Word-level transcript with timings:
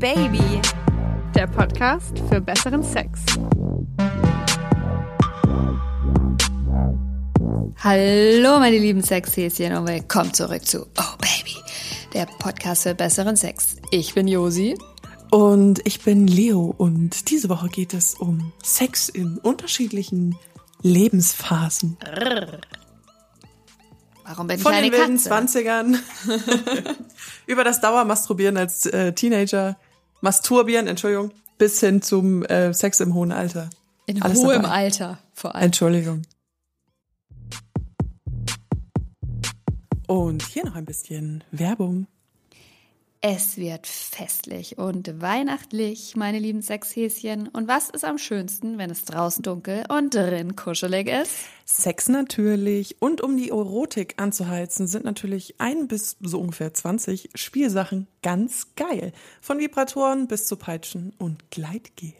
Baby, 0.00 0.62
der 1.34 1.46
Podcast 1.46 2.18
für 2.30 2.40
besseren 2.40 2.82
Sex. 2.82 3.20
Hallo 7.76 8.58
meine 8.60 8.78
lieben 8.78 9.02
Sexhäschen 9.02 9.76
und 9.76 9.86
willkommen 9.86 10.32
zurück 10.32 10.64
zu 10.64 10.86
Oh 10.86 11.16
Baby, 11.18 11.54
der 12.14 12.24
Podcast 12.24 12.84
für 12.84 12.94
besseren 12.94 13.36
Sex. 13.36 13.76
Ich 13.90 14.14
bin 14.14 14.26
Josi. 14.26 14.78
Und 15.30 15.86
ich 15.86 16.00
bin 16.00 16.26
Leo 16.26 16.74
und 16.78 17.30
diese 17.30 17.50
Woche 17.50 17.68
geht 17.68 17.92
es 17.92 18.14
um 18.14 18.54
Sex 18.62 19.10
in 19.10 19.36
unterschiedlichen 19.36 20.34
Lebensphasen. 20.80 21.98
Warum 24.24 24.46
bin 24.46 24.58
Von 24.60 24.72
ich 24.72 24.78
eine 24.78 24.90
den 24.90 24.98
wilden 24.98 25.22
Katze? 25.22 25.58
20ern 25.58 25.98
über 27.46 27.64
das 27.64 27.82
Dauermasturbieren 27.82 28.56
als 28.56 28.86
äh, 28.86 29.12
Teenager, 29.12 29.76
Masturbieren, 30.20 30.86
Entschuldigung, 30.86 31.30
bis 31.58 31.80
hin 31.80 32.02
zum 32.02 32.44
äh, 32.44 32.72
Sex 32.74 33.00
im 33.00 33.14
hohen 33.14 33.32
Alter. 33.32 33.70
In 34.06 34.22
Alles 34.22 34.38
hohem 34.38 34.62
dabei. 34.62 34.68
Alter 34.68 35.18
vor 35.32 35.54
allem. 35.54 35.66
Entschuldigung. 35.66 36.22
Und 40.06 40.42
hier 40.42 40.64
noch 40.64 40.74
ein 40.74 40.84
bisschen 40.84 41.44
Werbung. 41.52 42.06
Es 43.22 43.58
wird 43.58 43.86
festlich 43.86 44.78
und 44.78 45.20
weihnachtlich, 45.20 46.16
meine 46.16 46.38
lieben 46.38 46.62
Sexhäschen. 46.62 47.48
Und 47.48 47.68
was 47.68 47.90
ist 47.90 48.02
am 48.02 48.16
schönsten, 48.16 48.78
wenn 48.78 48.88
es 48.88 49.04
draußen 49.04 49.42
dunkel 49.42 49.84
und 49.90 50.14
drin 50.14 50.56
kuschelig 50.56 51.06
ist? 51.06 51.30
Sex 51.66 52.08
natürlich 52.08 53.02
und 53.02 53.20
um 53.20 53.36
die 53.36 53.50
Erotik 53.50 54.14
anzuheizen, 54.16 54.86
sind 54.86 55.04
natürlich 55.04 55.60
ein 55.60 55.86
bis 55.86 56.16
so 56.20 56.40
ungefähr 56.40 56.72
20 56.72 57.28
Spielsachen 57.34 58.06
ganz 58.22 58.68
geil. 58.74 59.12
Von 59.42 59.58
Vibratoren 59.58 60.26
bis 60.26 60.46
zu 60.46 60.56
Peitschen 60.56 61.12
und 61.18 61.50
Gleitgel. 61.50 62.14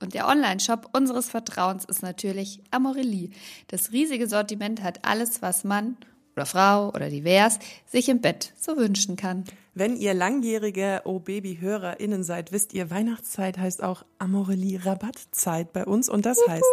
Und 0.00 0.12
der 0.12 0.28
Online-Shop 0.28 0.90
unseres 0.92 1.30
Vertrauens 1.30 1.86
ist 1.86 2.02
natürlich 2.02 2.60
Amorelie. 2.70 3.30
Das 3.68 3.92
riesige 3.92 4.28
Sortiment 4.28 4.82
hat 4.82 5.06
alles, 5.06 5.40
was 5.40 5.64
man 5.64 5.96
oder 6.38 6.46
Frau 6.46 6.88
oder 6.90 7.10
divers 7.10 7.58
sich 7.86 8.08
im 8.08 8.20
Bett 8.20 8.52
so 8.58 8.76
wünschen 8.76 9.16
kann. 9.16 9.44
Wenn 9.74 9.96
ihr 9.96 10.14
langjährige 10.14 11.02
Oh 11.04 11.18
Baby 11.18 11.58
HörerInnen 11.60 12.24
seid, 12.24 12.52
wisst 12.52 12.72
ihr, 12.74 12.90
Weihnachtszeit 12.90 13.58
heißt 13.58 13.82
auch 13.82 14.04
Amorelie 14.18 14.84
Rabattzeit 14.84 15.72
bei 15.72 15.84
uns 15.84 16.08
und 16.08 16.26
das 16.26 16.38
heißt, 16.48 16.64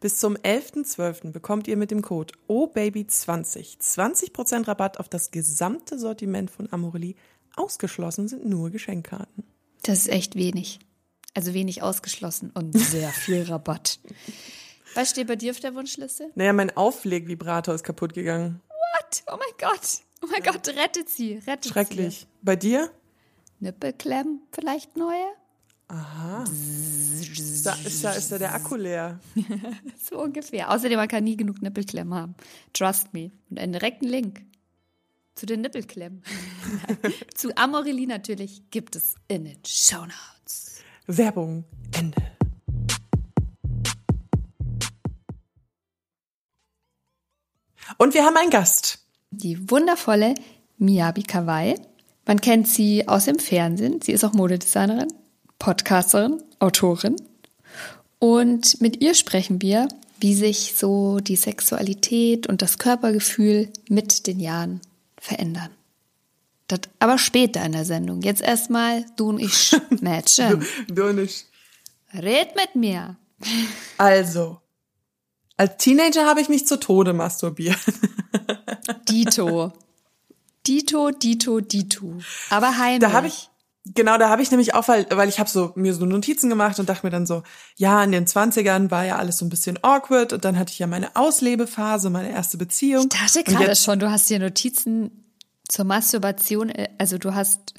bis 0.00 0.18
zum 0.18 0.36
11.12. 0.36 1.32
bekommt 1.32 1.68
ihr 1.68 1.76
mit 1.76 1.90
dem 1.90 2.02
Code 2.02 2.32
Oh 2.46 2.66
Baby 2.66 3.06
20 3.06 3.78
20% 3.80 4.68
Rabatt 4.68 4.98
auf 4.98 5.08
das 5.08 5.30
gesamte 5.30 5.98
Sortiment 5.98 6.50
von 6.50 6.72
Amorelie. 6.72 7.16
Ausgeschlossen 7.56 8.28
sind 8.28 8.46
nur 8.46 8.70
Geschenkkarten. 8.70 9.44
Das 9.82 9.98
ist 9.98 10.08
echt 10.08 10.34
wenig. 10.34 10.80
Also 11.34 11.52
wenig 11.52 11.82
ausgeschlossen 11.82 12.50
und 12.54 12.78
sehr 12.78 13.08
viel 13.24 13.42
Rabatt. 13.42 14.00
Was 14.94 15.10
steht 15.10 15.26
bei 15.26 15.36
dir 15.36 15.50
auf 15.50 15.60
der 15.60 15.74
Wunschliste? 15.74 16.30
Naja, 16.34 16.52
mein 16.52 16.76
Auflegvibrator 16.76 17.74
ist 17.74 17.84
kaputt 17.84 18.14
gegangen. 18.14 18.60
Oh 19.26 19.36
mein 19.36 19.56
Gott. 19.58 20.00
Oh 20.22 20.26
mein 20.30 20.42
Gott, 20.42 20.66
rettet 20.68 21.08
sie. 21.08 21.34
Rettet 21.46 21.72
Schrecklich. 21.72 22.26
Bei 22.42 22.56
dir? 22.56 22.86
sie. 22.86 23.04
Nippelklemmen 23.60 24.42
vielleicht 24.52 24.96
neue? 24.96 25.24
Ist 26.44 27.66
da, 27.66 27.74
ist 27.74 28.04
da, 28.04 28.12
ist 28.12 28.32
da 28.32 28.38
der 28.38 28.54
Akku 28.54 28.74
leer? 28.76 29.20
So 29.98 30.20
ungefähr. 30.20 30.70
Außerdem, 30.70 30.98
man 30.98 31.08
kann 31.08 31.24
nie 31.24 31.36
genug 31.36 31.62
Nippelklemmen 31.62 32.14
haben. 32.14 32.34
Trust 32.72 33.14
me. 33.14 33.30
Und 33.48 33.58
einen 33.58 33.72
direkten 33.72 34.06
Link 34.06 34.44
zu 35.34 35.46
den 35.46 35.62
Nippelklemmen. 35.62 36.22
zu 37.34 37.56
Amorelie 37.56 38.06
natürlich 38.06 38.70
gibt 38.70 38.96
es 38.96 39.14
in 39.28 39.44
den 39.44 39.58
Shownotes. 39.64 40.82
Werbung. 41.06 41.64
Ende. 41.92 42.22
Und 47.98 48.14
wir 48.14 48.24
haben 48.24 48.36
einen 48.36 48.50
Gast. 48.50 49.03
Die 49.36 49.70
wundervolle 49.70 50.34
Miyabi 50.78 51.22
Kawai. 51.22 51.74
Man 52.26 52.40
kennt 52.40 52.68
sie 52.68 53.08
aus 53.08 53.24
dem 53.24 53.38
Fernsehen. 53.38 54.00
Sie 54.00 54.12
ist 54.12 54.24
auch 54.24 54.32
Modedesignerin, 54.32 55.12
Podcasterin, 55.58 56.42
Autorin. 56.60 57.16
Und 58.18 58.80
mit 58.80 59.02
ihr 59.02 59.14
sprechen 59.14 59.60
wir, 59.60 59.88
wie 60.20 60.34
sich 60.34 60.74
so 60.76 61.18
die 61.18 61.36
Sexualität 61.36 62.46
und 62.46 62.62
das 62.62 62.78
Körpergefühl 62.78 63.70
mit 63.88 64.26
den 64.26 64.40
Jahren 64.40 64.80
verändern. 65.18 65.70
Das 66.68 66.80
aber 66.98 67.18
später 67.18 67.64
in 67.64 67.72
der 67.72 67.84
Sendung. 67.84 68.22
Jetzt 68.22 68.40
erstmal 68.40 69.04
du 69.16 69.30
und 69.30 69.40
ich 69.40 69.76
matchen. 70.00 70.64
Du 70.88 71.12
nicht. 71.12 71.46
Red 72.14 72.54
mit 72.54 72.74
mir. 72.76 73.16
Also, 73.98 74.60
als 75.56 75.76
Teenager 75.76 76.26
habe 76.26 76.40
ich 76.40 76.48
mich 76.48 76.66
zu 76.66 76.78
Tode 76.78 77.12
masturbiert. 77.12 77.78
Dito. 79.08 79.72
Dito, 80.66 81.10
Dito, 81.10 81.60
Dito. 81.60 82.18
Aber 82.50 82.78
heimlich. 82.78 83.00
Da 83.00 83.12
habe 83.12 83.26
ich 83.28 83.50
genau, 83.84 84.16
da 84.18 84.28
habe 84.30 84.42
ich 84.42 84.50
nämlich 84.50 84.74
auch, 84.74 84.88
weil, 84.88 85.06
weil 85.10 85.28
ich 85.28 85.38
habe 85.38 85.48
so 85.48 85.72
mir 85.74 85.94
so 85.94 86.06
Notizen 86.06 86.48
gemacht 86.48 86.78
und 86.78 86.88
dachte 86.88 87.06
mir 87.06 87.10
dann 87.10 87.26
so, 87.26 87.42
ja, 87.76 88.02
in 88.02 88.12
den 88.12 88.26
20ern 88.26 88.90
war 88.90 89.04
ja 89.04 89.16
alles 89.16 89.38
so 89.38 89.44
ein 89.44 89.50
bisschen 89.50 89.78
awkward 89.82 90.32
und 90.32 90.44
dann 90.44 90.58
hatte 90.58 90.72
ich 90.72 90.78
ja 90.78 90.86
meine 90.86 91.14
Auslebephase, 91.16 92.10
meine 92.10 92.30
erste 92.30 92.56
Beziehung. 92.56 93.08
Ich 93.12 93.18
dachte 93.18 93.44
gerade 93.44 93.76
schon, 93.76 93.98
du 93.98 94.10
hast 94.10 94.30
dir 94.30 94.38
Notizen 94.38 95.10
zur 95.68 95.84
Masturbation, 95.84 96.70
äh, 96.70 96.88
also 96.98 97.18
du 97.18 97.34
hast 97.34 97.74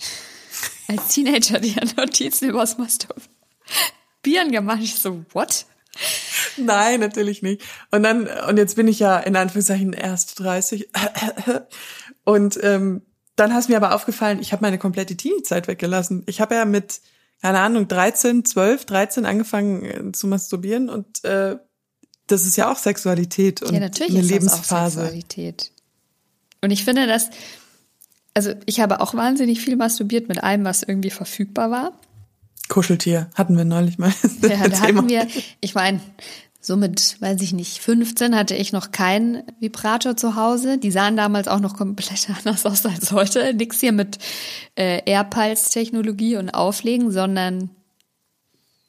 als 0.87 1.07
Teenager 1.09 1.59
dir 1.59 1.81
Notizen 1.97 2.49
übers 2.49 2.77
Masturbieren 2.77 4.51
gemacht. 4.51 4.79
Ich 4.81 4.95
so, 4.95 5.25
what? 5.33 5.65
Nein, 6.57 6.99
natürlich 6.99 7.41
nicht. 7.41 7.61
Und 7.91 8.03
dann, 8.03 8.27
und 8.47 8.57
jetzt 8.57 8.75
bin 8.75 8.87
ich 8.87 8.99
ja 8.99 9.17
in 9.17 9.35
Anführungszeichen 9.35 9.93
erst 9.93 10.39
30. 10.39 10.89
Und 12.23 12.59
ähm, 12.63 13.01
dann 13.35 13.53
hast 13.53 13.69
mir 13.69 13.77
aber 13.77 13.93
aufgefallen, 13.93 14.39
ich 14.39 14.51
habe 14.51 14.63
meine 14.63 14.77
komplette 14.77 15.15
Teenie-Zeit 15.15 15.67
weggelassen. 15.67 16.23
Ich 16.25 16.41
habe 16.41 16.55
ja 16.55 16.65
mit, 16.65 17.01
keine 17.41 17.59
Ahnung, 17.59 17.87
13, 17.87 18.45
12, 18.45 18.85
13 18.85 19.25
angefangen 19.25 19.83
äh, 19.83 20.11
zu 20.11 20.27
masturbieren 20.27 20.89
und 20.89 21.23
äh, 21.23 21.57
das 22.27 22.45
ist 22.45 22.55
ja 22.55 22.71
auch 22.71 22.77
Sexualität 22.77 23.61
und 23.61 23.73
Ja, 23.73 23.79
natürlich 23.79 24.13
eine 24.13 24.21
ist 24.21 24.31
das 24.31 24.31
auch 24.31 24.39
Lebensphase. 24.39 24.99
Sexualität. 25.01 25.71
Und 26.61 26.71
ich 26.71 26.83
finde, 26.83 27.05
dass, 27.05 27.29
also 28.33 28.53
ich 28.65 28.79
habe 28.79 28.99
auch 29.01 29.13
wahnsinnig 29.13 29.61
viel 29.61 29.75
masturbiert 29.75 30.27
mit 30.27 30.43
allem, 30.43 30.63
was 30.63 30.81
irgendwie 30.81 31.11
verfügbar 31.11 31.69
war. 31.69 31.99
Kuscheltier 32.67 33.29
hatten 33.35 33.57
wir 33.57 33.65
neulich 33.65 33.97
mal. 33.97 34.13
Ja, 34.41 34.67
da 34.67 34.79
hatten 34.79 35.09
wir, 35.09 35.27
ich 35.61 35.75
meine, 35.75 35.99
so 36.65 36.77
mit, 36.77 37.21
weiß 37.21 37.41
ich 37.41 37.53
nicht, 37.53 37.79
15 37.79 38.35
hatte 38.35 38.55
ich 38.55 38.71
noch 38.71 38.91
keinen 38.91 39.43
Vibrator 39.59 40.17
zu 40.17 40.35
Hause. 40.35 40.79
Die 40.79 40.89
sahen 40.89 41.15
damals 41.15 41.47
auch 41.47 41.59
noch 41.59 41.77
komplett 41.77 42.27
anders 42.37 42.65
aus 42.65 42.85
als 42.85 43.11
heute. 43.11 43.53
Nix 43.53 43.79
hier 43.79 43.91
mit 43.91 44.17
äh, 44.75 45.01
Airpulse-Technologie 45.05 46.37
und 46.37 46.49
Auflegen, 46.49 47.11
sondern, 47.11 47.69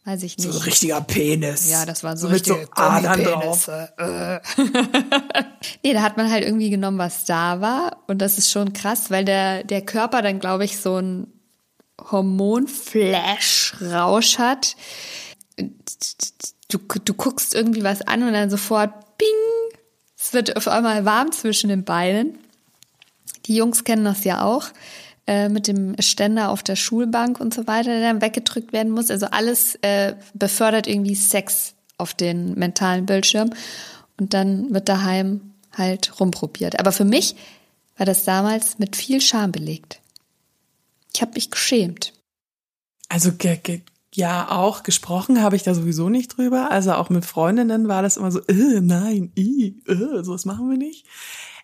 weiß 0.05 0.23
ich 0.23 0.39
nicht. 0.39 0.51
so 0.51 0.59
ein 0.59 0.65
richtiger 0.65 1.03
Penis. 1.03 1.71
Ja, 1.71 1.85
das 1.85 2.03
war 2.03 2.17
so, 2.17 2.29
so 2.29 2.33
mit 2.33 2.47
so 2.47 2.57
Adern 2.71 3.23
drauf. 3.23 3.69
Äh. 3.69 4.41
nee, 5.85 5.93
da 5.93 6.01
hat 6.01 6.17
man 6.17 6.31
halt 6.31 6.45
irgendwie 6.45 6.71
genommen, 6.71 6.99
was 6.99 7.27
da 7.27 7.61
war. 7.61 8.05
Und 8.07 8.23
das 8.23 8.39
ist 8.39 8.51
schon 8.51 8.73
krass, 8.73 9.11
weil 9.11 9.27
der, 9.27 9.65
der 9.65 9.83
Körper 9.83 10.23
dann, 10.23 10.41
glaube 10.41 10.65
ich, 10.65 10.79
so 10.79 10.97
ein 10.97 11.27
Hormonflash-Rausch 12.01 14.39
hat. 14.39 14.77
Du, 16.69 16.79
du 16.79 17.15
guckst 17.15 17.55
irgendwie 17.55 17.85
was 17.85 18.03
an 18.03 18.23
und 18.23 18.33
dann 18.33 18.51
sofort, 18.51 18.91
bing, 19.19 19.29
es 20.19 20.33
wird 20.33 20.57
auf 20.57 20.69
einmal 20.69 21.05
warm 21.05 21.33
zwischen 21.33 21.69
den 21.69 21.85
Beinen. 21.85 22.39
Die 23.47 23.55
Jungs 23.55 23.85
kennen 23.85 24.05
das 24.05 24.25
ja 24.25 24.43
auch 24.43 24.71
äh, 25.27 25.49
mit 25.49 25.69
dem 25.69 25.97
Ständer 26.01 26.51
auf 26.51 26.63
der 26.63 26.77
Schulbank 26.77 27.41
und 27.41 27.55
so 27.55 27.67
weiter, 27.67 27.91
der 27.91 28.01
dann 28.01 28.21
weggedrückt 28.21 28.73
werden 28.73 28.93
muss. 28.93 29.11
Also 29.11 29.27
alles 29.27 29.77
äh, 29.83 30.15
befördert 30.35 30.87
irgendwie 30.87 31.15
Sex 31.15 31.75
auf 31.99 32.15
den 32.15 32.55
mentalen 32.55 33.07
Bildschirm 33.07 33.51
und 34.19 34.35
dann 34.35 34.73
wird 34.73 34.89
daheim 34.89 35.53
halt 35.73 36.21
rumprobiert. 36.21 36.79
Aber 36.79 36.93
für 36.93 37.05
mich 37.05 37.37
war 37.97 38.07
das 38.07 38.25
damals 38.25 38.79
mit 38.79 38.97
viel 38.97 39.21
Scham 39.21 39.53
belegt. 39.53 40.01
Ich 41.17 41.23
habe 41.23 41.33
mich 41.33 41.51
geschämt. 41.51 42.13
Also 43.09 43.33
ja, 44.15 44.51
auch 44.51 44.83
gesprochen 44.83 45.41
habe 45.41 45.57
ich 45.57 45.63
da 45.63 45.75
sowieso 45.75 46.11
nicht 46.11 46.37
drüber. 46.37 46.71
Also 46.71 46.93
auch 46.93 47.09
mit 47.09 47.25
Freundinnen 47.25 47.89
war 47.89 48.03
das 48.03 48.19
immer 48.19 48.31
so, 48.31 48.41
äh, 48.49 48.83
nein, 48.83 49.33
i, 49.35 49.81
äh, 49.87 50.23
sowas 50.23 50.45
machen 50.45 50.69
wir 50.69 50.77
nicht. 50.77 51.07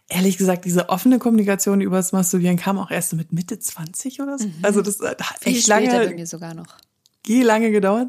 Ehrlich 0.08 0.38
gesagt, 0.38 0.64
diese 0.64 0.88
offene 0.88 1.18
Kommunikation 1.18 1.82
über 1.82 1.96
das 1.96 2.12
Masturbieren 2.12 2.56
kam 2.56 2.78
auch 2.78 2.90
erst 2.90 3.12
mit 3.12 3.30
Mitte 3.30 3.58
20 3.58 4.22
oder 4.22 4.38
so. 4.38 4.48
Also 4.62 4.80
das 4.80 5.00
hat 5.00 5.20
Viel 5.40 5.56
echt 5.56 5.64
später 5.64 5.98
bei 5.98 6.04
lange, 6.04 6.14
mir 6.14 6.26
sogar 6.26 6.54
noch. 6.54 6.78
lange 7.26 7.70
gedauert. 7.72 8.08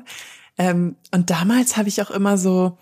Ähm, 0.57 0.95
und 1.11 1.29
damals 1.29 1.75
habe 1.75 1.89
ich 1.89 2.01
auch 2.01 2.11
immer 2.11 2.37
so, 2.37 2.77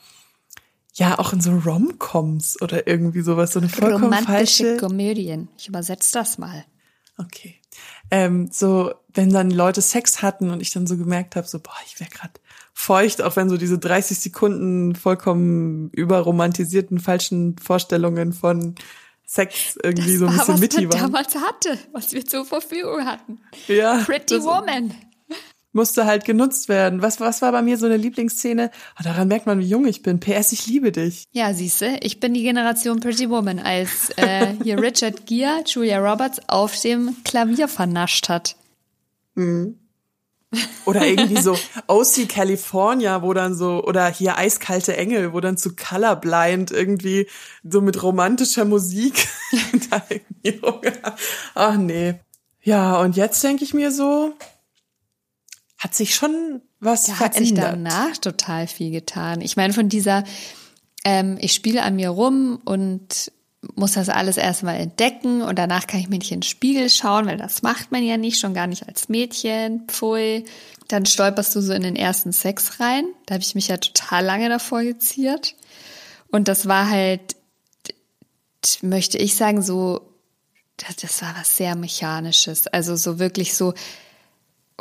ja, 0.93 1.17
auch 1.17 1.33
in 1.33 1.41
so 1.41 1.49
Rom-Coms 1.51 2.61
oder 2.61 2.85
irgendwie 2.85 3.21
sowas, 3.21 3.53
so 3.53 3.59
eine 3.59 3.69
vollkommen 3.69 4.03
Romantische 4.03 4.27
falsche. 4.27 4.77
Komödien. 4.77 5.47
Ich 5.57 5.67
übersetze 5.67 6.13
das 6.13 6.37
mal. 6.37 6.63
Okay. 7.17 7.60
Ähm, 8.11 8.49
so, 8.51 8.93
wenn 9.13 9.29
dann 9.31 9.49
Leute 9.49 9.81
Sex 9.81 10.21
hatten 10.21 10.51
und 10.51 10.61
ich 10.61 10.71
dann 10.71 10.85
so 10.85 10.97
gemerkt 10.97 11.35
habe, 11.35 11.47
so, 11.47 11.59
boah, 11.59 11.75
ich 11.85 11.99
wäre 11.99 12.09
gerade 12.09 12.33
feucht, 12.73 13.21
auch 13.21 13.35
wenn 13.35 13.49
so 13.49 13.57
diese 13.57 13.79
30 13.79 14.19
Sekunden 14.19 14.95
vollkommen 14.95 15.89
überromantisierten 15.91 16.99
falschen 16.99 17.57
Vorstellungen 17.57 18.33
von 18.33 18.75
Sex 19.25 19.77
irgendwie 19.81 20.17
das 20.17 20.19
so 20.19 20.25
ein 20.25 20.37
war, 20.37 20.45
bisschen 20.45 20.53
was 20.53 20.59
mitty 20.59 20.89
waren. 20.89 21.11
damals 21.11 21.35
hatte, 21.35 21.77
was 21.93 22.11
wir 22.11 22.25
zur 22.25 22.45
Verfügung 22.45 23.05
hatten. 23.05 23.39
Ja, 23.67 24.03
Pretty 24.03 24.43
Woman. 24.43 24.93
Musste 25.73 26.05
halt 26.05 26.25
genutzt 26.25 26.69
werden. 26.69 27.01
Was, 27.01 27.19
was 27.19 27.41
war 27.41 27.51
bei 27.51 27.61
mir 27.61 27.77
so 27.77 27.85
eine 27.85 27.97
Lieblingsszene? 27.97 28.71
Ah, 28.95 29.03
daran 29.03 29.27
merkt 29.27 29.45
man, 29.45 29.59
wie 29.59 29.67
jung 29.67 29.85
ich 29.85 30.01
bin. 30.01 30.19
PS, 30.19 30.51
ich 30.51 30.67
liebe 30.67 30.91
dich. 30.91 31.25
Ja, 31.31 31.53
siehste, 31.53 31.97
ich 32.01 32.19
bin 32.19 32.33
die 32.33 32.43
Generation 32.43 32.99
Pretty 32.99 33.29
Woman, 33.29 33.59
als 33.59 34.09
äh, 34.17 34.53
hier 34.63 34.81
Richard 34.81 35.25
Gere 35.25 35.63
Julia 35.65 35.99
Roberts 35.99 36.39
auf 36.47 36.79
dem 36.81 37.15
Klavier 37.23 37.67
vernascht 37.67 38.29
hat. 38.29 38.55
Oder 40.85 41.07
irgendwie 41.07 41.41
so 41.41 41.57
OC 41.87 42.27
California, 42.27 43.21
wo 43.21 43.33
dann 43.33 43.55
so, 43.55 43.83
oder 43.85 44.07
hier 44.07 44.37
Eiskalte 44.37 44.97
Engel, 44.97 45.31
wo 45.31 45.39
dann 45.39 45.55
zu 45.55 45.75
Colorblind 45.75 46.71
irgendwie 46.71 47.27
so 47.63 47.79
mit 47.79 48.03
romantischer 48.03 48.65
Musik 48.65 49.29
da 49.89 50.03
irgendwie 50.09 50.59
rumgeht. 50.59 50.99
Ach 51.55 51.77
nee. 51.77 52.15
Ja, 52.63 52.99
und 52.99 53.15
jetzt 53.15 53.41
denke 53.43 53.63
ich 53.63 53.73
mir 53.73 53.91
so, 53.91 54.33
hat 55.81 55.95
sich 55.95 56.13
schon 56.13 56.61
was 56.79 57.05
Da 57.05 57.13
verändert. 57.13 57.35
hat 57.35 57.43
sich 57.43 57.53
danach 57.55 58.17
total 58.17 58.67
viel 58.67 58.91
getan. 58.91 59.41
Ich 59.41 59.57
meine, 59.57 59.73
von 59.73 59.89
dieser, 59.89 60.23
ähm, 61.03 61.37
ich 61.41 61.53
spiele 61.53 61.81
an 61.81 61.95
mir 61.95 62.09
rum 62.09 62.61
und 62.63 63.31
muss 63.75 63.93
das 63.93 64.09
alles 64.09 64.37
erstmal 64.37 64.77
entdecken 64.77 65.41
und 65.41 65.57
danach 65.57 65.87
kann 65.87 65.99
ich 65.99 66.07
mir 66.07 66.17
nicht 66.19 66.31
in 66.31 66.39
den 66.39 66.43
Spiegel 66.43 66.89
schauen, 66.89 67.25
weil 67.25 67.37
das 67.37 67.63
macht 67.63 67.91
man 67.91 68.03
ja 68.03 68.17
nicht, 68.17 68.39
schon 68.39 68.53
gar 68.53 68.67
nicht 68.67 68.87
als 68.87 69.09
Mädchen, 69.09 69.87
pfui. 69.87 70.45
Dann 70.87 71.05
stolperst 71.05 71.55
du 71.55 71.61
so 71.61 71.73
in 71.73 71.83
den 71.83 71.95
ersten 71.95 72.31
Sex 72.31 72.79
rein. 72.79 73.05
Da 73.25 73.35
habe 73.35 73.43
ich 73.43 73.55
mich 73.55 73.67
ja 73.67 73.77
total 73.77 74.23
lange 74.23 74.49
davor 74.49 74.83
geziert. 74.83 75.55
Und 76.29 76.47
das 76.47 76.67
war 76.67 76.89
halt, 76.89 77.35
möchte 78.81 79.17
ich 79.17 79.35
sagen, 79.35 79.63
so, 79.63 80.01
das, 80.77 80.95
das 80.97 81.21
war 81.23 81.35
was 81.39 81.57
sehr 81.57 81.75
Mechanisches. 81.75 82.67
Also 82.67 82.95
so 82.95 83.17
wirklich 83.19 83.55
so, 83.55 83.73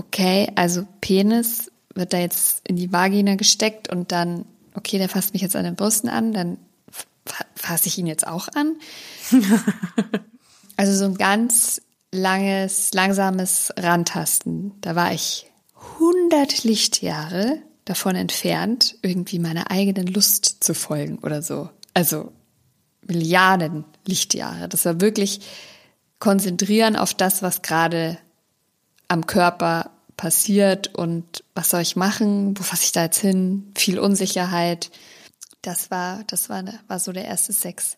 okay, 0.00 0.50
also 0.54 0.86
Penis 1.02 1.70
wird 1.94 2.14
da 2.14 2.18
jetzt 2.18 2.66
in 2.66 2.76
die 2.76 2.90
Vagina 2.90 3.34
gesteckt 3.34 3.90
und 3.90 4.12
dann, 4.12 4.46
okay, 4.74 4.96
der 4.96 5.10
fasst 5.10 5.34
mich 5.34 5.42
jetzt 5.42 5.56
an 5.56 5.64
den 5.64 5.76
Brüsten 5.76 6.08
an, 6.08 6.32
dann 6.32 6.58
fa- 7.26 7.44
fasse 7.54 7.88
ich 7.88 7.98
ihn 7.98 8.06
jetzt 8.06 8.26
auch 8.26 8.48
an. 8.54 8.76
also 10.76 10.96
so 10.96 11.04
ein 11.04 11.16
ganz 11.16 11.82
langes, 12.12 12.94
langsames 12.94 13.74
Rantasten. 13.76 14.72
Da 14.80 14.96
war 14.96 15.12
ich 15.12 15.50
100 15.98 16.64
Lichtjahre 16.64 17.58
davon 17.84 18.16
entfernt, 18.16 18.96
irgendwie 19.02 19.38
meiner 19.38 19.70
eigenen 19.70 20.06
Lust 20.06 20.64
zu 20.64 20.74
folgen 20.74 21.18
oder 21.18 21.42
so. 21.42 21.68
Also 21.92 22.32
Milliarden 23.06 23.84
Lichtjahre. 24.06 24.68
Das 24.68 24.86
war 24.86 25.00
wirklich 25.00 25.40
konzentrieren 26.20 26.96
auf 26.96 27.12
das, 27.12 27.42
was 27.42 27.60
gerade 27.60 28.18
am 29.10 29.26
Körper 29.26 29.90
passiert 30.16 30.94
und 30.94 31.42
was 31.54 31.70
soll 31.70 31.80
ich 31.80 31.96
machen, 31.96 32.56
wo 32.56 32.62
fasse 32.62 32.84
ich 32.84 32.92
da 32.92 33.02
jetzt 33.02 33.18
hin, 33.18 33.72
viel 33.76 33.98
Unsicherheit. 33.98 34.90
Das 35.62 35.90
war, 35.90 36.22
das 36.28 36.48
war, 36.48 36.62
war 36.86 37.00
so 37.00 37.12
der 37.12 37.24
erste 37.24 37.52
Sex. 37.52 37.96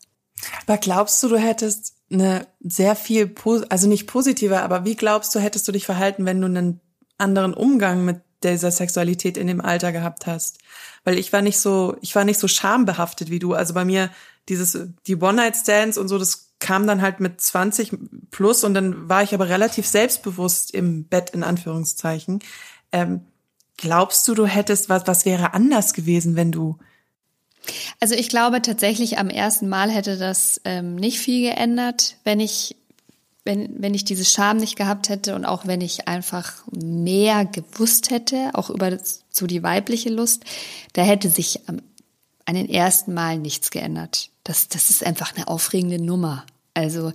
Aber 0.67 0.79
glaubst 0.79 1.23
du, 1.23 1.29
du 1.29 1.37
hättest 1.37 1.95
eine 2.11 2.47
sehr 2.61 2.97
viel, 2.97 3.35
also 3.69 3.89
nicht 3.89 4.07
positiver, 4.07 4.63
aber 4.63 4.85
wie 4.85 4.97
glaubst 4.97 5.35
du, 5.35 5.41
hättest 5.41 5.69
du 5.69 5.73
dich 5.73 5.85
verhalten, 5.85 6.25
wenn 6.25 6.41
du 6.41 6.47
einen 6.47 6.81
anderen 7.19 7.53
Umgang 7.53 8.05
mit 8.05 8.23
dieser 8.43 8.71
Sexualität 8.71 9.37
in 9.37 9.47
dem 9.47 9.61
Alter 9.61 9.93
gehabt 9.93 10.27
hast? 10.27 10.59
Weil 11.05 11.19
ich 11.19 11.33
war 11.33 11.43
nicht 11.43 11.59
so, 11.59 11.97
ich 12.01 12.15
war 12.15 12.25
nicht 12.25 12.41
so 12.41 12.49
schambehaftet 12.49 13.31
wie 13.31 13.39
du. 13.39 13.53
Also 13.53 13.75
bei 13.75 13.85
mir 13.85 14.11
dieses, 14.49 14.79
die 15.07 15.17
One-Night-Stands 15.17 15.99
und 15.99 16.09
so, 16.09 16.19
das 16.19 16.52
kam 16.63 16.87
dann 16.87 17.03
halt 17.03 17.21
mit 17.21 17.41
20 17.41 17.93
plus 18.31 18.65
und 18.65 18.73
dann 18.73 19.09
war 19.09 19.23
ich 19.23 19.35
aber 19.35 19.49
relativ 19.49 19.87
selbstbewusst 19.87 20.73
im 20.73 21.05
Bett, 21.05 21.31
in 21.31 21.43
Anführungszeichen. 21.43 22.39
Ähm, 22.93 23.27
glaubst 23.77 24.27
du, 24.29 24.35
du 24.35 24.47
hättest, 24.47 24.89
was, 24.89 25.07
was 25.07 25.27
wäre 25.27 25.55
anders 25.55 25.93
gewesen, 25.93 26.37
wenn 26.37 26.53
du 26.53 26.79
Also 28.01 28.15
ich 28.15 28.29
glaube 28.29 28.63
tatsächlich 28.63 29.19
am 29.19 29.29
ersten 29.29 29.69
Mal 29.69 29.91
hätte 29.91 30.17
das 30.17 30.61
ähm, 30.65 30.95
nicht 30.95 31.19
viel 31.19 31.51
geändert, 31.51 32.17
wenn 32.23 32.39
ich, 32.39 32.77
wenn, 33.45 33.83
wenn 33.83 33.93
ich 33.93 34.05
diese 34.05 34.25
Scham 34.25 34.59
nicht 34.59 34.77
gehabt 34.77 35.09
hätte 35.09 35.35
und 35.35 35.45
auch 35.45 35.67
wenn 35.67 35.81
ich 35.81 36.07
einfach 36.07 36.53
mehr 36.71 37.45
gewusst 37.45 38.11
hätte, 38.11 38.51
auch 38.55 38.71
über 38.71 38.97
so 39.31 39.49
die 39.49 39.65
weibliche 39.65 40.11
Lust, 40.11 40.45
da 40.93 41.03
hätte 41.03 41.29
sich 41.29 41.69
am, 41.69 41.83
an 42.45 42.55
den 42.55 42.69
ersten 42.69 43.15
Mal 43.15 43.37
nichts 43.37 43.71
geändert. 43.71 44.31
Das, 44.45 44.69
das 44.69 44.91
ist 44.91 45.05
einfach 45.05 45.35
eine 45.35 45.49
aufregende 45.49 46.01
Nummer. 46.01 46.45
Also 46.75 47.13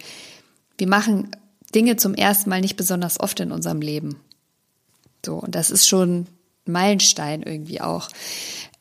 wir 0.78 0.88
machen 0.88 1.32
Dinge 1.74 1.98
zum 1.98 2.14
ersten 2.14 2.50
Mal 2.50 2.62
nicht 2.62 2.78
besonders 2.78 3.20
oft 3.20 3.40
in 3.40 3.52
unserem 3.52 3.82
Leben. 3.82 4.20
So, 5.26 5.36
und 5.36 5.56
das 5.56 5.72
ist 5.72 5.88
schon 5.88 6.22
ein 6.22 6.28
Meilenstein 6.66 7.44
irgendwie 7.44 7.82
auch. 7.82 8.10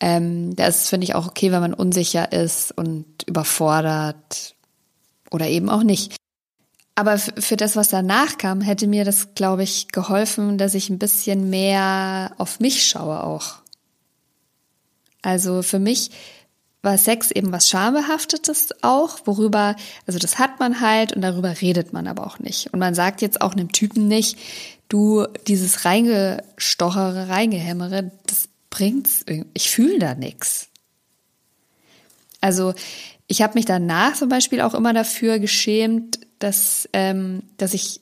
Ähm, 0.01 0.55
das 0.57 0.89
finde 0.89 1.05
ich 1.05 1.15
auch 1.15 1.27
okay, 1.27 1.51
wenn 1.53 1.61
man 1.61 1.75
unsicher 1.75 2.33
ist 2.33 2.77
und 2.77 3.07
überfordert 3.27 4.55
oder 5.31 5.49
eben 5.49 5.69
auch 5.69 5.83
nicht. 5.83 6.17
Aber 6.95 7.19
für 7.19 7.57
das, 7.57 7.77
was 7.77 7.89
danach 7.89 8.39
kam, 8.39 8.63
hätte 8.63 8.87
mir 8.87 9.05
das, 9.05 9.35
glaube 9.35 9.63
ich, 9.63 9.89
geholfen, 9.89 10.57
dass 10.57 10.75
ich 10.75 10.89
ein 10.89 10.99
bisschen 10.99 11.51
mehr 11.51 12.33
auf 12.39 12.59
mich 12.59 12.87
schaue 12.87 13.23
auch. 13.23 13.57
Also 15.21 15.63
für 15.63 15.79
mich 15.79 16.11
war 16.87 16.97
Sex 16.97 17.31
eben 17.31 17.53
was 17.53 17.69
Schambehaftetes 17.69 18.71
auch, 18.81 19.19
worüber, 19.27 19.77
also 20.07 20.19
das 20.19 20.39
hat 20.39 20.59
man 20.61 20.81
halt 20.81 21.13
und 21.13 21.21
darüber 21.21 21.61
redet 21.61 21.93
man 21.93 22.07
aber 22.07 22.27
auch 22.27 22.39
nicht. 22.39 22.73
Und 22.73 22.79
man 22.79 22.95
sagt 22.95 23.21
jetzt 23.21 23.43
auch 23.43 23.53
einem 23.53 23.73
Typen 23.73 24.09
nicht, 24.09 24.39
du, 24.89 25.27
dieses 25.47 25.85
Reingestochere, 25.85 27.29
Reingehämmere, 27.29 28.13
das 28.27 28.49
bringt's, 28.71 29.25
ich 29.53 29.71
fühle 29.71 29.99
da 29.99 30.15
nix. 30.15 30.69
Also 32.41 32.73
ich 33.27 33.43
habe 33.43 33.55
mich 33.55 33.65
danach 33.65 34.15
zum 34.15 34.29
Beispiel 34.29 34.61
auch 34.61 34.75
immer 34.75 34.95
dafür 34.95 35.41
geschämt, 35.41 36.21
dass, 36.39 36.89
ähm, 36.93 37.43
dass 37.57 37.75
ich, 37.75 38.01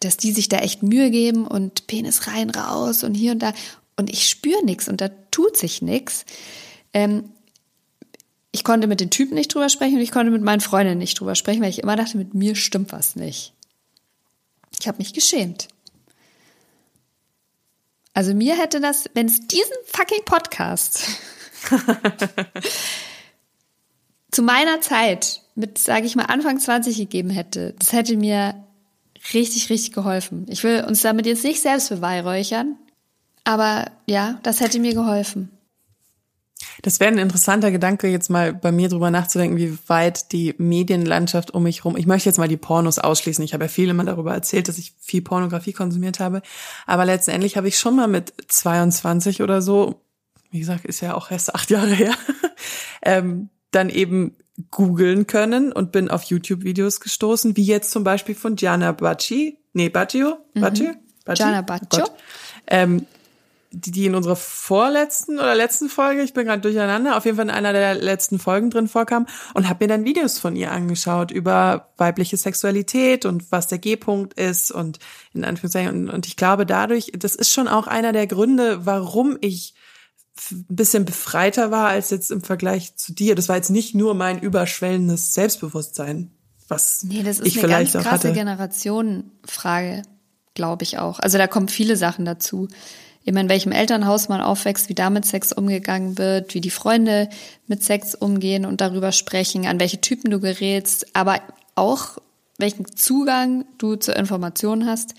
dass 0.00 0.18
die 0.18 0.32
sich 0.32 0.48
da 0.48 0.58
echt 0.58 0.82
Mühe 0.82 1.10
geben 1.10 1.46
und 1.46 1.86
Penis 1.86 2.26
rein, 2.26 2.50
raus 2.50 3.02
und 3.02 3.14
hier 3.14 3.32
und 3.32 3.40
da 3.40 3.52
und 3.98 4.10
ich 4.10 4.28
spüre 4.28 4.62
nichts 4.62 4.88
und 4.88 5.00
da 5.00 5.08
tut 5.30 5.56
sich 5.56 5.80
nichts. 5.80 6.26
Ähm, 6.92 7.30
ich 8.56 8.64
konnte 8.64 8.86
mit 8.86 9.00
den 9.00 9.10
Typen 9.10 9.34
nicht 9.34 9.54
drüber 9.54 9.68
sprechen 9.68 9.96
und 9.96 10.00
ich 10.00 10.10
konnte 10.10 10.32
mit 10.32 10.40
meinen 10.40 10.60
Freundinnen 10.62 10.96
nicht 10.96 11.20
drüber 11.20 11.34
sprechen, 11.34 11.60
weil 11.60 11.68
ich 11.68 11.82
immer 11.82 11.94
dachte, 11.94 12.16
mit 12.16 12.32
mir 12.32 12.54
stimmt 12.54 12.90
was 12.90 13.14
nicht. 13.14 13.52
Ich 14.80 14.88
habe 14.88 14.96
mich 14.96 15.12
geschämt. 15.12 15.68
Also 18.14 18.32
mir 18.32 18.56
hätte 18.56 18.80
das, 18.80 19.10
wenn 19.12 19.26
es 19.26 19.46
diesen 19.46 19.74
fucking 19.84 20.24
Podcast 20.24 21.04
zu 24.30 24.40
meiner 24.42 24.80
Zeit 24.80 25.42
mit, 25.54 25.76
sage 25.76 26.06
ich 26.06 26.16
mal, 26.16 26.24
Anfang 26.24 26.58
20 26.58 26.96
gegeben 26.96 27.28
hätte, 27.28 27.74
das 27.78 27.92
hätte 27.92 28.16
mir 28.16 28.64
richtig, 29.34 29.68
richtig 29.68 29.92
geholfen. 29.92 30.46
Ich 30.48 30.64
will 30.64 30.82
uns 30.84 31.02
damit 31.02 31.26
jetzt 31.26 31.44
nicht 31.44 31.60
selbst 31.60 31.90
beweihräuchern, 31.90 32.76
aber 33.44 33.90
ja, 34.06 34.40
das 34.42 34.60
hätte 34.60 34.78
mir 34.78 34.94
geholfen. 34.94 35.50
Das 36.82 37.00
wäre 37.00 37.10
ein 37.10 37.18
interessanter 37.18 37.70
Gedanke, 37.70 38.08
jetzt 38.08 38.30
mal 38.30 38.54
bei 38.54 38.72
mir 38.72 38.88
drüber 38.88 39.10
nachzudenken, 39.10 39.56
wie 39.56 39.76
weit 39.88 40.32
die 40.32 40.54
Medienlandschaft 40.58 41.52
um 41.52 41.64
mich 41.64 41.84
rum. 41.84 41.96
Ich 41.96 42.06
möchte 42.06 42.28
jetzt 42.28 42.38
mal 42.38 42.48
die 42.48 42.56
Pornos 42.56 42.98
ausschließen. 42.98 43.44
Ich 43.44 43.54
habe 43.54 43.64
ja 43.64 43.68
viel 43.68 43.88
immer 43.90 44.04
darüber 44.04 44.32
erzählt, 44.32 44.68
dass 44.68 44.78
ich 44.78 44.94
viel 44.98 45.22
Pornografie 45.22 45.72
konsumiert 45.72 46.20
habe. 46.20 46.42
Aber 46.86 47.04
letztendlich 47.04 47.56
habe 47.56 47.68
ich 47.68 47.78
schon 47.78 47.96
mal 47.96 48.08
mit 48.08 48.32
22 48.48 49.42
oder 49.42 49.60
so, 49.62 50.00
wie 50.50 50.60
gesagt, 50.60 50.84
ist 50.84 51.00
ja 51.00 51.14
auch 51.14 51.30
erst 51.30 51.54
acht 51.54 51.70
Jahre 51.70 51.92
her, 51.92 52.14
ähm, 53.02 53.50
dann 53.70 53.90
eben 53.90 54.36
googeln 54.70 55.26
können 55.26 55.72
und 55.72 55.92
bin 55.92 56.10
auf 56.10 56.22
YouTube-Videos 56.24 57.00
gestoßen, 57.00 57.56
wie 57.56 57.64
jetzt 57.64 57.90
zum 57.90 58.04
Beispiel 58.04 58.34
von 58.34 58.56
Gianna 58.56 58.92
Bacci, 58.92 59.58
nee, 59.74 59.90
Baggio, 59.90 60.38
Baggio, 60.54 60.92
Bacci? 61.26 61.42
Gianna 61.42 61.60
Oh 61.60 61.62
Baccio. 61.62 62.04
Gott. 62.04 62.12
ähm, 62.68 63.06
die, 63.70 63.90
die 63.90 64.06
in 64.06 64.14
unserer 64.14 64.36
vorletzten 64.36 65.38
oder 65.38 65.54
letzten 65.54 65.88
Folge, 65.88 66.22
ich 66.22 66.34
bin 66.34 66.46
gerade 66.46 66.62
durcheinander, 66.62 67.16
auf 67.16 67.24
jeden 67.24 67.36
Fall 67.36 67.46
in 67.46 67.50
einer 67.50 67.72
der 67.72 67.94
letzten 67.94 68.38
Folgen 68.38 68.70
drin 68.70 68.88
vorkam 68.88 69.26
und 69.54 69.68
habe 69.68 69.84
mir 69.84 69.88
dann 69.88 70.04
Videos 70.04 70.38
von 70.38 70.56
ihr 70.56 70.72
angeschaut 70.72 71.30
über 71.30 71.92
weibliche 71.96 72.36
Sexualität 72.36 73.24
und 73.24 73.50
was 73.52 73.66
der 73.66 73.78
G-Punkt 73.78 74.34
ist 74.34 74.70
und 74.70 74.98
in 75.34 75.44
Anführungszeichen 75.44 75.90
und, 75.90 76.10
und 76.10 76.26
ich 76.26 76.36
glaube 76.36 76.66
dadurch, 76.66 77.12
das 77.16 77.34
ist 77.34 77.52
schon 77.52 77.68
auch 77.68 77.86
einer 77.86 78.12
der 78.12 78.26
Gründe, 78.26 78.86
warum 78.86 79.36
ich 79.40 79.74
ein 80.50 80.66
bisschen 80.68 81.04
befreiter 81.04 81.70
war 81.70 81.88
als 81.88 82.10
jetzt 82.10 82.30
im 82.30 82.42
Vergleich 82.42 82.96
zu 82.96 83.12
dir. 83.14 83.34
Das 83.34 83.48
war 83.48 83.56
jetzt 83.56 83.70
nicht 83.70 83.94
nur 83.94 84.14
mein 84.14 84.38
überschwellendes 84.38 85.34
Selbstbewusstsein, 85.34 86.30
was 86.68 87.04
Nee, 87.04 87.22
das 87.22 87.38
ist 87.38 87.46
ich 87.46 87.58
eine 87.58 87.68
vielleicht 87.68 87.92
ganz 87.94 88.06
auch 88.06 88.10
krasse. 88.10 88.32
Generationenfrage, 88.32 90.02
glaube 90.54 90.82
ich 90.82 90.98
auch. 90.98 91.20
Also 91.20 91.38
da 91.38 91.46
kommen 91.46 91.68
viele 91.68 91.96
Sachen 91.96 92.24
dazu. 92.24 92.68
Immer 93.26 93.40
in 93.40 93.48
welchem 93.48 93.72
Elternhaus 93.72 94.28
man 94.28 94.40
aufwächst, 94.40 94.88
wie 94.88 94.94
da 94.94 95.10
mit 95.10 95.26
Sex 95.26 95.52
umgegangen 95.52 96.16
wird, 96.16 96.54
wie 96.54 96.60
die 96.60 96.70
Freunde 96.70 97.28
mit 97.66 97.82
Sex 97.82 98.14
umgehen 98.14 98.64
und 98.64 98.80
darüber 98.80 99.10
sprechen, 99.10 99.66
an 99.66 99.80
welche 99.80 100.00
Typen 100.00 100.30
du 100.30 100.38
gerätst, 100.38 101.14
aber 101.14 101.42
auch 101.74 102.18
welchen 102.56 102.86
Zugang 102.96 103.64
du 103.78 103.96
zur 103.96 104.14
Information 104.14 104.86
hast. 104.86 105.14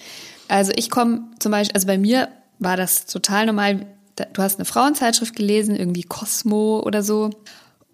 Also 0.47 0.71
ich 0.77 0.89
komme 0.89 1.23
zum 1.39 1.51
Beispiel, 1.51 1.75
also 1.75 1.85
bei 1.85 1.97
mir 1.97 2.29
war 2.59 2.77
das 2.77 3.07
total 3.07 3.45
normal. 3.45 3.85
Du 4.15 4.41
hast 4.41 4.57
eine 4.57 4.65
Frauenzeitschrift 4.65 5.35
gelesen, 5.35 5.75
irgendwie 5.75 6.03
Cosmo 6.03 6.79
oder 6.79 7.03
so. 7.03 7.29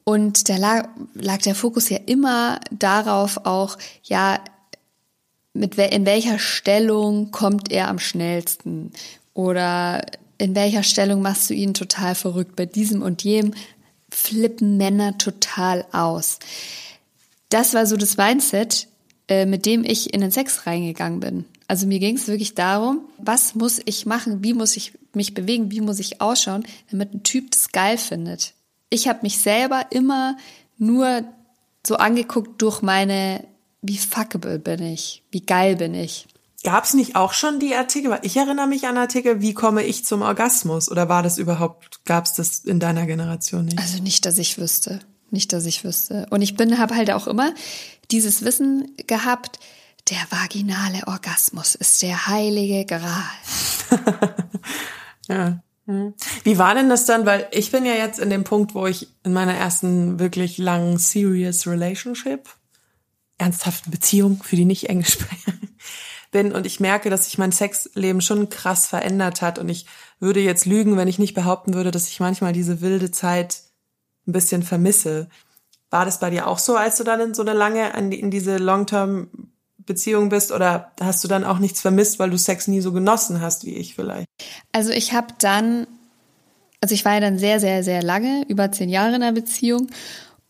Und 0.04 0.48
da 0.48 0.58
lag, 0.58 0.90
lag 1.16 1.40
der 1.40 1.56
Fokus 1.56 1.90
ja 1.90 1.98
immer 2.06 2.60
darauf 2.70 3.46
auch, 3.46 3.80
ja, 4.04 4.40
mit 5.54 5.76
in 5.76 6.06
welcher 6.06 6.38
Stellung 6.38 7.32
kommt 7.32 7.72
er 7.72 7.88
am 7.88 7.98
schnellsten? 7.98 8.92
Oder 9.34 10.06
in 10.38 10.56
welcher 10.56 10.84
Stellung 10.84 11.22
machst 11.22 11.50
du 11.50 11.54
ihn 11.54 11.74
total 11.74 12.16
verrückt? 12.16 12.56
Bei 12.56 12.66
diesem 12.66 13.02
und 13.02 13.24
jenem 13.24 13.54
flippen 14.10 14.78
Männer 14.78 15.18
total 15.18 15.86
aus. 15.92 16.40
Das 17.50 17.74
war 17.74 17.86
so 17.86 17.98
das 17.98 18.18
Mindset, 18.18 18.88
äh, 19.28 19.46
mit 19.46 19.66
dem 19.66 19.84
ich 19.84 20.14
in 20.14 20.22
den 20.22 20.32
Sex 20.32 20.66
reingegangen 20.66 21.20
bin. 21.20 21.46
Also 21.68 21.88
mir 21.88 22.00
ging 22.00 22.16
es 22.18 22.28
wirklich 22.28 22.56
darum, 22.56 23.02
was 23.18 23.56
muss 23.56 23.82
ich 23.86 24.06
machen, 24.06 24.44
wie 24.44 24.54
muss 24.54 24.76
ich 24.76 24.94
mich 25.14 25.34
bewegen, 25.34 25.72
wie 25.72 25.82
muss 25.82 26.00
ich 26.00 26.22
ausschauen, 26.22 26.66
damit 26.92 27.14
ein 27.14 27.24
Typ 27.24 27.52
das 27.52 27.72
geil 27.72 27.98
findet. 27.98 28.54
Ich 28.90 29.08
habe 29.08 29.20
mich 29.24 29.40
selber 29.40 29.88
immer 29.92 30.38
nur 30.78 31.24
so 31.86 31.96
angeguckt 31.96 32.62
durch 32.62 32.82
meine, 32.82 33.44
wie 33.82 33.98
fuckable 33.98 34.60
bin 34.60 34.84
ich, 34.84 35.24
wie 35.32 35.42
geil 35.42 35.76
bin 35.76 35.94
ich. 35.94 36.28
Gab 36.64 36.86
es 36.86 36.94
nicht 36.94 37.16
auch 37.16 37.34
schon 37.34 37.60
die 37.60 37.76
Artikel? 37.76 38.12
Weil 38.12 38.22
Ich 38.24 38.38
erinnere 38.38 38.68
mich 38.68 38.88
an 38.88 38.98
Artikel, 38.98 39.42
wie 39.42 39.54
komme 39.54 39.84
ich 39.84 40.06
zum 40.06 40.22
Orgasmus? 40.22 40.90
Oder 40.90 41.10
war 41.10 41.22
das 41.22 41.38
überhaupt, 41.38 42.06
gab 42.06 42.26
es 42.26 42.34
das 42.34 42.60
in 42.60 42.80
deiner 42.80 43.06
Generation 43.06 43.66
nicht? 43.66 43.80
Also 43.80 44.02
nicht, 44.02 44.26
dass 44.26 44.38
ich 44.38 44.58
wüsste. 44.58 45.00
Nicht, 45.30 45.52
dass 45.52 45.66
ich 45.66 45.84
wüsste. 45.84 46.28
Und 46.30 46.42
ich 46.42 46.56
bin, 46.56 46.78
habe 46.78 46.96
halt 46.96 47.12
auch 47.12 47.28
immer 47.28 47.54
dieses 48.12 48.46
Wissen 48.46 48.96
gehabt, 49.08 49.60
der 50.10 50.20
vaginale 50.30 51.08
Orgasmus 51.08 51.76
ist 51.76 52.02
der 52.02 52.28
heilige 52.28 52.86
Gral. 52.86 53.24
Ja. 55.30 55.64
Mhm. 55.86 56.14
Wie 56.44 56.58
war 56.58 56.76
denn 56.76 56.90
das 56.90 57.06
dann? 57.06 57.26
Weil 57.26 57.48
ich 57.52 57.72
bin 57.72 57.86
ja 57.86 57.94
jetzt 57.94 58.20
in 58.20 58.30
dem 58.30 58.44
Punkt, 58.44 58.76
wo 58.76 58.88
ich 58.88 59.08
in 59.24 59.34
meiner 59.34 59.54
ersten 59.54 60.20
wirklich 60.20 60.58
langen 60.58 60.98
serious 60.98 61.68
relationship, 61.68 62.50
ernsthaften 63.38 63.92
Beziehung 63.92 64.42
für 64.44 64.56
die 64.56 64.66
nicht 64.66 64.90
Englischsprecher 64.90 65.54
bin 66.34 66.52
und 66.52 66.66
ich 66.66 66.82
merke, 66.82 67.10
dass 67.10 67.26
sich 67.26 67.38
mein 67.38 67.54
Sexleben 67.54 68.20
schon 68.20 68.50
krass 68.50 68.88
verändert 68.88 69.42
hat 69.42 69.58
und 69.58 69.70
ich 69.70 69.86
würde 70.20 70.42
jetzt 70.42 70.66
lügen, 70.66 70.98
wenn 70.98 71.08
ich 71.08 71.20
nicht 71.20 71.34
behaupten 71.34 71.74
würde, 71.74 71.92
dass 71.92 72.10
ich 72.10 72.20
manchmal 72.20 72.52
diese 72.52 72.82
wilde 72.82 73.12
Zeit 73.12 73.62
ein 74.28 74.34
bisschen 74.34 74.64
vermisse. 74.64 75.30
War 75.90 76.04
das 76.04 76.20
bei 76.20 76.30
dir 76.30 76.48
auch 76.48 76.60
so, 76.60 76.76
als 76.76 76.98
du 76.98 77.06
dann 77.06 77.22
in 77.22 77.34
so 77.34 77.42
eine 77.44 77.54
lange, 77.54 77.90
in 77.98 78.32
diese 78.32 78.58
Long-Term 78.58 79.30
Beziehung 79.86 80.30
bist 80.30 80.52
oder 80.52 80.92
hast 81.00 81.24
du 81.24 81.28
dann 81.28 81.44
auch 81.44 81.60
nichts 81.60 81.82
vermisst, 81.82 82.20
weil 82.20 82.30
du 82.30 82.38
Sex 82.38 82.68
nie 82.68 82.82
so 82.82 82.92
genossen 82.92 83.42
hast 83.42 83.66
wie 83.66 83.76
ich 83.76 83.96
vielleicht? 83.96 84.28
Also 84.72 84.92
ich 84.92 85.14
habe 85.14 85.28
dann, 85.40 85.88
also 86.82 86.96
ich 86.96 87.06
war 87.06 87.14
ja 87.14 87.20
dann 87.20 87.38
sehr, 87.38 87.60
sehr, 87.60 87.84
sehr 87.84 88.02
lange, 88.02 88.46
über 88.48 88.72
zehn 88.72 88.90
Jahre 88.90 89.10
in 89.10 89.16
einer 89.16 89.34
Beziehung. 89.34 89.88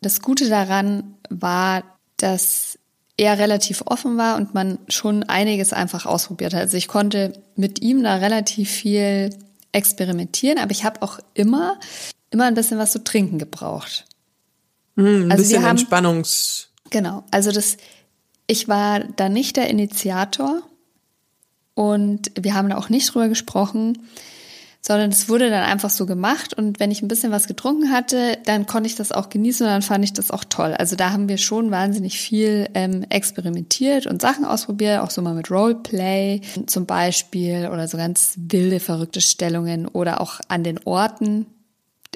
Das 0.01 0.21
Gute 0.21 0.49
daran 0.49 1.15
war, 1.29 1.83
dass 2.17 2.77
er 3.17 3.37
relativ 3.37 3.83
offen 3.85 4.17
war 4.17 4.35
und 4.37 4.53
man 4.53 4.79
schon 4.87 5.23
einiges 5.23 5.71
einfach 5.73 6.05
ausprobiert 6.05 6.53
hat. 6.53 6.61
Also 6.61 6.77
ich 6.77 6.87
konnte 6.87 7.33
mit 7.55 7.81
ihm 7.81 8.03
da 8.03 8.15
relativ 8.15 8.69
viel 8.71 9.29
experimentieren, 9.71 10.57
aber 10.57 10.71
ich 10.71 10.83
habe 10.83 11.01
auch 11.01 11.19
immer, 11.33 11.79
immer 12.31 12.45
ein 12.45 12.53
bisschen 12.55 12.77
was 12.79 12.91
zu 12.91 13.03
trinken 13.03 13.37
gebraucht. 13.39 14.05
Hm, 14.95 15.25
ein 15.27 15.31
Also 15.31 15.43
bisschen 15.43 15.63
haben- 15.63 15.71
Entspannungs. 15.77 16.69
Genau, 16.89 17.23
also 17.31 17.51
das, 17.51 17.77
ich 18.47 18.67
war 18.67 18.99
da 18.99 19.29
nicht 19.29 19.57
der 19.57 19.69
Initiator 19.69 20.61
und 21.75 22.31
wir 22.39 22.53
haben 22.53 22.69
da 22.69 22.77
auch 22.77 22.89
nicht 22.89 23.13
drüber 23.13 23.29
gesprochen, 23.29 24.07
sondern 24.85 25.11
es 25.11 25.29
wurde 25.29 25.49
dann 25.49 25.63
einfach 25.63 25.89
so 25.89 26.05
gemacht 26.05 26.53
und 26.53 26.81
wenn 26.81 26.91
ich 26.91 27.01
ein 27.01 27.07
bisschen 27.07 27.31
was 27.31 27.47
getrunken 27.47 27.89
hatte, 27.89 28.37
dann 28.45 28.67
konnte 28.67 28.87
ich 28.87 28.95
das 28.95 29.13
auch 29.13 29.29
genießen 29.29 29.65
und 29.65 29.71
dann 29.71 29.81
fand 29.81 30.03
ich 30.03 30.11
das 30.11 30.29
auch 30.29 30.43
toll. 30.43 30.73
Also 30.73 30.97
da 30.97 31.11
haben 31.11 31.29
wir 31.29 31.37
schon 31.37 31.71
wahnsinnig 31.71 32.19
viel 32.19 32.67
ähm, 32.73 33.05
experimentiert 33.07 34.07
und 34.07 34.21
Sachen 34.21 34.43
ausprobiert, 34.43 34.99
auch 34.99 35.09
so 35.09 35.21
mal 35.21 35.35
mit 35.35 35.49
Roleplay 35.49 36.41
zum 36.65 36.85
Beispiel 36.85 37.69
oder 37.71 37.87
so 37.87 37.97
ganz 37.97 38.33
wilde, 38.35 38.81
verrückte 38.81 39.21
Stellungen 39.21 39.87
oder 39.87 40.19
auch 40.19 40.41
an 40.49 40.65
den 40.65 40.81
Orten, 40.83 41.45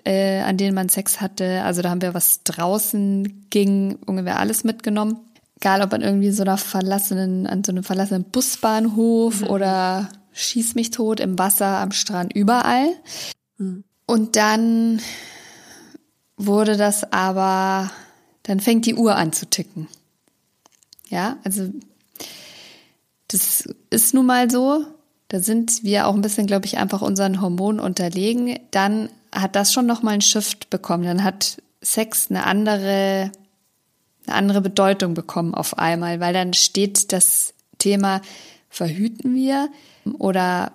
äh, 0.03 0.41
an 0.41 0.57
denen 0.57 0.75
man 0.75 0.89
Sex 0.89 1.21
hatte. 1.21 1.63
Also 1.63 1.81
da 1.81 1.89
haben 1.89 2.01
wir 2.01 2.13
was 2.13 2.43
draußen 2.43 3.47
ging, 3.49 3.97
ungefähr 4.05 4.39
alles 4.39 4.65
mitgenommen. 4.65 5.21
Egal 5.55 5.81
ob 5.81 5.93
an 5.93 6.01
irgendwie 6.01 6.31
so 6.31 6.43
einer 6.43 6.57
verlassenen, 6.57 7.47
an 7.47 7.63
so 7.63 7.71
einem 7.71 7.83
verlassenen 7.83 8.25
Busbahnhof 8.25 9.43
oder 9.43 10.09
schieß 10.37 10.75
mich 10.75 10.91
tot 10.91 11.19
im 11.19 11.37
Wasser, 11.37 11.79
am 11.79 11.91
Strand, 11.91 12.33
überall. 12.33 12.89
Und 14.05 14.35
dann 14.35 15.01
wurde 16.37 16.77
das 16.77 17.11
aber, 17.11 17.91
dann 18.43 18.59
fängt 18.59 18.85
die 18.85 18.95
Uhr 18.95 19.15
an 19.15 19.33
zu 19.33 19.49
ticken. 19.49 19.87
Ja, 21.09 21.37
also 21.43 21.69
das 23.27 23.67
ist 23.89 24.13
nun 24.13 24.27
mal 24.27 24.49
so. 24.49 24.85
Da 25.29 25.39
sind 25.41 25.83
wir 25.83 26.07
auch 26.07 26.13
ein 26.13 26.21
bisschen, 26.21 26.47
glaube 26.47 26.67
ich, 26.67 26.77
einfach 26.77 27.01
unseren 27.01 27.41
Hormonen 27.41 27.81
unterlegen. 27.81 28.59
Dann 28.71 29.09
hat 29.33 29.55
das 29.55 29.73
schon 29.73 29.85
noch 29.85 30.03
mal 30.03 30.11
einen 30.11 30.21
Shift 30.21 30.69
bekommen. 30.69 31.03
Dann 31.03 31.23
hat 31.23 31.61
Sex 31.81 32.27
eine 32.29 32.45
andere, 32.45 33.31
eine 34.25 34.35
andere 34.35 34.61
Bedeutung 34.61 35.15
bekommen 35.15 35.53
auf 35.53 35.77
einmal, 35.77 36.19
weil 36.19 36.33
dann 36.33 36.53
steht 36.53 37.11
das 37.11 37.53
Thema, 37.77 38.21
verhüten 38.69 39.35
wir 39.35 39.69
oder 40.15 40.71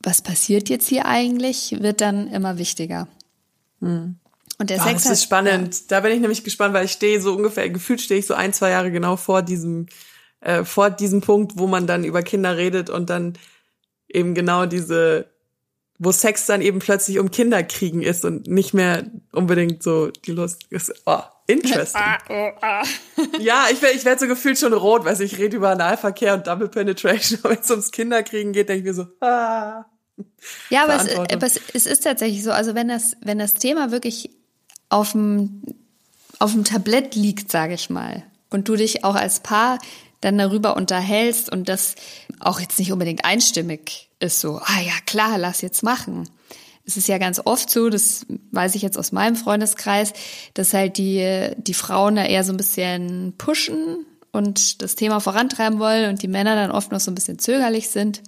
was 0.00 0.22
passiert 0.22 0.68
jetzt 0.68 0.88
hier 0.88 1.06
eigentlich, 1.06 1.76
wird 1.80 2.00
dann 2.00 2.28
immer 2.28 2.58
wichtiger. 2.58 3.08
Und 4.58 4.70
der 4.70 4.80
Ah, 4.80 4.84
Sex 4.84 5.04
das 5.04 5.12
ist 5.12 5.22
spannend. 5.24 5.90
Da 5.90 6.00
bin 6.00 6.12
ich 6.12 6.20
nämlich 6.20 6.44
gespannt, 6.44 6.74
weil 6.74 6.86
ich 6.86 6.92
stehe 6.92 7.20
so 7.20 7.34
ungefähr, 7.34 7.68
gefühlt 7.68 8.00
stehe 8.00 8.20
ich 8.20 8.26
so 8.26 8.34
ein, 8.34 8.52
zwei 8.52 8.70
Jahre 8.70 8.90
genau 8.90 9.16
vor 9.16 9.42
diesem, 9.42 9.86
äh, 10.40 10.64
vor 10.64 10.90
diesem 10.90 11.20
Punkt, 11.20 11.58
wo 11.58 11.66
man 11.66 11.86
dann 11.86 12.04
über 12.04 12.22
Kinder 12.22 12.56
redet 12.56 12.88
und 12.88 13.10
dann 13.10 13.34
eben 14.08 14.34
genau 14.34 14.66
diese, 14.66 15.26
wo 15.98 16.12
Sex 16.12 16.46
dann 16.46 16.62
eben 16.62 16.78
plötzlich 16.78 17.18
um 17.18 17.30
Kinderkriegen 17.30 18.02
ist 18.02 18.24
und 18.24 18.46
nicht 18.46 18.72
mehr 18.72 19.10
unbedingt 19.32 19.82
so 19.82 20.10
die 20.10 20.32
Lust 20.32 20.64
ist. 20.70 20.92
Oh, 21.04 21.22
interesting. 21.46 22.00
ja, 23.38 23.66
ich 23.70 23.82
werde 23.82 23.96
ich 23.96 24.04
werd 24.04 24.20
so 24.20 24.26
gefühlt 24.26 24.58
schon 24.58 24.72
rot, 24.72 25.04
weil 25.04 25.20
ich 25.20 25.38
rede 25.38 25.56
über 25.56 25.70
Analverkehr 25.70 26.34
und 26.34 26.46
Double 26.46 26.68
Penetration. 26.68 27.40
Und 27.42 27.50
wenn 27.50 27.58
es 27.60 27.70
ums 27.70 27.90
Kinderkriegen 27.90 28.52
geht, 28.52 28.68
denke 28.68 28.80
ich 28.80 28.84
mir 28.84 28.94
so, 28.94 29.06
ah. 29.20 29.84
Ja, 30.70 30.84
aber, 30.84 30.96
es, 30.96 31.02
Verantwortung. 31.02 31.36
aber 31.36 31.46
es, 31.46 31.60
es 31.74 31.86
ist 31.86 32.04
tatsächlich 32.04 32.42
so, 32.42 32.50
also 32.50 32.74
wenn 32.74 32.88
das, 32.88 33.16
wenn 33.20 33.38
das 33.38 33.54
Thema 33.54 33.90
wirklich 33.90 34.30
auf 34.88 35.12
dem, 35.12 35.62
auf 36.38 36.52
dem 36.52 36.64
Tablett 36.64 37.14
liegt, 37.14 37.50
sage 37.50 37.74
ich 37.74 37.90
mal, 37.90 38.22
und 38.50 38.68
du 38.68 38.76
dich 38.76 39.04
auch 39.04 39.14
als 39.14 39.40
Paar 39.40 39.78
dann 40.20 40.38
darüber 40.38 40.76
unterhältst 40.76 41.52
und 41.52 41.68
das 41.68 41.94
auch 42.40 42.60
jetzt 42.60 42.78
nicht 42.78 42.92
unbedingt 42.92 43.24
einstimmig 43.24 44.08
ist, 44.18 44.40
so, 44.40 44.60
ah 44.62 44.80
ja, 44.80 44.94
klar, 45.04 45.38
lass 45.38 45.60
jetzt 45.60 45.82
machen. 45.82 46.28
Es 46.86 46.96
ist 46.96 47.08
ja 47.08 47.18
ganz 47.18 47.40
oft 47.44 47.68
so, 47.68 47.90
das 47.90 48.26
weiß 48.52 48.74
ich 48.76 48.82
jetzt 48.82 48.96
aus 48.96 49.12
meinem 49.12 49.36
Freundeskreis, 49.36 50.12
dass 50.54 50.72
halt 50.72 50.98
die, 50.98 51.50
die 51.58 51.74
Frauen 51.74 52.16
da 52.16 52.24
eher 52.24 52.44
so 52.44 52.52
ein 52.52 52.56
bisschen 52.56 53.34
pushen 53.36 54.06
und 54.30 54.82
das 54.82 54.94
Thema 54.94 55.20
vorantreiben 55.20 55.78
wollen 55.78 56.10
und 56.10 56.22
die 56.22 56.28
Männer 56.28 56.54
dann 56.54 56.70
oft 56.70 56.92
noch 56.92 57.00
so 57.00 57.10
ein 57.10 57.14
bisschen 57.14 57.38
zögerlich 57.38 57.90
sind. 57.90 58.22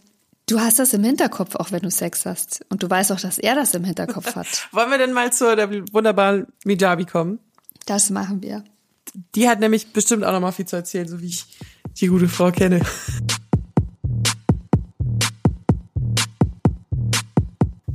Du 0.47 0.61
hast 0.61 0.79
das 0.79 0.95
im 0.95 1.05
Hinterkopf, 1.05 1.55
auch 1.57 1.73
wenn 1.73 1.81
du 1.81 1.91
Sex 1.91 2.25
hast. 2.25 2.65
Und 2.71 2.83
du 2.83 2.89
weißt 2.89 3.13
auch, 3.13 3.21
dass 3.21 3.39
er 3.39 3.55
das 3.55 3.75
im 3.75 3.85
Hinterkopf 3.85 4.35
hat. 4.35 4.69
Wollen 4.73 4.91
wir 4.91 4.99
denn 4.99 5.13
mal 5.13 5.33
zur 5.33 5.55
der 5.55 5.71
wunderbaren 5.93 6.47
Mijabi 6.65 7.05
kommen? 7.05 7.39
Das 7.85 8.09
machen 8.09 8.43
wir. 8.43 8.65
Die 9.35 9.49
hat 9.49 9.61
nämlich 9.61 9.93
bestimmt 9.93 10.25
auch 10.25 10.33
noch 10.33 10.41
mal 10.41 10.53
viel 10.53 10.67
zu 10.67 10.77
erzählen, 10.77 11.07
so 11.07 11.21
wie 11.21 11.27
ich 11.27 11.45
die 12.01 12.07
gute 12.07 12.29
Frau 12.29 12.51
kenne. 12.51 12.81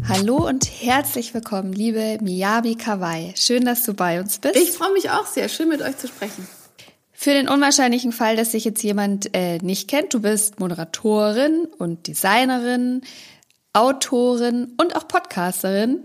Hallo 0.09 0.47
und 0.47 0.69
herzlich 0.81 1.33
willkommen, 1.33 1.71
liebe 1.71 2.17
Miyabi 2.21 2.75
Kawai. 2.75 3.33
Schön, 3.37 3.63
dass 3.63 3.83
du 3.83 3.93
bei 3.93 4.19
uns 4.19 4.37
bist. 4.39 4.55
Ich 4.55 4.71
freue 4.71 4.91
mich 4.91 5.09
auch 5.09 5.25
sehr. 5.25 5.47
Schön 5.47 5.69
mit 5.69 5.81
euch 5.81 5.97
zu 5.97 6.07
sprechen. 6.07 6.45
Für 7.13 7.31
den 7.31 7.47
unwahrscheinlichen 7.47 8.11
Fall, 8.11 8.35
dass 8.35 8.51
sich 8.51 8.65
jetzt 8.65 8.83
jemand 8.83 9.33
äh, 9.33 9.59
nicht 9.59 9.87
kennt, 9.87 10.13
du 10.13 10.21
bist 10.21 10.59
Moderatorin 10.59 11.67
und 11.77 12.07
Designerin, 12.07 13.01
Autorin 13.71 14.73
und 14.77 14.95
auch 14.95 15.07
Podcasterin. 15.07 16.03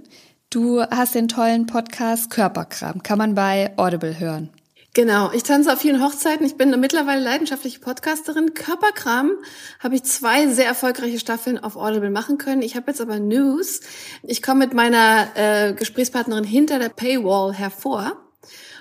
Du 0.49 0.81
hast 0.81 1.17
den 1.17 1.27
tollen 1.27 1.67
Podcast 1.67 2.31
Körperkram, 2.31 3.03
kann 3.03 3.19
man 3.19 3.35
bei 3.35 3.77
Audible 3.77 4.19
hören. 4.19 4.51
Genau, 4.95 5.31
ich 5.33 5.43
tanze 5.43 5.73
auf 5.73 5.81
vielen 5.81 6.03
Hochzeiten. 6.03 6.45
Ich 6.45 6.57
bin 6.57 6.71
mittlerweile 6.81 7.23
leidenschaftliche 7.23 7.79
Podcasterin. 7.79 8.55
Körperkram 8.55 9.33
habe 9.79 9.95
ich 9.95 10.03
zwei 10.03 10.49
sehr 10.49 10.67
erfolgreiche 10.67 11.21
Staffeln 11.21 11.59
auf 11.59 11.77
Audible 11.77 12.11
machen 12.11 12.39
können. 12.39 12.63
Ich 12.63 12.75
habe 12.75 12.91
jetzt 12.91 13.01
aber 13.01 13.21
News. 13.21 13.81
Ich 14.23 14.43
komme 14.43 14.61
mit 14.61 14.75
meiner 14.75 15.29
äh, 15.35 15.73
Gesprächspartnerin 15.75 16.45
hinter 16.45 16.79
der 16.79 16.89
Paywall 16.89 17.53
hervor. 17.53 18.17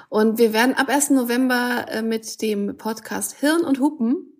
Und 0.09 0.37
wir 0.37 0.53
werden 0.53 0.73
ab 0.73 0.89
1. 0.89 1.11
November 1.11 1.85
äh, 1.89 2.01
mit 2.01 2.41
dem 2.41 2.77
Podcast 2.77 3.35
Hirn 3.39 3.61
und 3.61 3.79
Hupen 3.79 4.33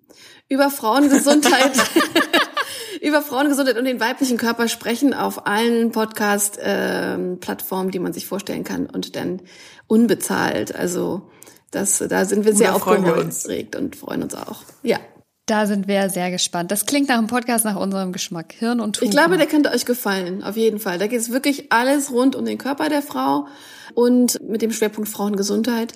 über 0.50 0.70
Frauengesundheit 0.70 1.74
über 3.02 3.22
Frauengesundheit 3.22 3.78
und 3.78 3.86
den 3.86 4.00
weiblichen 4.00 4.38
Körper 4.38 4.68
sprechen 4.68 5.14
auf 5.14 5.46
allen 5.46 5.92
Podcast-Plattformen, 5.92 7.88
ähm, 7.88 7.92
die 7.92 8.00
man 8.00 8.14
sich 8.14 8.26
vorstellen 8.26 8.64
kann 8.64 8.88
und 8.88 9.16
dann 9.16 9.42
unbezahlt. 9.88 10.76
Also 10.76 11.30
das, 11.72 12.04
da 12.08 12.26
sind 12.26 12.46
wir 12.46 12.56
sehr 12.56 12.76
aufgeregt 12.76 13.76
und 13.76 13.96
freuen 13.96 14.24
uns 14.24 14.36
auch. 14.36 14.62
Ja. 14.84 15.00
Da 15.46 15.66
sind 15.66 15.88
wir 15.88 16.10
sehr 16.10 16.30
gespannt. 16.30 16.72
Das 16.72 16.86
klingt 16.86 17.08
nach 17.08 17.18
einem 17.18 17.28
Podcast 17.28 17.64
nach 17.64 17.78
unserem 17.78 18.12
Geschmack. 18.12 18.54
Hirn 18.60 18.82
und 18.82 18.98
Tuch. 18.98 19.04
Ich 19.04 19.12
glaube, 19.12 19.38
der 19.38 19.48
könnte 19.48 19.72
euch 19.72 19.86
gefallen, 19.86 20.44
auf 20.44 20.58
jeden 20.58 20.78
Fall. 20.78 20.98
Da 20.98 21.08
geht 21.08 21.22
es 21.22 21.32
wirklich 21.32 21.72
alles 21.72 22.12
rund 22.12 22.36
um 22.36 22.44
den 22.44 22.58
Körper 22.58 22.90
der 22.90 23.02
Frau 23.02 23.48
und 23.94 24.42
mit 24.42 24.62
dem 24.62 24.74
Schwerpunkt 24.74 25.10
Frauengesundheit. 25.10 25.94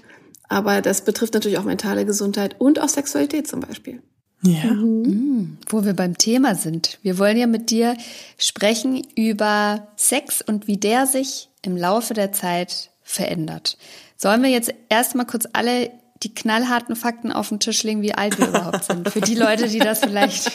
Aber 0.47 0.81
das 0.81 1.03
betrifft 1.03 1.33
natürlich 1.33 1.57
auch 1.57 1.65
mentale 1.65 2.05
Gesundheit 2.05 2.55
und 2.59 2.79
auch 2.79 2.87
Sexualität 2.87 3.47
zum 3.47 3.59
Beispiel. 3.59 4.01
Ja. 4.41 4.71
Mhm. 4.71 5.57
Wo 5.67 5.85
wir 5.85 5.93
beim 5.93 6.17
Thema 6.17 6.55
sind. 6.55 6.99
Wir 7.01 7.17
wollen 7.17 7.37
ja 7.37 7.47
mit 7.47 7.69
dir 7.69 7.95
sprechen 8.37 9.05
über 9.15 9.87
Sex 9.97 10.41
und 10.41 10.67
wie 10.67 10.77
der 10.77 11.07
sich 11.07 11.49
im 11.61 11.77
Laufe 11.77 12.13
der 12.13 12.31
Zeit 12.31 12.91
verändert. 13.03 13.77
Sollen 14.21 14.43
wir 14.43 14.51
jetzt 14.51 14.71
erstmal 14.87 15.25
kurz 15.25 15.47
alle 15.51 15.89
die 16.21 16.31
knallharten 16.31 16.95
Fakten 16.95 17.31
auf 17.31 17.49
den 17.49 17.59
Tisch 17.59 17.81
legen, 17.81 18.03
wie 18.03 18.13
alt 18.13 18.37
wir 18.37 18.49
überhaupt 18.49 18.83
sind? 18.83 19.09
Für 19.09 19.19
die 19.19 19.33
Leute, 19.33 19.67
die 19.67 19.79
das 19.79 19.99
vielleicht, 19.99 20.51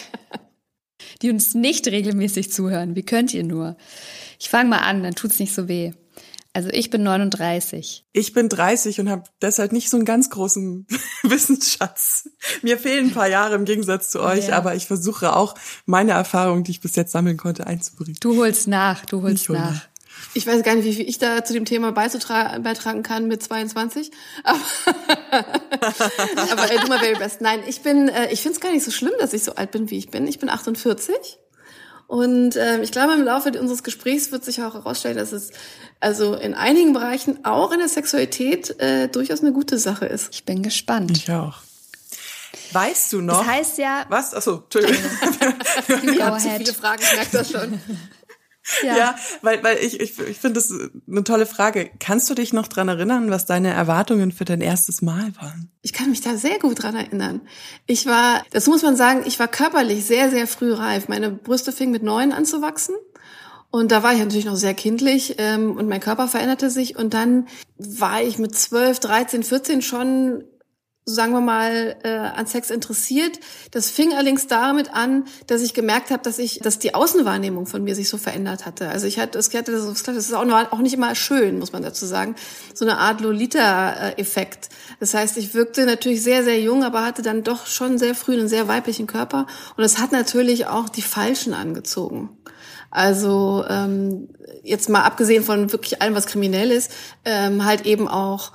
die 1.23 1.31
uns 1.31 1.55
nicht 1.55 1.89
regelmäßig 1.89 2.53
zuhören. 2.53 2.95
Wie 2.95 3.03
könnt 3.03 3.35
ihr 3.35 3.43
nur? 3.43 3.77
Ich 4.39 4.51
fange 4.51 4.71
mal 4.71 4.79
an, 4.79 5.03
dann 5.03 5.17
tut's 5.17 5.41
nicht 5.41 5.53
so 5.53 5.67
weh. 5.67 5.93
Also 6.53 6.69
ich 6.71 6.91
bin 6.91 7.03
39. 7.03 8.07
Ich 8.13 8.33
bin 8.33 8.49
30 8.49 9.01
und 9.01 9.11
habe 9.11 9.25
deshalb 9.43 9.73
nicht 9.73 9.91
so 9.91 9.97
einen 9.97 10.07
ganz 10.07 10.31
großen 10.31 10.87
Wissensschatz. 11.25 12.31
Mir 12.63 12.79
fehlen 12.79 13.09
ein 13.09 13.15
paar 13.15 13.29
Jahre 13.29 13.57
im 13.57 13.65
Gegensatz 13.65 14.11
zu 14.11 14.21
euch, 14.21 14.47
ja. 14.47 14.57
aber 14.57 14.77
ich 14.77 14.87
versuche 14.87 15.35
auch 15.35 15.57
meine 15.87 16.13
Erfahrungen, 16.13 16.63
die 16.63 16.71
ich 16.71 16.81
bis 16.81 16.95
jetzt 16.95 17.11
sammeln 17.11 17.37
konnte, 17.37 17.67
einzubringen. 17.67 18.17
Du 18.21 18.37
holst 18.37 18.69
nach, 18.69 19.05
du 19.07 19.23
holst 19.23 19.51
nach. 19.51 19.73
nach. 19.73 19.89
Ich 20.35 20.47
weiß 20.47 20.63
gar 20.63 20.75
nicht, 20.75 20.85
wie 20.85 20.95
viel 20.95 21.09
ich 21.09 21.19
da 21.19 21.45
zu 21.45 21.55
dem 21.55 21.65
Thema 21.65 21.93
beitragen 21.93 23.03
kann 23.03 23.27
mit 23.27 23.43
22. 23.43 24.11
Aber, 24.45 24.59
aber 26.53 26.67
du 26.67 26.89
mal 26.89 26.99
very 26.99 27.17
best. 27.17 27.41
Nein, 27.41 27.61
ich 27.67 27.81
bin, 27.81 28.09
äh, 28.09 28.31
ich 28.33 28.43
finde 28.43 28.57
es 28.57 28.61
gar 28.61 28.71
nicht 28.71 28.85
so 28.85 28.91
schlimm, 28.91 29.15
dass 29.19 29.33
ich 29.33 29.45
so 29.45 29.55
alt 29.55 29.71
bin, 29.71 29.91
wie 29.91 29.99
ich 29.99 30.11
bin. 30.11 30.27
Ich 30.27 30.39
bin 30.39 30.51
48. 30.51 31.39
Und 32.07 32.55
äh, 32.55 32.83
ich 32.83 32.93
glaube, 32.93 33.15
im 33.15 33.23
Laufe 33.23 33.51
unseres 33.59 33.83
Gesprächs 33.83 34.31
wird 34.31 34.45
sich 34.45 34.63
auch 34.63 34.75
herausstellen, 34.75 35.17
dass 35.17 35.33
es 35.33 35.51
also 36.01 36.35
in 36.35 36.55
einigen 36.55 36.93
Bereichen, 36.93 37.45
auch 37.45 37.73
in 37.73 37.79
der 37.79 37.89
Sexualität, 37.89 38.79
äh, 38.79 39.09
durchaus 39.09 39.41
eine 39.41 39.53
gute 39.53 39.79
Sache 39.79 40.07
ist. 40.07 40.29
Ich 40.33 40.45
bin 40.45 40.63
gespannt. 40.63 41.11
Ich 41.17 41.31
auch. 41.33 41.63
Weißt 42.73 43.13
du 43.13 43.21
noch? 43.21 43.39
Das 43.39 43.47
heißt 43.47 43.79
ja. 43.79 44.05
Was? 44.09 44.35
Achso, 44.35 44.63
Entschuldigung. 44.65 44.97
Ich 45.89 46.23
habe 46.23 46.39
zu 46.39 46.51
viele 46.51 46.75
Fragen, 46.75 47.03
ich 47.03 47.15
merke 47.15 47.39
das 47.39 47.51
schon. 47.51 47.81
Ja. 48.83 48.97
ja, 48.97 49.17
weil, 49.43 49.63
weil 49.63 49.79
ich, 49.79 50.01
ich, 50.01 50.19
ich 50.19 50.39
finde 50.39 50.55
das 50.55 50.73
eine 51.09 51.25
tolle 51.25 51.47
Frage. 51.47 51.91
Kannst 52.01 52.29
du 52.29 52.35
dich 52.35 52.53
noch 52.53 52.69
dran 52.69 52.89
erinnern, 52.89 53.31
was 53.31 53.47
deine 53.47 53.73
Erwartungen 53.73 54.33
für 54.33 54.45
dein 54.45 54.61
erstes 54.61 55.03
Mal 55.03 55.33
waren? 55.37 55.71
Ich 55.83 55.93
kann 55.93 56.11
mich 56.11 56.21
da 56.21 56.37
sehr 56.37 56.59
gut 56.59 56.83
dran 56.83 56.97
erinnern. 56.97 57.43
Ich 57.87 58.07
war, 58.07 58.43
das 58.51 58.67
muss 58.67 58.83
man 58.83 58.97
sagen, 58.97 59.23
ich 59.25 59.39
war 59.39 59.49
körperlich 59.49 60.05
sehr, 60.05 60.31
sehr 60.31 60.47
früh 60.47 60.73
reif. 60.73 61.09
Meine 61.09 61.31
Brüste 61.31 61.73
fingen 61.73 61.93
mit 61.93 62.03
neun 62.03 62.33
an 62.33 62.45
zu 62.45 62.61
wachsen. 62.61 62.95
Und 63.71 63.93
da 63.93 64.03
war 64.03 64.13
ich 64.13 64.21
natürlich 64.21 64.47
noch 64.47 64.57
sehr 64.57 64.75
kindlich 64.75 65.37
ähm, 65.39 65.77
und 65.77 65.89
mein 65.89 66.01
Körper 66.01 66.29
veränderte 66.29 66.71
sich. 66.71 66.97
Und 66.97 67.15
dann 67.15 67.47
war 67.79 68.23
ich 68.23 68.39
mit 68.39 68.57
zwölf, 68.57 69.01
dreizehn, 69.01 69.43
vierzehn 69.43 69.83
schon 69.83 70.45
sagen 71.09 71.33
wir 71.33 71.41
mal, 71.41 71.97
äh, 72.03 72.09
an 72.09 72.47
Sex 72.47 72.69
interessiert. 72.71 73.39
Das 73.71 73.91
fing 73.91 74.13
allerdings 74.13 74.49
damit 74.49 74.93
an, 74.93 75.25
dass 75.47 75.63
ich 75.63 75.73
gemerkt 75.73 76.11
habe, 76.11 76.25
dass 76.25 76.41
ich, 76.41 76.59
dass 76.59 76.81
die 76.81 76.97
Außenwahrnehmung 76.97 77.67
von 77.67 77.85
mir 77.85 77.95
sich 77.95 78.09
so 78.09 78.19
verändert 78.19 78.67
hatte. 78.67 78.89
Also 78.89 79.07
ich 79.07 79.21
hatte, 79.21 79.39
es 79.39 79.55
hatte 79.55 79.71
das, 79.71 79.85
ist 79.85 80.35
auch, 80.35 80.45
auch 80.73 80.79
nicht 80.81 80.95
immer 80.95 81.15
schön, 81.15 81.61
muss 81.61 81.71
man 81.71 81.85
dazu 81.85 82.07
sagen, 82.07 82.35
so 82.75 82.85
eine 82.85 82.99
Art 82.99 83.21
Lolita-Effekt. 83.21 84.69
Das 84.99 85.15
heißt, 85.15 85.37
ich 85.37 85.55
wirkte 85.55 85.87
natürlich 85.87 86.25
sehr, 86.25 86.43
sehr 86.43 86.61
jung, 86.61 86.83
aber 86.83 87.05
hatte 87.05 87.23
dann 87.23 87.45
doch 87.45 87.67
schon 87.67 87.99
sehr 87.99 88.17
früh 88.17 88.33
einen 88.33 88.49
sehr 88.49 88.67
weiblichen 88.67 89.07
Körper. 89.07 89.47
Und 89.77 89.85
es 89.85 89.99
hat 90.01 90.11
natürlich 90.11 90.67
auch 90.67 90.89
die 90.89 91.03
Falschen 91.03 91.55
angezogen. 91.55 92.31
Also 92.91 93.65
ähm, 93.69 94.29
jetzt 94.65 94.89
mal 94.89 95.05
abgesehen 95.05 95.45
von 95.45 95.71
wirklich 95.71 96.03
allem, 96.03 96.17
was 96.17 96.27
kriminell 96.27 96.73
ist, 96.73 96.91
ähm, 97.25 97.65
halt 97.65 97.87
eben 97.87 98.09
auch 98.09 98.51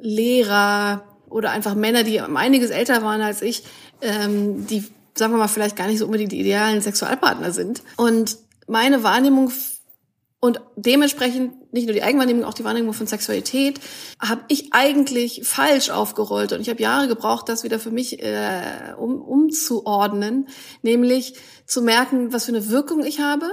Lehrer, 0.00 1.02
oder 1.28 1.50
einfach 1.50 1.74
Männer, 1.74 2.02
die 2.02 2.20
einiges 2.20 2.70
älter 2.70 3.02
waren 3.02 3.20
als 3.20 3.42
ich, 3.42 3.64
ähm, 4.00 4.66
die, 4.66 4.84
sagen 5.14 5.32
wir 5.32 5.38
mal, 5.38 5.48
vielleicht 5.48 5.76
gar 5.76 5.86
nicht 5.86 5.98
so 5.98 6.06
unbedingt 6.06 6.32
die 6.32 6.40
idealen 6.40 6.80
Sexualpartner 6.80 7.52
sind. 7.52 7.82
Und 7.96 8.38
meine 8.66 9.02
Wahrnehmung 9.02 9.52
und 10.38 10.60
dementsprechend 10.76 11.72
nicht 11.72 11.86
nur 11.86 11.94
die 11.94 12.02
Eigenwahrnehmung, 12.02 12.44
auch 12.44 12.54
die 12.54 12.64
Wahrnehmung 12.64 12.92
von 12.92 13.06
Sexualität 13.06 13.80
habe 14.20 14.42
ich 14.48 14.72
eigentlich 14.72 15.42
falsch 15.44 15.90
aufgerollt 15.90 16.52
und 16.52 16.60
ich 16.60 16.68
habe 16.68 16.80
Jahre 16.80 17.08
gebraucht, 17.08 17.48
das 17.48 17.64
wieder 17.64 17.78
für 17.78 17.90
mich 17.90 18.22
äh, 18.22 18.94
um, 18.98 19.20
umzuordnen, 19.20 20.48
nämlich 20.82 21.34
zu 21.66 21.82
merken, 21.82 22.32
was 22.32 22.44
für 22.44 22.52
eine 22.52 22.68
Wirkung 22.68 23.04
ich 23.04 23.20
habe 23.20 23.48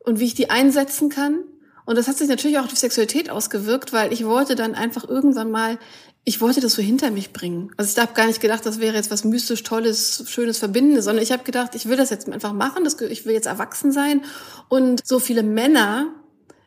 und 0.00 0.20
wie 0.20 0.26
ich 0.26 0.34
die 0.34 0.50
einsetzen 0.50 1.08
kann. 1.08 1.44
Und 1.84 1.98
das 1.98 2.06
hat 2.06 2.16
sich 2.16 2.28
natürlich 2.28 2.58
auch 2.58 2.64
auf 2.64 2.70
die 2.70 2.76
Sexualität 2.76 3.28
ausgewirkt, 3.30 3.92
weil 3.92 4.12
ich 4.12 4.24
wollte 4.24 4.54
dann 4.54 4.74
einfach 4.74 5.08
irgendwann 5.08 5.50
mal 5.50 5.78
ich 6.24 6.40
wollte 6.40 6.60
das 6.60 6.74
so 6.74 6.82
hinter 6.82 7.10
mich 7.10 7.32
bringen. 7.32 7.72
Also 7.76 7.90
ich 7.92 8.00
habe 8.00 8.14
gar 8.14 8.26
nicht 8.26 8.40
gedacht, 8.40 8.64
das 8.64 8.78
wäre 8.78 8.94
jetzt 8.94 9.10
was 9.10 9.24
mystisch 9.24 9.64
Tolles, 9.64 10.24
Schönes, 10.28 10.58
Verbindendes, 10.58 11.04
sondern 11.04 11.22
ich 11.22 11.32
habe 11.32 11.42
gedacht, 11.42 11.74
ich 11.74 11.86
will 11.86 11.96
das 11.96 12.10
jetzt 12.10 12.28
einfach 12.28 12.52
machen, 12.52 12.84
das, 12.84 13.00
ich 13.00 13.26
will 13.26 13.34
jetzt 13.34 13.46
erwachsen 13.46 13.90
sein. 13.90 14.22
Und 14.68 15.04
so 15.04 15.18
viele 15.18 15.42
Männer 15.42 16.14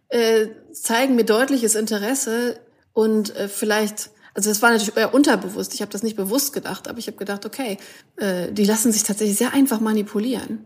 äh, 0.10 0.48
zeigen 0.74 1.16
mir 1.16 1.24
deutliches 1.24 1.76
Interesse 1.76 2.60
und 2.92 3.34
äh, 3.36 3.48
vielleicht, 3.48 4.10
also 4.34 4.50
das 4.50 4.62
war 4.62 4.72
natürlich 4.72 4.96
eher 4.98 5.14
unterbewusst, 5.14 5.74
ich 5.74 5.82
habe 5.82 5.92
das 5.92 6.04
nicht 6.04 6.18
bewusst 6.18 6.52
gedacht, 6.52 6.90
aber 6.90 7.00
ich 7.00 7.08
habe 7.08 7.18
gedacht, 7.18 7.46
okay, 7.46 7.78
äh, 8.18 8.52
die 8.52 8.66
lassen 8.66 8.92
sich 8.92 9.04
tatsächlich 9.04 9.38
sehr 9.38 9.54
einfach 9.54 9.80
manipulieren. 9.80 10.66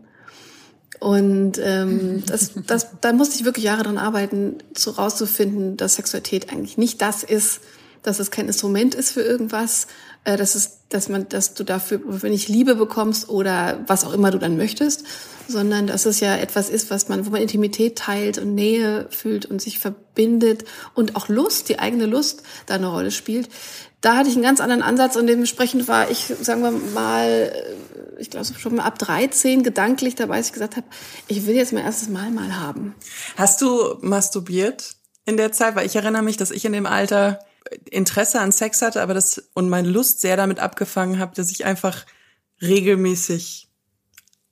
Und 0.98 1.58
ähm, 1.62 2.24
das, 2.26 2.52
das, 2.66 2.88
da 3.00 3.12
musste 3.12 3.36
ich 3.36 3.44
wirklich 3.44 3.66
Jahre 3.66 3.84
dran 3.84 3.98
arbeiten, 3.98 4.58
so 4.76 4.90
rauszufinden, 4.90 5.76
dass 5.76 5.94
Sexualität 5.94 6.50
eigentlich 6.50 6.76
nicht 6.76 7.00
das 7.00 7.22
ist, 7.22 7.60
dass 8.02 8.18
es 8.18 8.30
kein 8.30 8.46
Instrument 8.46 8.94
ist 8.94 9.12
für 9.12 9.22
irgendwas, 9.22 9.86
äh, 10.24 10.36
dass 10.36 10.54
es, 10.54 10.80
dass 10.88 11.08
man, 11.08 11.28
dass 11.28 11.54
du 11.54 11.64
dafür, 11.64 12.00
wenn 12.04 12.32
ich 12.32 12.48
Liebe 12.48 12.74
bekommst 12.74 13.28
oder 13.28 13.80
was 13.86 14.04
auch 14.04 14.12
immer 14.12 14.30
du 14.30 14.38
dann 14.38 14.56
möchtest, 14.56 15.04
sondern 15.48 15.86
dass 15.86 16.06
es 16.06 16.20
ja 16.20 16.36
etwas 16.36 16.68
ist, 16.68 16.90
was 16.90 17.08
man, 17.08 17.26
wo 17.26 17.30
man 17.30 17.42
Intimität 17.42 17.96
teilt 17.96 18.38
und 18.38 18.54
Nähe 18.54 19.06
fühlt 19.10 19.46
und 19.46 19.60
sich 19.60 19.78
verbindet 19.78 20.64
und 20.94 21.16
auch 21.16 21.28
Lust, 21.28 21.68
die 21.68 21.78
eigene 21.78 22.06
Lust 22.06 22.42
da 22.66 22.74
eine 22.74 22.88
Rolle 22.88 23.10
spielt. 23.10 23.48
Da 24.00 24.16
hatte 24.16 24.30
ich 24.30 24.34
einen 24.34 24.44
ganz 24.44 24.60
anderen 24.60 24.82
Ansatz 24.82 25.16
und 25.16 25.26
dementsprechend 25.26 25.86
war 25.86 26.10
ich, 26.10 26.32
sagen 26.40 26.62
wir 26.62 26.70
mal, 26.70 27.52
ich 28.18 28.30
glaube 28.30 28.46
schon 28.46 28.76
mal 28.76 28.84
ab 28.84 28.98
13 28.98 29.62
gedanklich 29.62 30.14
dabei, 30.14 30.38
dass 30.38 30.46
ich 30.46 30.52
gesagt 30.52 30.76
habe, 30.76 30.86
ich 31.28 31.46
will 31.46 31.54
jetzt 31.54 31.72
mein 31.72 31.84
erstes 31.84 32.08
Mal 32.08 32.30
mal 32.30 32.58
haben. 32.58 32.94
Hast 33.36 33.60
du 33.60 33.96
masturbiert 34.00 34.96
in 35.26 35.36
der 35.36 35.52
Zeit? 35.52 35.74
Weil 35.74 35.86
ich 35.86 35.96
erinnere 35.96 36.22
mich, 36.22 36.38
dass 36.38 36.50
ich 36.50 36.64
in 36.64 36.72
dem 36.72 36.86
Alter 36.86 37.40
Interesse 37.90 38.40
an 38.40 38.52
Sex 38.52 38.82
hatte, 38.82 39.02
aber 39.02 39.14
das 39.14 39.50
und 39.54 39.68
meine 39.68 39.88
Lust 39.88 40.20
sehr 40.20 40.36
damit 40.36 40.60
abgefangen 40.60 41.18
habe, 41.18 41.34
dass 41.34 41.50
ich 41.50 41.64
einfach 41.64 42.06
regelmäßig 42.62 43.68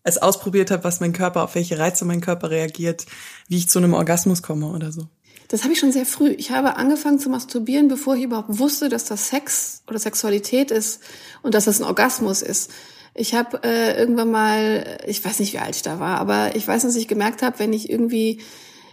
es 0.02 0.18
ausprobiert 0.18 0.70
habe, 0.70 0.84
was 0.84 1.00
mein 1.00 1.12
Körper, 1.12 1.42
auf 1.42 1.54
welche 1.54 1.78
Reize 1.78 2.04
mein 2.04 2.20
Körper 2.20 2.50
reagiert, 2.50 3.06
wie 3.48 3.58
ich 3.58 3.68
zu 3.68 3.78
einem 3.78 3.94
Orgasmus 3.94 4.42
komme 4.42 4.66
oder 4.68 4.92
so. 4.92 5.08
Das 5.48 5.64
habe 5.64 5.72
ich 5.72 5.78
schon 5.78 5.92
sehr 5.92 6.06
früh. 6.06 6.30
Ich 6.30 6.50
habe 6.50 6.76
angefangen 6.76 7.18
zu 7.18 7.30
masturbieren, 7.30 7.88
bevor 7.88 8.16
ich 8.16 8.24
überhaupt 8.24 8.58
wusste, 8.58 8.88
dass 8.88 9.04
das 9.04 9.28
Sex 9.28 9.82
oder 9.86 9.98
Sexualität 9.98 10.70
ist 10.70 11.00
und 11.42 11.54
dass 11.54 11.64
das 11.64 11.80
ein 11.80 11.86
Orgasmus 11.86 12.42
ist. 12.42 12.70
Ich 13.14 13.34
habe 13.34 13.62
äh, 13.64 13.98
irgendwann 13.98 14.30
mal, 14.30 14.98
ich 15.06 15.24
weiß 15.24 15.40
nicht, 15.40 15.54
wie 15.54 15.58
alt 15.58 15.74
ich 15.74 15.82
da 15.82 15.98
war, 15.98 16.18
aber 16.18 16.54
ich 16.54 16.68
weiß, 16.68 16.82
dass 16.82 16.96
ich 16.96 17.08
gemerkt 17.08 17.42
habe, 17.42 17.58
wenn 17.58 17.72
ich 17.72 17.90
irgendwie 17.90 18.42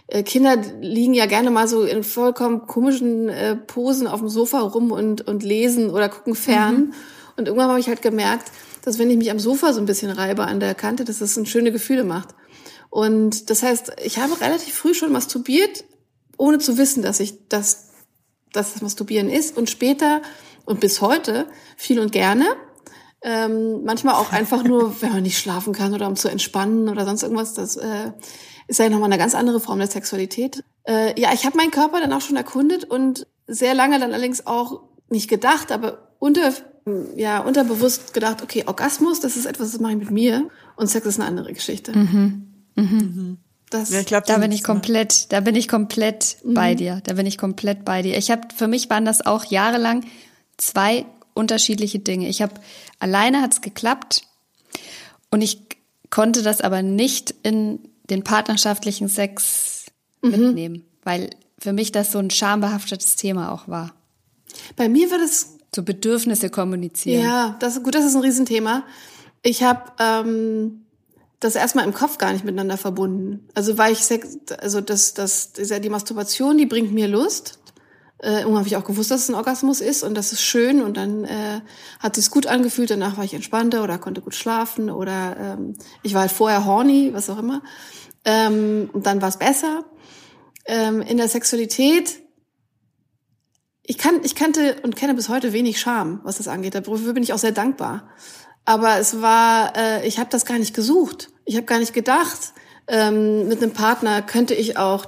Kinder 0.08 0.56
liegen 0.80 1.14
ja 1.14 1.26
gerne 1.26 1.50
mal 1.50 1.66
so 1.66 1.82
in 1.82 2.04
vollkommen 2.04 2.66
komischen 2.66 3.28
äh, 3.28 3.56
Posen 3.56 4.06
auf 4.06 4.20
dem 4.20 4.28
Sofa 4.28 4.60
rum 4.60 4.92
und, 4.92 5.26
und 5.26 5.42
lesen 5.42 5.90
oder 5.90 6.08
gucken 6.08 6.34
fern. 6.34 6.76
Mhm. 6.76 6.94
Und 7.36 7.48
irgendwann 7.48 7.68
habe 7.68 7.80
ich 7.80 7.88
halt 7.88 8.02
gemerkt, 8.02 8.50
dass 8.82 8.98
wenn 8.98 9.10
ich 9.10 9.16
mich 9.16 9.30
am 9.30 9.40
Sofa 9.40 9.72
so 9.72 9.80
ein 9.80 9.86
bisschen 9.86 10.10
reibe 10.12 10.44
an 10.44 10.60
der 10.60 10.74
Kante, 10.74 11.04
dass 11.04 11.18
das 11.18 11.36
ein 11.36 11.46
schöne 11.46 11.72
Gefühle 11.72 12.04
macht. 12.04 12.28
Und 12.88 13.50
das 13.50 13.62
heißt, 13.62 13.96
ich 14.04 14.18
habe 14.18 14.40
relativ 14.40 14.74
früh 14.74 14.94
schon 14.94 15.12
masturbiert, 15.12 15.84
ohne 16.38 16.58
zu 16.58 16.78
wissen, 16.78 17.02
dass 17.02 17.18
ich 17.18 17.48
das, 17.48 17.88
dass 18.52 18.74
das 18.74 18.82
Masturbieren 18.82 19.28
ist. 19.28 19.56
Und 19.56 19.70
später 19.70 20.22
Und 20.66 20.80
bis 20.80 21.00
heute 21.00 21.46
viel 21.76 22.00
und 22.00 22.12
gerne. 22.12 22.44
Ähm, 23.22 23.84
manchmal 23.84 24.14
auch 24.14 24.32
einfach 24.32 24.62
nur, 24.62 25.00
wenn 25.00 25.12
man 25.12 25.22
nicht 25.22 25.38
schlafen 25.38 25.72
kann 25.72 25.94
oder 25.94 26.06
um 26.06 26.16
zu 26.16 26.28
entspannen 26.28 26.88
oder 26.88 27.04
sonst 27.04 27.22
irgendwas. 27.22 27.54
Das 27.54 27.76
äh, 27.76 28.12
ist 28.68 28.78
ja 28.78 28.88
nochmal 28.88 29.10
eine 29.10 29.18
ganz 29.18 29.34
andere 29.34 29.60
Form 29.60 29.78
der 29.78 29.88
Sexualität. 29.88 30.64
Äh, 30.84 31.18
ja, 31.20 31.32
ich 31.32 31.46
habe 31.46 31.56
meinen 31.56 31.70
Körper 31.70 32.00
dann 32.00 32.12
auch 32.12 32.20
schon 32.20 32.36
erkundet 32.36 32.84
und 32.84 33.26
sehr 33.46 33.74
lange 33.74 33.98
dann 33.98 34.12
allerdings 34.12 34.46
auch 34.46 34.82
nicht 35.08 35.28
gedacht, 35.28 35.70
aber 35.70 36.08
unter, 36.18 36.52
ja, 37.16 37.40
unterbewusst 37.40 38.12
gedacht, 38.12 38.42
okay, 38.42 38.64
Orgasmus, 38.66 39.20
das 39.20 39.36
ist 39.36 39.46
etwas, 39.46 39.72
das 39.72 39.80
mache 39.80 39.92
ich 39.92 39.98
mit 39.98 40.10
mir 40.10 40.48
und 40.76 40.88
Sex 40.88 41.06
ist 41.06 41.20
eine 41.20 41.28
andere 41.28 41.52
Geschichte. 41.52 41.96
Mhm. 41.96 42.52
Mhm. 42.74 43.38
Das, 43.70 43.90
ja, 43.90 44.00
ich 44.00 44.06
glaub, 44.06 44.24
da 44.24 44.38
bin 44.38 44.52
ich 44.52 44.62
komplett, 44.62 45.32
da 45.32 45.40
bin 45.40 45.54
ich 45.56 45.66
komplett 45.68 46.36
mhm. 46.44 46.54
bei 46.54 46.74
dir. 46.74 47.00
Da 47.04 47.14
bin 47.14 47.26
ich 47.26 47.36
komplett 47.36 47.84
bei 47.84 48.02
dir. 48.02 48.16
Ich 48.16 48.30
habe, 48.30 48.42
für 48.54 48.68
mich 48.68 48.88
waren 48.90 49.04
das 49.04 49.26
auch 49.26 49.44
jahrelang 49.44 50.04
zwei 50.56 51.04
unterschiedliche 51.34 51.98
Dinge. 51.98 52.28
Ich 52.28 52.42
habe 52.42 52.54
alleine 53.00 53.42
hat's 53.42 53.60
geklappt 53.60 54.22
und 55.30 55.42
ich 55.42 55.60
konnte 56.10 56.42
das 56.42 56.60
aber 56.60 56.82
nicht 56.82 57.34
in 57.42 57.80
den 58.10 58.24
partnerschaftlichen 58.24 59.08
Sex 59.08 59.86
mhm. 60.22 60.30
mitnehmen, 60.30 60.84
weil 61.02 61.30
für 61.58 61.72
mich 61.72 61.92
das 61.92 62.12
so 62.12 62.18
ein 62.18 62.30
schambehaftetes 62.30 63.16
Thema 63.16 63.52
auch 63.52 63.68
war. 63.68 63.94
Bei 64.76 64.88
mir 64.88 65.10
wird 65.10 65.22
es 65.22 65.56
so 65.74 65.82
Bedürfnisse 65.82 66.50
kommunizieren. 66.50 67.22
Ja, 67.22 67.56
das 67.60 67.82
gut, 67.82 67.94
das 67.94 68.04
ist 68.04 68.14
ein 68.14 68.22
Riesenthema. 68.22 68.84
Ich 69.42 69.62
habe 69.62 69.92
ähm, 69.98 70.86
das 71.40 71.54
erstmal 71.54 71.84
im 71.84 71.94
Kopf 71.94 72.18
gar 72.18 72.32
nicht 72.32 72.44
miteinander 72.44 72.76
verbunden. 72.76 73.48
Also 73.54 73.78
war 73.78 73.90
ich 73.90 73.98
Sex, 73.98 74.38
also 74.58 74.80
das, 74.80 75.14
das, 75.14 75.52
die 75.52 75.90
Masturbation, 75.90 76.56
die 76.58 76.66
bringt 76.66 76.92
mir 76.92 77.08
Lust. 77.08 77.58
Äh, 78.18 78.38
irgendwann 78.38 78.58
habe 78.58 78.68
ich 78.68 78.76
auch 78.76 78.84
gewusst, 78.84 79.10
dass 79.10 79.22
es 79.22 79.28
ein 79.28 79.34
Orgasmus 79.34 79.80
ist 79.80 80.02
und 80.02 80.14
das 80.14 80.32
ist 80.32 80.42
schön 80.42 80.82
und 80.82 80.96
dann 80.96 81.24
äh, 81.24 81.60
hat 82.00 82.16
es 82.16 82.30
gut 82.30 82.46
angefühlt. 82.46 82.90
Danach 82.90 83.16
war 83.16 83.24
ich 83.24 83.34
entspannter 83.34 83.84
oder 83.84 83.98
konnte 83.98 84.22
gut 84.22 84.34
schlafen 84.34 84.90
oder 84.90 85.36
ähm, 85.38 85.76
ich 86.02 86.14
war 86.14 86.22
halt 86.22 86.32
vorher 86.32 86.64
horny, 86.64 87.10
was 87.12 87.28
auch 87.28 87.38
immer. 87.38 87.62
Ähm, 88.24 88.88
und 88.92 89.06
dann 89.06 89.20
war 89.20 89.28
es 89.28 89.36
besser. 89.36 89.84
Ähm, 90.64 91.02
in 91.02 91.18
der 91.18 91.28
Sexualität 91.28 92.20
ich 93.88 93.98
kann, 93.98 94.20
ich 94.24 94.34
kannte 94.34 94.76
und 94.82 94.96
kenne 94.96 95.14
bis 95.14 95.28
heute 95.28 95.52
wenig 95.52 95.80
Scham, 95.80 96.20
was 96.24 96.38
das 96.38 96.48
angeht. 96.48 96.74
Dafür 96.74 97.12
bin 97.12 97.22
ich 97.22 97.32
auch 97.32 97.38
sehr 97.38 97.52
dankbar. 97.52 98.08
Aber 98.64 98.98
es 98.98 99.22
war, 99.22 99.76
äh, 99.76 100.06
ich 100.06 100.18
habe 100.18 100.28
das 100.28 100.44
gar 100.44 100.58
nicht 100.58 100.74
gesucht. 100.74 101.28
Ich 101.44 101.56
habe 101.56 101.66
gar 101.66 101.78
nicht 101.78 101.92
gedacht, 101.92 102.52
ähm, 102.88 103.46
mit 103.46 103.62
einem 103.62 103.72
Partner 103.72 104.22
könnte 104.22 104.54
ich 104.54 104.76
auch 104.76 105.06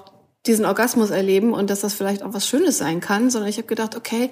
diesen 0.48 0.64
Orgasmus 0.64 1.10
erleben 1.10 1.52
und 1.52 1.70
dass 1.70 1.80
das 1.80 1.94
vielleicht 1.94 2.22
auch 2.22 2.32
was 2.32 2.48
Schönes 2.48 2.78
sein 2.78 3.00
kann, 3.00 3.30
sondern 3.30 3.48
ich 3.48 3.58
habe 3.58 3.68
gedacht, 3.68 3.96
okay, 3.96 4.30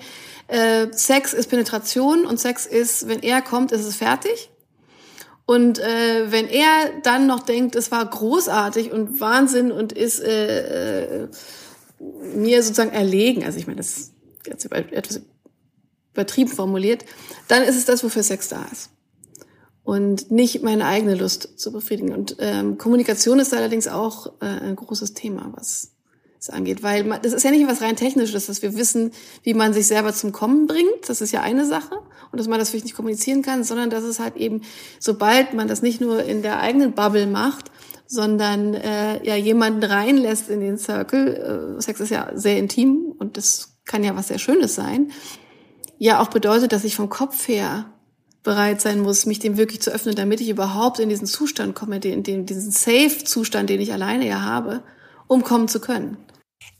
äh, 0.48 0.88
Sex 0.92 1.32
ist 1.32 1.48
Penetration 1.48 2.26
und 2.26 2.40
Sex 2.40 2.66
ist, 2.66 3.08
wenn 3.08 3.22
er 3.22 3.42
kommt, 3.42 3.72
ist 3.72 3.84
es 3.84 3.96
fertig. 3.96 4.50
Und 5.46 5.78
äh, 5.78 6.32
wenn 6.32 6.48
er 6.48 6.68
dann 7.04 7.28
noch 7.28 7.40
denkt, 7.40 7.76
es 7.76 7.92
war 7.92 8.04
großartig 8.04 8.90
und 8.90 9.20
Wahnsinn 9.20 9.70
und 9.70 9.92
ist 9.92 10.20
äh, 10.20 11.22
äh, 11.24 11.28
mir 12.34 12.62
sozusagen 12.62 12.90
erlegen, 12.90 13.44
also 13.44 13.58
ich 13.58 13.68
meine, 13.68 13.76
das 13.76 14.10
jetzt 14.44 14.70
etwas 14.72 15.20
übertrieben 16.12 16.50
formuliert, 16.50 17.04
dann 17.46 17.62
ist 17.62 17.76
es 17.76 17.84
das, 17.84 18.02
wofür 18.02 18.22
Sex 18.22 18.48
da 18.48 18.66
ist. 18.72 18.90
Und 19.84 20.32
nicht 20.32 20.64
meine 20.64 20.86
eigene 20.86 21.14
Lust 21.14 21.60
zu 21.60 21.70
befriedigen. 21.70 22.12
Und 22.12 22.36
ähm, 22.40 22.76
Kommunikation 22.76 23.38
ist 23.38 23.54
allerdings 23.54 23.86
auch 23.86 24.32
äh, 24.40 24.46
ein 24.46 24.74
großes 24.74 25.14
Thema, 25.14 25.52
was 25.54 25.92
es 26.48 26.50
angeht. 26.50 26.82
Weil 26.82 27.04
man, 27.04 27.20
das 27.22 27.32
ist 27.32 27.42
ja 27.42 27.50
nicht 27.50 27.66
was 27.68 27.82
rein 27.82 27.96
Technisches, 27.96 28.46
dass 28.46 28.62
wir 28.62 28.76
wissen, 28.76 29.12
wie 29.42 29.54
man 29.54 29.72
sich 29.72 29.86
selber 29.86 30.12
zum 30.12 30.32
Kommen 30.32 30.66
bringt. 30.66 31.08
Das 31.08 31.20
ist 31.20 31.32
ja 31.32 31.42
eine 31.42 31.66
Sache. 31.66 31.96
Und 32.32 32.38
dass 32.38 32.48
man 32.48 32.58
das 32.58 32.70
vielleicht 32.70 32.86
nicht 32.86 32.96
kommunizieren 32.96 33.42
kann, 33.42 33.64
sondern 33.64 33.90
dass 33.90 34.04
es 34.04 34.18
halt 34.18 34.36
eben, 34.36 34.62
sobald 34.98 35.54
man 35.54 35.68
das 35.68 35.82
nicht 35.82 36.00
nur 36.00 36.22
in 36.24 36.42
der 36.42 36.60
eigenen 36.60 36.92
Bubble 36.92 37.26
macht, 37.26 37.70
sondern 38.06 38.74
äh, 38.74 39.24
ja 39.26 39.36
jemanden 39.36 39.82
reinlässt 39.82 40.48
in 40.48 40.60
den 40.60 40.78
Circle. 40.78 41.76
Äh, 41.78 41.82
Sex 41.82 42.00
ist 42.00 42.10
ja 42.10 42.30
sehr 42.34 42.58
intim 42.58 43.14
und 43.18 43.36
das 43.36 43.76
kann 43.84 44.04
ja 44.04 44.16
was 44.16 44.28
sehr 44.28 44.38
Schönes 44.38 44.74
sein, 44.74 45.12
ja 45.98 46.20
auch 46.20 46.28
bedeutet, 46.28 46.72
dass 46.72 46.84
ich 46.84 46.96
vom 46.96 47.08
Kopf 47.08 47.48
her 47.48 47.86
bereit 48.42 48.80
sein 48.80 49.00
muss, 49.00 49.26
mich 49.26 49.38
dem 49.38 49.56
wirklich 49.56 49.80
zu 49.80 49.90
öffnen, 49.90 50.14
damit 50.14 50.40
ich 50.40 50.48
überhaupt 50.48 51.00
in 51.00 51.08
diesen 51.08 51.26
Zustand 51.26 51.74
komme, 51.74 51.96
in 51.96 52.22
den, 52.22 52.46
diesen 52.46 52.70
Safe-Zustand, 52.70 53.70
den 53.70 53.80
ich 53.80 53.92
alleine 53.92 54.26
ja 54.26 54.42
habe, 54.42 54.82
um 55.26 55.42
kommen 55.42 55.66
zu 55.66 55.80
können. 55.80 56.16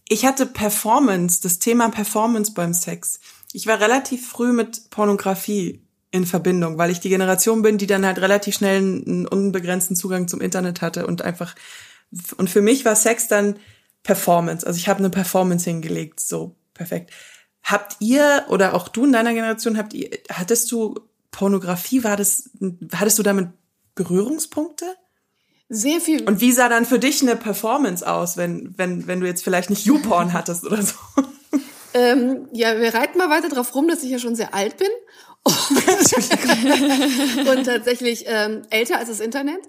Ich 0.08 0.24
hatte 0.24 0.46
Performance, 0.46 1.40
das 1.42 1.58
Thema 1.58 1.88
Performance 1.90 2.52
beim 2.52 2.72
Sex. 2.72 3.20
Ich 3.52 3.66
war 3.66 3.80
relativ 3.80 4.28
früh 4.28 4.52
mit 4.52 4.90
Pornografie 4.90 5.82
in 6.10 6.26
Verbindung, 6.26 6.78
weil 6.78 6.90
ich 6.90 7.00
die 7.00 7.08
Generation 7.08 7.62
bin, 7.62 7.78
die 7.78 7.86
dann 7.86 8.06
halt 8.06 8.18
relativ 8.18 8.54
schnell 8.54 8.78
einen 8.78 9.26
unbegrenzten 9.26 9.96
Zugang 9.96 10.28
zum 10.28 10.40
Internet 10.40 10.80
hatte 10.80 11.06
und 11.06 11.22
einfach 11.22 11.54
und 12.36 12.48
für 12.48 12.62
mich 12.62 12.84
war 12.84 12.94
Sex 12.94 13.26
dann 13.28 13.58
Performance. 14.04 14.64
Also 14.66 14.78
ich 14.78 14.88
habe 14.88 15.00
eine 15.00 15.10
Performance 15.10 15.68
hingelegt, 15.68 16.20
so 16.20 16.54
perfekt. 16.74 17.10
Habt 17.62 17.96
ihr 17.98 18.46
oder 18.48 18.74
auch 18.74 18.88
du 18.88 19.04
in 19.04 19.12
deiner 19.12 19.34
Generation 19.34 19.76
habt 19.76 19.92
ihr 19.92 20.10
hattest 20.30 20.70
du 20.70 21.00
Pornografie 21.32 22.04
war 22.04 22.16
das 22.16 22.50
hattest 22.94 23.18
du 23.18 23.22
damit 23.22 23.48
Berührungspunkte? 23.96 24.86
Sehr 25.68 26.00
viel. 26.00 26.24
Und 26.24 26.40
wie 26.40 26.52
sah 26.52 26.68
dann 26.68 26.84
für 26.84 26.98
dich 26.98 27.22
eine 27.22 27.36
Performance 27.36 28.08
aus, 28.08 28.36
wenn 28.36 28.74
wenn 28.76 29.06
wenn 29.06 29.20
du 29.20 29.26
jetzt 29.26 29.42
vielleicht 29.42 29.70
nicht 29.70 29.84
YouPorn 29.84 30.32
hattest 30.32 30.64
oder 30.64 30.82
so? 30.82 30.94
Ähm, 31.94 32.48
ja, 32.52 32.78
wir 32.78 32.94
reiten 32.94 33.16
mal 33.16 33.30
weiter 33.30 33.48
drauf 33.48 33.74
rum, 33.74 33.88
dass 33.88 34.02
ich 34.02 34.10
ja 34.10 34.18
schon 34.18 34.36
sehr 34.36 34.52
alt 34.52 34.76
bin 34.76 34.88
und 35.46 37.64
tatsächlich 37.64 38.24
ähm, 38.26 38.62
älter 38.68 38.98
als 38.98 39.08
das 39.08 39.20
Internet. 39.20 39.60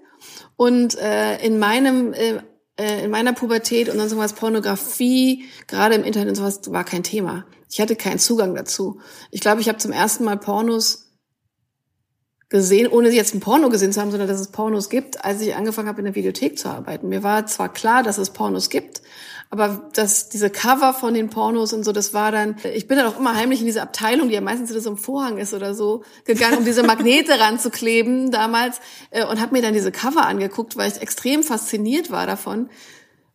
Und 0.56 0.98
äh, 0.98 1.38
in 1.38 1.58
meinem 1.58 2.12
äh, 2.12 2.40
äh, 2.78 3.04
in 3.04 3.10
meiner 3.10 3.32
Pubertät 3.32 3.88
und 3.88 3.98
dann 3.98 4.08
sowas 4.08 4.34
Pornografie, 4.34 5.44
gerade 5.66 5.94
im 5.94 6.04
Internet 6.04 6.30
und 6.30 6.34
sowas, 6.36 6.60
war 6.70 6.84
kein 6.84 7.02
Thema. 7.02 7.44
Ich 7.70 7.80
hatte 7.80 7.96
keinen 7.96 8.18
Zugang 8.18 8.54
dazu. 8.54 9.00
Ich 9.30 9.40
glaube, 9.40 9.60
ich 9.60 9.68
habe 9.68 9.78
zum 9.78 9.92
ersten 9.92 10.24
Mal 10.24 10.38
Pornos 10.38 11.07
gesehen, 12.48 12.88
ohne 12.88 13.10
jetzt 13.10 13.34
ein 13.34 13.40
Porno 13.40 13.68
gesehen 13.68 13.92
zu 13.92 14.00
haben, 14.00 14.10
sondern 14.10 14.28
dass 14.28 14.40
es 14.40 14.48
Pornos 14.48 14.88
gibt, 14.88 15.24
als 15.24 15.40
ich 15.40 15.54
angefangen 15.54 15.88
habe, 15.88 15.98
in 15.98 16.06
der 16.06 16.14
Videothek 16.14 16.58
zu 16.58 16.68
arbeiten. 16.68 17.08
Mir 17.08 17.22
war 17.22 17.46
zwar 17.46 17.72
klar, 17.72 18.02
dass 18.02 18.16
es 18.16 18.30
Pornos 18.30 18.70
gibt, 18.70 19.02
aber 19.50 19.88
das, 19.94 20.28
diese 20.28 20.50
Cover 20.50 20.92
von 20.92 21.14
den 21.14 21.30
Pornos 21.30 21.72
und 21.72 21.84
so, 21.84 21.92
das 21.92 22.12
war 22.12 22.32
dann, 22.32 22.56
ich 22.74 22.86
bin 22.86 22.98
dann 22.98 23.06
auch 23.06 23.18
immer 23.18 23.34
heimlich 23.34 23.60
in 23.60 23.66
diese 23.66 23.82
Abteilung, 23.82 24.28
die 24.28 24.34
ja 24.34 24.40
meistens 24.40 24.70
so 24.70 24.90
einem 24.90 24.98
Vorhang 24.98 25.38
ist 25.38 25.54
oder 25.54 25.74
so, 25.74 26.04
gegangen, 26.24 26.58
um 26.58 26.64
diese 26.64 26.82
Magnete 26.82 27.32
ranzukleben 27.40 28.30
damals 28.30 28.80
äh, 29.10 29.24
und 29.24 29.40
habe 29.40 29.54
mir 29.54 29.62
dann 29.62 29.74
diese 29.74 29.92
Cover 29.92 30.26
angeguckt, 30.26 30.76
weil 30.76 30.90
ich 30.90 31.00
extrem 31.00 31.42
fasziniert 31.42 32.10
war 32.10 32.26
davon, 32.26 32.68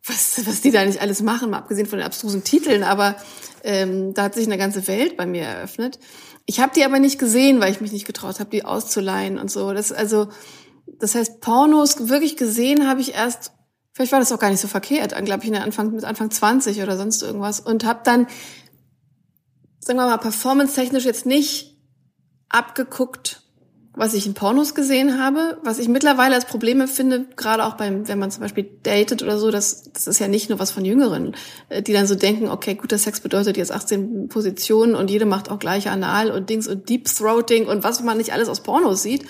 was, 0.05 0.45
was 0.45 0.61
die 0.61 0.71
da 0.71 0.85
nicht 0.85 1.01
alles 1.01 1.21
machen, 1.21 1.49
mal 1.51 1.59
abgesehen 1.59 1.87
von 1.87 1.97
den 1.97 2.05
abstrusen 2.05 2.43
Titeln, 2.43 2.83
aber 2.83 3.15
ähm, 3.63 4.13
da 4.13 4.23
hat 4.23 4.35
sich 4.35 4.45
eine 4.45 4.57
ganze 4.57 4.87
Welt 4.87 5.17
bei 5.17 5.25
mir 5.25 5.43
eröffnet. 5.43 5.97
Ich 6.45 6.59
habe 6.59 6.73
die 6.75 6.83
aber 6.83 6.99
nicht 6.99 7.19
gesehen, 7.19 7.59
weil 7.61 7.71
ich 7.71 7.81
mich 7.81 7.91
nicht 7.91 8.05
getraut 8.05 8.39
habe, 8.39 8.49
die 8.49 8.65
auszuleihen 8.65 9.37
und 9.37 9.49
so. 9.49 9.73
Das 9.73 9.91
also, 9.91 10.27
das 10.99 11.15
heißt, 11.15 11.39
Pornos 11.39 12.09
wirklich 12.09 12.35
gesehen 12.37 12.87
habe 12.87 13.01
ich 13.01 13.13
erst 13.13 13.51
Vielleicht 13.93 14.11
war 14.11 14.19
das 14.19 14.31
auch 14.31 14.39
gar 14.39 14.49
nicht 14.49 14.59
so 14.59 14.67
verkehrt, 14.67 15.13
glaube 15.23 15.43
ich, 15.43 15.47
in 15.47 15.53
der 15.53 15.63
Anfang, 15.63 15.91
mit 15.91 16.03
Anfang 16.03 16.31
20 16.31 16.81
oder 16.81 16.97
sonst 16.97 17.21
irgendwas. 17.21 17.59
Und 17.59 17.85
habe 17.85 18.01
dann, 18.03 18.25
sagen 19.79 19.99
wir 19.99 20.07
mal, 20.07 20.17
performance-technisch 20.17 21.05
jetzt 21.05 21.27
nicht 21.27 21.77
abgeguckt, 22.49 23.42
was 23.95 24.15
ich 24.15 24.25
in 24.25 24.33
Pornos 24.33 24.73
gesehen 24.73 25.19
habe, 25.19 25.59
was 25.63 25.77
ich 25.77 25.87
mittlerweile 25.87 26.33
als 26.33 26.45
Probleme 26.45 26.87
finde, 26.87 27.25
gerade 27.35 27.63
auch 27.63 27.75
beim, 27.75 28.07
wenn 28.07 28.17
man 28.17 28.31
zum 28.31 28.41
Beispiel 28.41 28.67
datet 28.81 29.21
oder 29.21 29.37
so, 29.37 29.51
das, 29.51 29.91
das 29.93 30.07
ist 30.07 30.19
ja 30.19 30.27
nicht 30.27 30.49
nur 30.49 30.57
was 30.57 30.71
von 30.71 30.83
Jüngeren, 30.83 31.35
äh, 31.69 31.83
die 31.83 31.93
dann 31.93 32.07
so 32.07 32.15
denken, 32.15 32.47
okay, 32.47 32.73
guter 32.73 32.97
Sex 32.97 33.21
bedeutet 33.21 33.55
jetzt 33.55 33.71
18 33.71 34.29
Positionen 34.29 34.95
und 34.95 35.11
jede 35.11 35.25
macht 35.25 35.51
auch 35.51 35.59
gleich 35.59 35.89
Anal 35.89 36.31
und 36.31 36.49
Dings 36.49 36.67
und 36.67 36.89
Deep 36.89 37.05
Throating 37.05 37.67
und 37.67 37.83
was 37.83 38.01
man 38.01 38.17
nicht 38.17 38.33
alles 38.33 38.49
aus 38.49 38.63
Pornos 38.63 39.03
sieht. 39.03 39.25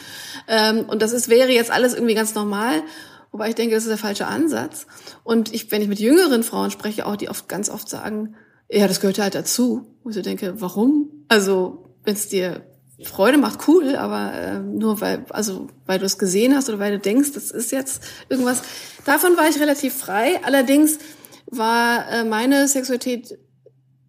Ähm, 0.47 0.85
und 0.87 1.01
das 1.01 1.11
ist, 1.11 1.27
wäre 1.27 1.51
jetzt 1.51 1.71
alles 1.71 1.93
irgendwie 1.93 2.15
ganz 2.15 2.33
normal. 2.33 2.83
Wobei 3.31 3.49
ich 3.49 3.55
denke, 3.55 3.75
das 3.75 3.83
ist 3.83 3.89
der 3.89 3.97
falsche 3.97 4.27
Ansatz. 4.27 4.85
Und 5.23 5.53
ich, 5.53 5.71
wenn 5.71 5.81
ich 5.81 5.87
mit 5.89 5.99
jüngeren 5.99 6.43
Frauen 6.43 6.71
spreche, 6.71 7.05
auch 7.05 7.17
die 7.17 7.29
oft 7.29 7.49
ganz 7.49 7.69
oft 7.69 7.89
sagen, 7.89 8.35
ja, 8.69 8.87
das 8.87 9.01
gehört 9.01 9.19
halt 9.19 9.35
dazu. 9.35 9.97
Wo 10.03 10.09
ich 10.09 10.15
so 10.15 10.21
denke, 10.21 10.61
warum? 10.61 11.25
Also, 11.27 11.95
wenn 12.03 12.13
es 12.13 12.29
dir 12.29 12.63
Freude 13.01 13.37
macht, 13.37 13.67
cool, 13.67 13.95
aber 13.95 14.33
äh, 14.33 14.59
nur 14.59 15.01
weil, 15.01 15.25
also 15.29 15.67
weil 15.85 15.99
du 15.99 16.05
es 16.05 16.17
gesehen 16.17 16.55
hast 16.55 16.69
oder 16.69 16.79
weil 16.79 16.93
du 16.93 16.99
denkst, 16.99 17.31
das 17.33 17.51
ist 17.51 17.71
jetzt 17.71 18.03
irgendwas. 18.29 18.61
Davon 19.05 19.35
war 19.35 19.49
ich 19.49 19.59
relativ 19.59 19.95
frei. 19.95 20.39
Allerdings 20.43 20.99
war 21.47 22.09
äh, 22.09 22.23
meine 22.23 22.67
Sexualität, 22.67 23.37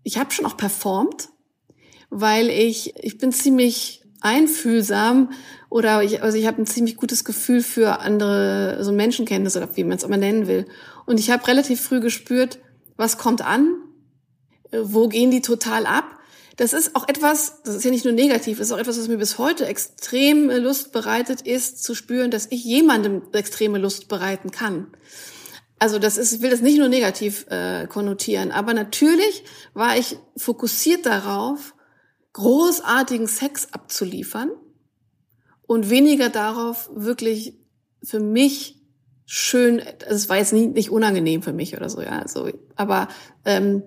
ich 0.03 0.18
habe 0.18 0.33
schon 0.33 0.47
auch 0.47 0.57
performt, 0.57 1.29
weil 2.11 2.51
ich, 2.51 2.94
ich 3.03 3.18
bin 3.18 3.33
ziemlich 3.33 4.03
einfühlsam 4.20 5.33
oder 5.68 6.03
ich, 6.03 6.23
also 6.23 6.38
ich 6.38 6.47
habe 6.47 6.62
ein 6.62 6.66
ziemlich 6.66 6.97
gutes 6.97 7.25
Gefühl 7.25 7.62
für 7.62 8.01
andere, 8.01 8.79
so 8.83 8.92
Menschenkenntnis 8.92 9.57
oder 9.57 9.68
wie 9.77 9.85
man 9.85 9.99
es 9.99 10.05
immer 10.05 10.16
nennen 10.16 10.47
will. 10.47 10.66
Und 11.07 11.20
ich 11.20 11.31
habe 11.31 11.47
relativ 11.47 11.81
früh 11.81 12.01
gespürt, 12.01 12.59
was 12.97 13.18
kommt 13.18 13.42
an, 13.42 13.75
wo 14.73 15.09
gehen 15.09 15.31
die 15.31 15.42
total 15.42 15.87
ab. 15.87 16.05
Das 16.56 16.72
ist 16.72 16.94
auch 16.94 17.08
etwas, 17.08 17.62
das 17.64 17.74
ist 17.74 17.84
ja 17.84 17.90
nicht 17.90 18.04
nur 18.04 18.14
negativ, 18.14 18.58
das 18.58 18.68
ist 18.68 18.72
auch 18.72 18.78
etwas, 18.78 18.98
was 18.98 19.08
mir 19.08 19.18
bis 19.18 19.38
heute 19.38 19.66
extrem 19.66 20.50
Lust 20.50 20.92
bereitet 20.92 21.40
ist, 21.40 21.82
zu 21.82 21.94
spüren, 21.94 22.30
dass 22.30 22.46
ich 22.50 22.64
jemandem 22.64 23.22
extreme 23.32 23.78
Lust 23.78 24.08
bereiten 24.08 24.50
kann. 24.50 24.88
Also 25.80 25.98
das 25.98 26.16
ist, 26.16 26.32
ich 26.32 26.42
will 26.42 26.50
das 26.50 26.60
nicht 26.60 26.78
nur 26.78 26.88
negativ 26.88 27.46
äh, 27.50 27.86
konnotieren, 27.88 28.52
aber 28.52 28.72
natürlich 28.72 29.44
war 29.74 29.96
ich 29.98 30.16
fokussiert 30.36 31.06
darauf, 31.06 31.74
großartigen 32.32 33.26
Sex 33.26 33.68
abzuliefern 33.72 34.50
und 35.66 35.90
weniger 35.90 36.28
darauf, 36.28 36.88
wirklich 36.94 37.58
für 38.02 38.20
mich 38.20 38.80
schön, 39.26 39.80
also 39.80 40.14
es 40.14 40.28
war 40.28 40.36
jetzt 40.36 40.52
nicht, 40.52 40.74
nicht 40.74 40.90
unangenehm 40.90 41.42
für 41.42 41.52
mich 41.52 41.76
oder 41.76 41.88
so, 41.88 42.00
ja, 42.00 42.20
also, 42.20 42.50
aber 42.76 43.08
ähm, 43.44 43.82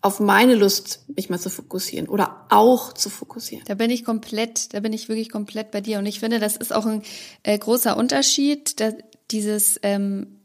auf 0.00 0.20
meine 0.20 0.54
Lust 0.54 1.04
mich 1.14 1.30
mal 1.30 1.38
zu 1.38 1.50
fokussieren 1.50 2.08
oder 2.08 2.46
auch 2.50 2.92
zu 2.92 3.10
fokussieren. 3.10 3.64
Da 3.66 3.74
bin 3.74 3.90
ich 3.90 4.04
komplett, 4.04 4.74
da 4.74 4.80
bin 4.80 4.92
ich 4.92 5.08
wirklich 5.08 5.30
komplett 5.30 5.70
bei 5.70 5.80
dir 5.80 5.98
und 5.98 6.06
ich 6.06 6.20
finde, 6.20 6.38
das 6.38 6.56
ist 6.56 6.72
auch 6.72 6.86
ein 6.86 7.02
äh, 7.42 7.58
großer 7.58 7.96
Unterschied, 7.96 8.80
dass 8.80 8.94
dieses 9.30 9.80
ähm, 9.82 10.38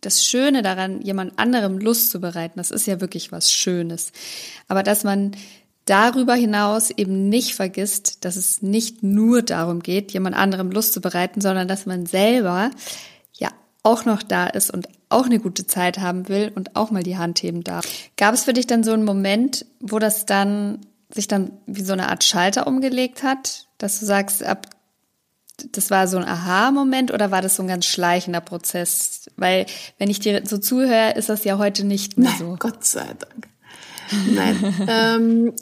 das 0.00 0.24
Schöne 0.24 0.62
daran, 0.62 1.00
jemand 1.00 1.38
anderem 1.38 1.78
Lust 1.78 2.10
zu 2.10 2.20
bereiten, 2.20 2.58
das 2.58 2.70
ist 2.70 2.86
ja 2.86 3.00
wirklich 3.00 3.32
was 3.32 3.52
Schönes. 3.52 4.12
Aber 4.68 4.82
dass 4.82 5.04
man 5.04 5.32
darüber 5.84 6.34
hinaus 6.34 6.90
eben 6.90 7.28
nicht 7.28 7.54
vergisst, 7.54 8.24
dass 8.24 8.36
es 8.36 8.62
nicht 8.62 9.02
nur 9.02 9.42
darum 9.42 9.80
geht, 9.80 10.12
jemand 10.12 10.36
anderem 10.36 10.70
Lust 10.70 10.92
zu 10.92 11.00
bereiten, 11.00 11.40
sondern 11.40 11.68
dass 11.68 11.86
man 11.86 12.06
selber 12.06 12.70
auch 13.82 14.04
noch 14.04 14.22
da 14.22 14.46
ist 14.46 14.72
und 14.72 14.88
auch 15.08 15.26
eine 15.26 15.40
gute 15.40 15.66
Zeit 15.66 15.98
haben 15.98 16.28
will 16.28 16.52
und 16.54 16.76
auch 16.76 16.90
mal 16.90 17.02
die 17.02 17.18
Hand 17.18 17.42
heben 17.42 17.64
darf. 17.64 17.86
Gab 18.16 18.34
es 18.34 18.44
für 18.44 18.52
dich 18.52 18.66
dann 18.66 18.84
so 18.84 18.92
einen 18.92 19.04
Moment, 19.04 19.66
wo 19.80 19.98
das 19.98 20.26
dann 20.26 20.80
sich 21.12 21.28
dann 21.28 21.50
wie 21.66 21.82
so 21.82 21.92
eine 21.92 22.08
Art 22.08 22.24
Schalter 22.24 22.66
umgelegt 22.66 23.22
hat, 23.22 23.66
dass 23.78 24.00
du 24.00 24.06
sagst, 24.06 24.42
ab 24.42 24.66
das 25.72 25.90
war 25.90 26.08
so 26.08 26.16
ein 26.16 26.24
Aha-Moment 26.24 27.12
oder 27.12 27.30
war 27.30 27.42
das 27.42 27.56
so 27.56 27.62
ein 27.62 27.68
ganz 27.68 27.84
schleichender 27.84 28.40
Prozess? 28.40 29.30
Weil, 29.36 29.66
wenn 29.98 30.10
ich 30.10 30.18
dir 30.18 30.42
so 30.44 30.58
zuhöre, 30.58 31.12
ist 31.14 31.28
das 31.28 31.44
ja 31.44 31.58
heute 31.58 31.84
nicht 31.84 32.16
mehr 32.18 32.30
Nein, 32.30 32.38
so. 32.38 32.56
Gott 32.58 32.84
sei 32.84 33.06
Dank. 33.18 33.48
Nein. 34.34 34.74
ähm, 34.88 35.52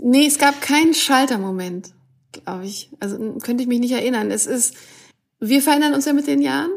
Nee, 0.00 0.26
es 0.26 0.38
gab 0.38 0.60
keinen 0.60 0.94
Schaltermoment, 0.94 1.92
glaube 2.32 2.66
ich. 2.66 2.90
Also 3.00 3.18
könnte 3.42 3.62
ich 3.62 3.68
mich 3.68 3.80
nicht 3.80 3.92
erinnern. 3.92 4.30
Es 4.30 4.46
ist, 4.46 4.74
wir 5.40 5.62
verändern 5.62 5.94
uns 5.94 6.04
ja 6.04 6.12
mit 6.12 6.26
den 6.26 6.40
Jahren 6.40 6.70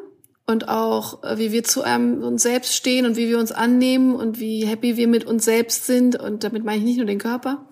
und 0.51 0.69
auch, 0.69 1.23
äh, 1.23 1.37
wie 1.37 1.51
wir 1.51 1.63
zu 1.63 1.81
einem, 1.81 2.23
uns 2.23 2.43
selbst 2.43 2.75
stehen 2.75 3.05
und 3.05 3.15
wie 3.15 3.27
wir 3.27 3.39
uns 3.39 3.51
annehmen 3.51 4.15
und 4.15 4.39
wie 4.39 4.65
happy 4.65 4.97
wir 4.97 5.07
mit 5.07 5.25
uns 5.25 5.45
selbst 5.45 5.85
sind. 5.85 6.15
Und 6.15 6.43
damit 6.43 6.63
meine 6.63 6.77
ich 6.77 6.83
nicht 6.83 6.97
nur 6.97 7.05
den 7.05 7.19
Körper. 7.19 7.65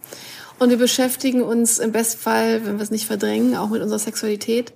Und 0.57 0.69
wir 0.69 0.77
beschäftigen 0.77 1.41
uns 1.41 1.79
im 1.79 1.91
Bestfall, 1.91 2.65
wenn 2.65 2.77
wir 2.77 2.83
es 2.83 2.91
nicht 2.91 3.05
verdrängen, 3.05 3.55
auch 3.55 3.69
mit 3.69 3.81
unserer 3.81 3.99
Sexualität. 3.99 4.73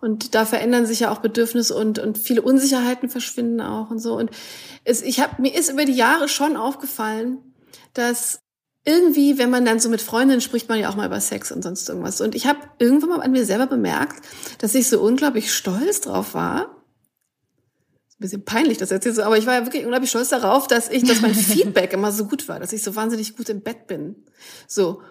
Und 0.00 0.34
da 0.34 0.44
verändern 0.44 0.84
sich 0.84 1.00
ja 1.00 1.12
auch 1.12 1.20
Bedürfnisse 1.20 1.76
und, 1.76 2.00
und 2.00 2.18
viele 2.18 2.42
Unsicherheiten 2.42 3.08
verschwinden 3.08 3.60
auch 3.60 3.90
und 3.90 4.00
so. 4.00 4.16
Und 4.16 4.30
es, 4.84 5.00
ich 5.00 5.20
habe 5.20 5.40
mir 5.40 5.54
ist 5.54 5.70
über 5.70 5.84
die 5.84 5.92
Jahre 5.92 6.28
schon 6.28 6.56
aufgefallen, 6.56 7.38
dass 7.94 8.40
irgendwie, 8.84 9.38
wenn 9.38 9.48
man 9.48 9.64
dann 9.64 9.78
so 9.78 9.88
mit 9.88 10.02
Freundinnen 10.02 10.40
spricht, 10.40 10.68
man 10.68 10.80
ja 10.80 10.88
auch 10.88 10.96
mal 10.96 11.06
über 11.06 11.20
Sex 11.20 11.52
und 11.52 11.62
sonst 11.62 11.88
irgendwas. 11.88 12.20
Und 12.20 12.34
ich 12.34 12.46
habe 12.46 12.58
irgendwann 12.78 13.10
mal 13.10 13.20
an 13.20 13.30
mir 13.30 13.46
selber 13.46 13.66
bemerkt, 13.66 14.26
dass 14.58 14.74
ich 14.74 14.88
so 14.88 15.00
unglaublich 15.00 15.54
stolz 15.54 16.00
drauf 16.00 16.34
war. 16.34 16.81
Bisschen 18.22 18.44
peinlich, 18.44 18.78
das 18.78 18.90
jetzt 18.90 19.14
so, 19.14 19.22
aber 19.22 19.36
ich 19.36 19.46
war 19.46 19.54
ja 19.54 19.66
wirklich 19.66 19.84
unglaublich 19.84 20.10
stolz 20.10 20.28
darauf, 20.28 20.66
dass 20.66 20.88
ich, 20.88 21.04
dass 21.04 21.20
mein 21.20 21.34
Feedback 21.34 21.92
immer 21.92 22.12
so 22.12 22.24
gut 22.26 22.48
war, 22.48 22.60
dass 22.60 22.72
ich 22.72 22.82
so 22.82 22.94
wahnsinnig 22.96 23.36
gut 23.36 23.48
im 23.48 23.60
Bett 23.60 23.86
bin. 23.86 24.24
So. 24.66 25.02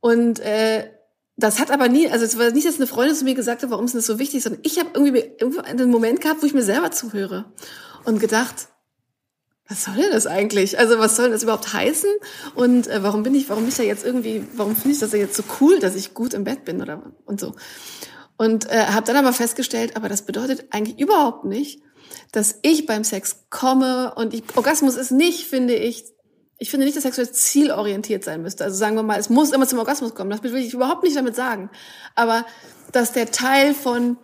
Und 0.00 0.40
äh, 0.40 0.88
das 1.36 1.58
hat 1.58 1.70
aber 1.70 1.88
nie, 1.88 2.08
also 2.08 2.24
es 2.24 2.38
war 2.38 2.50
nicht, 2.50 2.66
dass 2.66 2.76
eine 2.76 2.86
Freundin 2.86 3.16
zu 3.16 3.24
mir 3.24 3.34
gesagt 3.34 3.62
hat, 3.62 3.70
warum 3.70 3.84
ist 3.84 3.94
das 3.94 4.06
so 4.06 4.18
wichtig, 4.18 4.42
sondern 4.42 4.60
ich 4.64 4.78
habe 4.78 4.90
irgendwie 4.94 5.32
einen 5.64 5.90
Moment 5.90 6.20
gehabt, 6.20 6.42
wo 6.42 6.46
ich 6.46 6.54
mir 6.54 6.62
selber 6.62 6.90
zuhöre 6.90 7.46
und 8.04 8.20
gedacht, 8.20 8.68
was 9.68 9.84
soll 9.84 9.96
denn 9.96 10.10
das 10.10 10.26
eigentlich? 10.26 10.78
Also 10.78 10.98
was 10.98 11.16
soll 11.16 11.30
das 11.30 11.42
überhaupt 11.42 11.72
heißen? 11.72 12.10
Und 12.54 12.88
äh, 12.88 13.02
warum 13.02 13.22
bin 13.22 13.34
ich, 13.34 13.48
warum 13.48 13.64
bin 13.64 13.70
ich 13.70 13.76
da 13.76 13.82
jetzt 13.82 14.04
irgendwie, 14.04 14.44
warum 14.54 14.76
finde 14.76 14.92
ich 14.92 14.98
das 14.98 15.12
jetzt 15.12 15.36
so 15.36 15.42
cool, 15.60 15.78
dass 15.78 15.94
ich 15.94 16.14
gut 16.14 16.34
im 16.34 16.44
Bett 16.44 16.64
bin 16.64 16.82
oder 16.82 17.12
und 17.24 17.40
so? 17.40 17.54
Und 18.36 18.68
äh, 18.70 18.86
habe 18.86 19.06
dann 19.06 19.16
aber 19.16 19.32
festgestellt, 19.32 19.96
aber 19.96 20.08
das 20.08 20.22
bedeutet 20.22 20.66
eigentlich 20.70 20.98
überhaupt 20.98 21.44
nicht, 21.44 21.80
dass 22.32 22.58
ich 22.62 22.86
beim 22.86 23.04
Sex 23.04 23.44
komme 23.50 24.14
und 24.14 24.34
ich, 24.34 24.44
Orgasmus 24.56 24.96
ist 24.96 25.10
nicht, 25.10 25.46
finde 25.46 25.74
ich, 25.74 26.04
ich 26.58 26.70
finde 26.70 26.86
nicht, 26.86 26.96
dass 26.96 27.02
Sex 27.02 27.32
zielorientiert 27.32 28.22
sein 28.22 28.42
müsste. 28.42 28.64
Also 28.64 28.76
sagen 28.76 28.94
wir 28.94 29.02
mal, 29.02 29.18
es 29.18 29.30
muss 29.30 29.50
immer 29.50 29.66
zum 29.66 29.80
Orgasmus 29.80 30.14
kommen. 30.14 30.30
Das 30.30 30.42
will 30.42 30.54
ich 30.56 30.74
überhaupt 30.74 31.02
nicht 31.02 31.16
damit 31.16 31.34
sagen. 31.34 31.70
Aber 32.14 32.46
dass 32.92 33.12
der 33.12 33.32
Teil 33.32 33.74
von, 33.74 34.16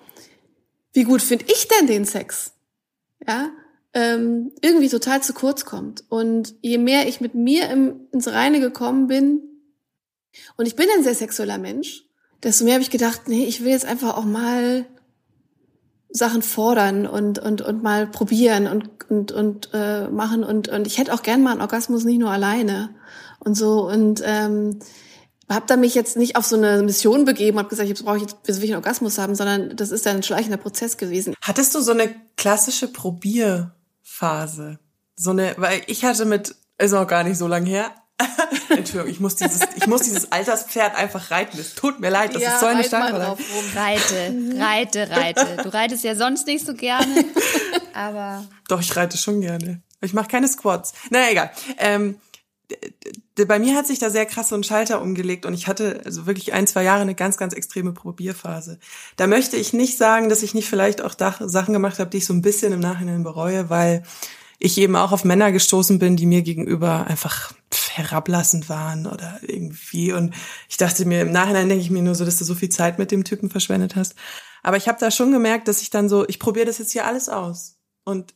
wie 0.93 1.03
gut 1.03 1.21
finde 1.21 1.47
ich 1.49 1.67
denn 1.67 1.89
den 1.89 2.05
Sex? 2.05 2.53
Ja, 3.27 3.51
ähm, 3.93 4.53
irgendwie 4.61 4.89
total 4.89 5.23
zu 5.23 5.33
kurz 5.33 5.65
kommt. 5.65 6.05
Und 6.09 6.55
je 6.63 6.79
mehr 6.79 7.09
ich 7.09 7.21
mit 7.21 7.35
mir 7.35 7.69
im, 7.71 8.07
ins 8.13 8.29
Reine 8.29 8.61
gekommen 8.61 9.09
bin, 9.09 9.43
und 10.57 10.67
ich 10.67 10.77
bin 10.77 10.87
ein 10.97 11.03
sehr 11.03 11.15
sexueller 11.15 11.59
Mensch, 11.59 12.05
desto 12.43 12.65
mehr 12.65 12.75
habe 12.75 12.83
ich 12.83 12.91
gedacht, 12.91 13.23
nee, 13.27 13.45
ich 13.45 13.65
will 13.65 13.73
jetzt 13.73 13.87
einfach 13.87 14.17
auch 14.17 14.25
mal 14.25 14.87
Sachen 16.11 16.43
fordern 16.43 17.07
und 17.07 17.39
und 17.39 17.61
und 17.61 17.83
mal 17.83 18.07
probieren 18.07 18.67
und 18.67 19.11
und 19.11 19.33
und 19.33 19.71
äh, 19.75 20.09
machen 20.09 20.45
und 20.45 20.69
und 20.69 20.87
ich 20.87 20.99
hätte 20.99 21.13
auch 21.13 21.23
gern 21.23 21.43
mal 21.43 21.53
einen 21.53 21.61
Orgasmus 21.61 22.05
nicht 22.05 22.19
nur 22.19 22.31
alleine 22.31 22.91
und 23.41 23.55
so 23.55 23.87
und 23.87 24.23
ähm, 24.25 24.79
habe 25.51 25.67
da 25.67 25.77
mich 25.77 25.95
jetzt 25.95 26.17
nicht 26.17 26.37
auf 26.37 26.45
so 26.47 26.57
eine 26.57 26.83
Mission 26.83 27.25
begeben, 27.25 27.59
habe 27.59 27.69
gesagt, 27.69 27.89
jetzt 27.89 28.05
brauche 28.05 28.17
ich 28.17 28.23
jetzt 28.23 28.47
will 28.47 28.65
ich 28.65 28.71
einen 28.71 28.83
Orgasmus 28.83 29.19
haben, 29.19 29.35
sondern 29.35 29.77
das 29.77 29.91
ist 29.91 30.07
dann 30.07 30.17
ein 30.17 30.23
schleichender 30.23 30.59
Prozess 30.59 30.97
gewesen. 30.97 31.35
Hattest 31.43 31.75
du 31.75 31.81
so 31.81 31.93
eine 31.93 32.15
klassische 32.37 32.89
Probier 32.89 33.75
Phase. 34.19 34.81
So 35.15 35.31
eine, 35.31 35.55
weil 35.59 35.83
ich 35.87 36.05
hatte 36.05 36.25
mit, 36.25 36.57
ist 36.79 36.93
auch 36.93 37.07
gar 37.07 37.23
nicht 37.23 37.39
so 37.39 37.47
lang 37.47 37.65
her. 37.67 37.95
Entschuldigung, 38.69 39.09
ich 39.09 39.21
muss 39.21 39.37
dieses, 39.37 39.61
ich 39.77 39.87
muss 39.87 40.03
dieses 40.03 40.33
Alterspferd 40.33 40.97
einfach 40.97 41.31
reiten. 41.31 41.59
Es 41.59 41.75
tut 41.75 42.01
mir 42.01 42.11
leid, 42.11 42.35
das 42.35 42.43
ja, 42.43 42.55
ist 42.55 42.61
so 42.61 42.67
eine 42.67 42.85
starke 42.85 43.37
Reite, 43.75 44.35
reite, 44.57 45.11
reite. 45.11 45.63
Du 45.63 45.73
reitest 45.73 46.05
ja 46.05 46.15
sonst 46.17 46.47
nicht 46.47 46.67
so 46.67 46.75
gerne, 46.75 47.25
aber. 47.95 48.45
Doch, 48.69 48.81
ich 48.81 48.95
reite 48.97 49.17
schon 49.17 49.41
gerne. 49.41 49.83
Ich 50.01 50.13
mache 50.13 50.29
keine 50.29 50.49
Squats. 50.49 50.93
Na 51.11 51.19
naja, 51.19 51.31
egal. 51.31 51.51
Ähm, 51.79 52.21
bei 53.47 53.59
mir 53.59 53.77
hat 53.77 53.87
sich 53.87 53.99
da 53.99 54.11
sehr 54.11 54.27
krass 54.27 54.51
so 54.51 54.57
ein 54.57 54.65
Schalter 54.65 55.01
umgelegt 55.01 55.47
und 55.47 55.55
ich 55.55 55.69
hatte 55.69 56.03
also 56.05 56.27
wirklich 56.27 56.53
ein, 56.53 56.67
zwei 56.67 56.83
Jahre 56.83 57.03
eine 57.03 57.15
ganz, 57.15 57.37
ganz 57.37 57.55
extreme 57.55 57.93
Probierphase. 57.93 58.79
Da 59.17 59.27
möchte 59.27 59.57
ich 59.57 59.73
nicht 59.73 59.97
sagen, 59.97 60.29
dass 60.29 60.43
ich 60.43 60.55
nicht 60.55 60.69
vielleicht 60.69 61.01
auch 61.01 61.15
Sachen 61.19 61.73
gemacht 61.73 61.99
habe, 61.99 62.11
die 62.11 62.19
ich 62.19 62.27
so 62.27 62.35
ein 62.35 62.43
bisschen 62.43 62.73
im 62.73 62.81
Nachhinein 62.81 63.23
bereue, 63.23 63.71
weil 63.71 64.03
ich 64.59 64.77
eben 64.79 64.97
auch 64.97 65.13
auf 65.13 65.25
Männer 65.25 65.53
gestoßen 65.53 65.99
bin, 65.99 66.17
die 66.17 66.27
mir 66.27 66.43
gegenüber 66.43 67.07
einfach 67.07 67.53
herablassend 67.93 68.69
waren 68.69 69.07
oder 69.07 69.39
irgendwie. 69.43 70.13
Und 70.13 70.35
ich 70.69 70.77
dachte 70.77 71.05
mir, 71.05 71.23
im 71.23 71.33
Nachhinein 71.33 71.69
denke 71.69 71.83
ich 71.83 71.91
mir 71.91 72.03
nur 72.03 72.15
so, 72.15 72.25
dass 72.25 72.39
du 72.39 72.45
so 72.45 72.55
viel 72.55 72.69
Zeit 72.69 72.99
mit 72.99 73.11
dem 73.11 73.25
Typen 73.25 73.51
verschwendet 73.51 73.97
hast. 73.97 74.15
Aber 74.63 74.77
ich 74.77 74.89
habe 74.89 74.99
da 75.01 75.11
schon 75.11 75.33
gemerkt, 75.33 75.69
dass 75.69 75.83
ich 75.83 75.91
dann 75.91 76.09
so, 76.09 76.27
ich 76.29 76.39
probiere 76.39 76.67
das 76.67 76.79
jetzt 76.79 76.93
hier 76.93 77.07
alles 77.07 77.29
aus. 77.29 77.77
Und 78.05 78.35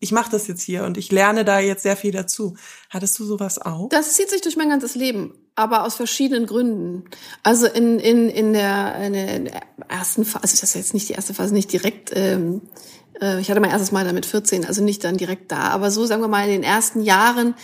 ich 0.00 0.12
mache 0.12 0.30
das 0.30 0.46
jetzt 0.46 0.62
hier 0.62 0.84
und 0.84 0.96
ich 0.96 1.12
lerne 1.12 1.44
da 1.44 1.60
jetzt 1.60 1.82
sehr 1.82 1.96
viel 1.96 2.10
dazu. 2.10 2.56
Hattest 2.88 3.18
du 3.18 3.24
sowas 3.24 3.58
auch? 3.58 3.90
Das 3.90 4.14
zieht 4.14 4.30
sich 4.30 4.40
durch 4.40 4.56
mein 4.56 4.70
ganzes 4.70 4.94
Leben, 4.94 5.34
aber 5.54 5.84
aus 5.84 5.94
verschiedenen 5.94 6.46
Gründen. 6.46 7.04
Also 7.42 7.66
in, 7.66 7.98
in, 7.98 8.30
in, 8.30 8.54
der, 8.54 8.96
in 8.96 9.12
der 9.12 9.62
ersten 9.88 10.24
Phase, 10.24 10.42
also 10.42 10.52
das 10.52 10.62
ist 10.62 10.74
jetzt 10.74 10.94
nicht 10.94 11.10
die 11.10 11.12
erste 11.12 11.34
Phase, 11.34 11.52
nicht 11.52 11.70
direkt, 11.70 12.12
ähm, 12.14 12.62
äh, 12.62 12.99
ich 13.40 13.50
hatte 13.50 13.60
mein 13.60 13.70
erstes 13.70 13.92
Mal 13.92 14.04
damit 14.04 14.26
14, 14.26 14.64
also 14.64 14.82
nicht 14.82 15.04
dann 15.04 15.16
direkt 15.16 15.50
da, 15.52 15.68
aber 15.68 15.90
so 15.90 16.06
sagen 16.06 16.22
wir 16.22 16.28
mal 16.28 16.44
in 16.44 16.50
den 16.50 16.62
ersten 16.62 17.02
Jahren 17.02 17.54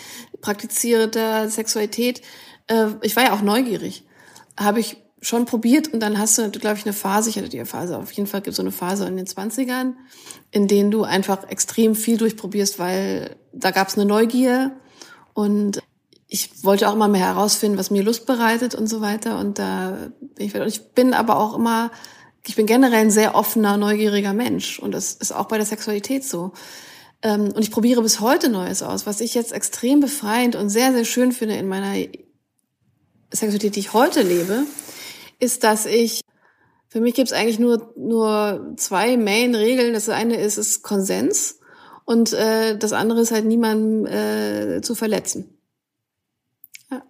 praktizierter 0.41 1.49
Sexualität, 1.49 2.23
äh, 2.67 2.89
ich 3.03 3.17
war 3.17 3.25
ja 3.25 3.33
auch 3.33 3.43
neugierig, 3.43 4.05
habe 4.59 4.81
ich 4.81 4.99
schon 5.23 5.45
probiert 5.47 5.93
und 5.93 6.01
dann 6.01 6.19
hast 6.19 6.39
du, 6.39 6.51
glaube 6.51 6.77
ich, 6.77 6.85
eine 6.85 6.93
Phase, 6.93 7.31
ich 7.31 7.37
hatte 7.37 7.49
die 7.49 7.65
Phase, 7.65 7.97
auf 7.97 8.13
jeden 8.13 8.29
Fall 8.29 8.41
gibt 8.43 8.53
es 8.53 8.57
so 8.57 8.63
eine 8.63 8.73
Phase 8.73 9.07
in 9.07 9.17
den 9.17 9.27
Zwanzigern, 9.27 9.97
in 10.51 10.69
denen 10.69 10.91
du 10.91 11.05
einfach 11.05 11.49
extrem 11.49 11.95
viel 11.95 12.19
durchprobierst, 12.19 12.79
weil 12.79 13.37
da 13.53 13.71
gab 13.71 13.89
es 13.89 13.97
eine 13.97 14.05
Neugier 14.05 14.73
und 15.33 15.83
ich 16.29 16.65
wollte 16.65 16.89
auch 16.89 16.95
immer 16.95 17.09
mehr 17.09 17.27
herausfinden, 17.27 17.79
was 17.79 17.91
mir 17.91 18.03
Lust 18.03 18.27
bereitet 18.27 18.75
und 18.75 18.89
so 18.89 19.01
weiter. 19.01 19.39
Und 19.39 19.59
da 19.59 20.11
bin 20.21 20.47
ich, 20.47 20.55
ich 20.55 20.93
bin 20.93 21.15
aber 21.15 21.39
auch 21.39 21.57
immer, 21.57 21.91
ich 22.47 22.57
bin 22.57 22.67
generell 22.67 23.01
ein 23.01 23.11
sehr 23.11 23.35
offener, 23.35 23.77
neugieriger 23.77 24.33
Mensch 24.33 24.79
und 24.79 24.93
das 24.93 25.15
ist 25.15 25.33
auch 25.33 25.47
bei 25.47 25.57
der 25.57 25.67
Sexualität 25.67 26.25
so. 26.25 26.53
Ähm, 27.23 27.53
und 27.53 27.61
ich 27.61 27.71
probiere 27.71 28.03
bis 28.03 28.21
heute 28.21 28.49
Neues 28.49 28.83
aus, 28.83 29.07
was 29.07 29.21
ich 29.21 29.35
jetzt 29.35 29.53
extrem 29.53 30.01
befreiend 30.01 30.55
und 30.55 30.69
sehr, 30.69 30.93
sehr 30.93 31.05
schön 31.05 31.33
finde 31.33 31.57
in 31.57 31.69
meiner 31.69 31.95
Sexualität, 33.33 33.77
die 33.77 33.81
ich 33.81 33.93
heute 33.93 34.23
lebe, 34.23 34.65
ist, 35.39 35.65
dass 35.65 35.87
ich 35.87 36.21
für 36.89 37.01
mich 37.01 37.15
gibt 37.15 37.29
es 37.29 37.35
eigentlich 37.37 37.59
nur, 37.59 37.93
nur 37.97 38.75
zwei 38.77 39.17
Main-Regeln. 39.17 39.93
Das 39.93 40.09
eine 40.09 40.41
ist, 40.41 40.57
ist 40.57 40.83
Konsens 40.83 41.59
und 42.05 42.33
äh, 42.33 42.79
das 42.79 42.93
andere 42.93 43.21
ist 43.21 43.33
halt 43.33 43.45
niemandem 43.45 44.07
äh, 44.07 44.81
zu 44.83 44.95
verletzen. 44.95 45.56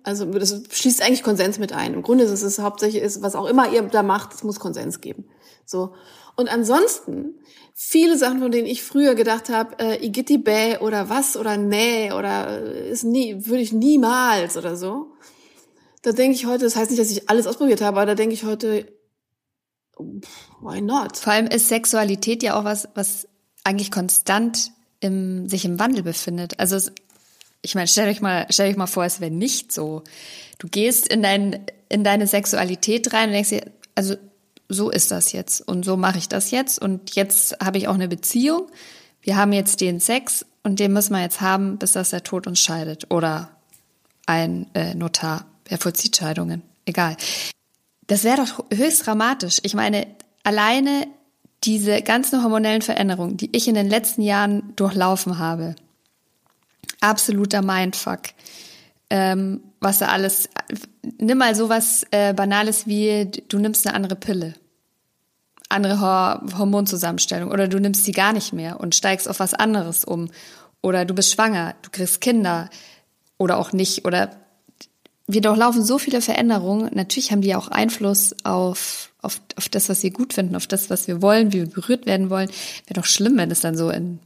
Also 0.03 0.25
das 0.25 0.63
schließt 0.71 1.03
eigentlich 1.03 1.23
Konsens 1.23 1.59
mit 1.59 1.73
ein. 1.73 1.93
Im 1.93 2.03
Grunde 2.03 2.25
ist 2.25 2.43
es 2.43 2.59
hauptsächlich, 2.59 3.03
ist, 3.03 3.23
was 3.23 3.35
auch 3.35 3.47
immer 3.47 3.71
ihr 3.71 3.83
da 3.83 4.03
macht, 4.03 4.33
es 4.33 4.43
muss 4.43 4.59
Konsens 4.59 5.01
geben. 5.01 5.27
So. 5.67 5.95
Und 6.35 6.49
ansonsten, 6.49 7.35
viele 7.75 8.17
Sachen, 8.17 8.41
von 8.41 8.51
denen 8.51 8.67
ich 8.67 8.83
früher 8.83 9.15
gedacht 9.15 9.49
habe, 9.51 9.79
äh, 9.79 10.05
Igitti 10.05 10.39
Bäh 10.39 10.79
oder 10.79 11.11
was 11.11 11.37
oder 11.37 11.57
nee 11.57 12.13
oder 12.13 12.63
äh, 12.63 12.91
ist 12.91 13.05
nie, 13.05 13.47
würde 13.47 13.63
ich 13.63 13.73
niemals 13.73 14.57
oder 14.57 14.77
so. 14.77 15.13
Da 16.03 16.13
denke 16.13 16.35
ich 16.37 16.47
heute, 16.47 16.65
das 16.65 16.77
heißt 16.77 16.91
nicht, 16.91 17.01
dass 17.01 17.11
ich 17.11 17.29
alles 17.29 17.47
ausprobiert 17.47 17.81
habe, 17.83 17.99
aber 17.99 18.07
da 18.07 18.15
denke 18.15 18.35
ich 18.35 18.45
heute, 18.45 18.87
why 20.61 20.81
not? 20.81 21.17
Vor 21.17 21.33
allem 21.33 21.47
ist 21.47 21.69
Sexualität 21.69 22.43
ja 22.43 22.59
auch 22.59 22.65
was, 22.65 22.89
was 22.95 23.29
eigentlich 23.65 23.91
konstant 23.91 24.73
im, 25.01 25.49
sich 25.49 25.65
im 25.65 25.79
Wandel 25.79 26.03
befindet. 26.03 26.61
Also 26.61 26.77
ich 27.63 27.75
meine, 27.75 27.87
stell 27.87 28.09
euch 28.09 28.21
mal, 28.21 28.47
stell 28.51 28.71
euch 28.71 28.77
mal 28.77 28.87
vor, 28.87 29.05
es 29.05 29.21
wäre 29.21 29.31
nicht 29.31 29.73
so. 29.73 30.03
Du 30.59 30.69
gehst 30.69 31.09
in 31.09 31.23
dein, 31.23 31.67
in 31.89 32.05
deine 32.05 32.27
Sexualität 32.27 33.13
rein 33.13 33.29
und 33.29 33.35
denkst 33.35 33.51
dir, 33.51 33.65
also 33.95 34.17
so 34.69 34.91
ist 34.91 35.11
das 35.11 35.33
jetzt 35.33 35.61
und 35.61 35.85
so 35.85 35.97
mache 35.97 36.19
ich 36.19 36.29
das 36.29 36.51
jetzt 36.51 36.81
und 36.81 37.15
jetzt 37.15 37.59
habe 37.63 37.79
ich 37.79 37.89
auch 37.89 37.95
eine 37.95 38.09
Beziehung. 38.09 38.69
Wir 39.23 39.37
haben 39.37 39.53
jetzt 39.53 39.81
den 39.81 40.01
Sex 40.01 40.45
und 40.63 40.81
den 40.81 40.93
müssen 40.93 41.13
wir 41.13 41.23
jetzt 41.23 41.41
haben, 41.41 41.79
bis 41.79 41.93
das 41.93 42.11
der 42.11 42.23
Tod 42.23 42.47
uns 42.47 42.61
scheidet 42.61 43.11
oder 43.11 43.51
ein 44.27 44.67
äh, 44.75 44.95
Notar. 44.95 45.47
Wer 45.69 45.79
vollzieht 45.79 46.17
Scheidungen? 46.17 46.63
Egal. 46.85 47.17
Das 48.07 48.25
wäre 48.25 48.37
doch 48.37 48.65
höchst 48.73 49.07
dramatisch. 49.07 49.59
Ich 49.63 49.75
meine, 49.75 50.07
alleine 50.45 51.07
diese 51.65 52.03
ganzen 52.03 52.43
hormonellen 52.43 52.83
Veränderungen, 52.83 53.37
die 53.37 53.55
ich 53.57 53.67
in 53.67 53.75
den 53.75 53.89
letzten 53.89 54.23
Jahren 54.23 54.73
durchlaufen 54.77 55.39
habe, 55.39 55.75
absoluter 57.07 57.63
Mindfuck. 57.63 58.21
Ähm, 59.09 59.61
was 59.81 59.99
da 59.99 60.07
alles, 60.09 60.49
nimm 61.19 61.39
mal 61.39 61.55
sowas 61.55 62.05
äh, 62.11 62.35
Banales 62.35 62.87
wie, 62.87 63.31
du 63.49 63.59
nimmst 63.59 63.87
eine 63.87 63.95
andere 63.95 64.17
Pille, 64.17 64.55
andere 65.69 66.01
Hor 66.01 66.43
Hormonzusammenstellung 66.59 67.51
oder 67.51 67.69
du 67.69 67.79
nimmst 67.79 68.05
sie 68.05 68.13
gar 68.13 68.33
nicht 68.33 68.53
mehr 68.53 68.81
und 68.81 68.97
steigst 68.97 69.29
auf 69.29 69.39
was 69.39 69.55
anderes 69.55 70.05
um 70.05 70.29
oder 70.83 71.05
du 71.05 71.15
bist 71.15 71.33
schwanger, 71.33 71.75
du 71.83 71.91
kriegst 71.91 72.21
Kinder 72.21 72.69
oder 73.39 73.59
auch 73.59 73.73
nicht 73.73 74.05
oder 74.05 74.31
wir 75.29 75.41
durchlaufen 75.41 75.85
so 75.85 75.99
viele 75.99 76.21
Veränderungen. 76.21 76.91
Natürlich 76.95 77.33
haben 77.33 77.41
die 77.41 77.55
auch 77.55 77.69
Einfluss 77.69 78.35
auf, 78.45 79.13
auf, 79.23 79.41
auf 79.57 79.69
das, 79.69 79.89
was 79.89 80.03
wir 80.03 80.11
gut 80.11 80.33
finden, 80.33 80.55
auf 80.55 80.67
das, 80.67 80.89
was 80.89 81.09
wir 81.09 81.21
wollen, 81.21 81.53
wie 81.53 81.61
wir 81.61 81.71
berührt 81.71 82.07
werden 82.07 82.31
wollen. 82.31 82.49
Wäre 82.87 83.01
doch 83.01 83.07
schlimm, 83.07 83.37
wenn 83.37 83.51
es 83.51 83.61
dann 83.61 83.77
so 83.77 83.91
in 83.91 84.21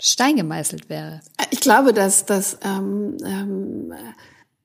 Stein 0.00 0.36
gemeißelt 0.36 0.88
wäre. 0.88 1.20
Ich 1.50 1.60
glaube, 1.60 1.92
dass, 1.92 2.24
dass 2.26 2.58
ähm, 2.62 3.16
ähm, 3.24 3.92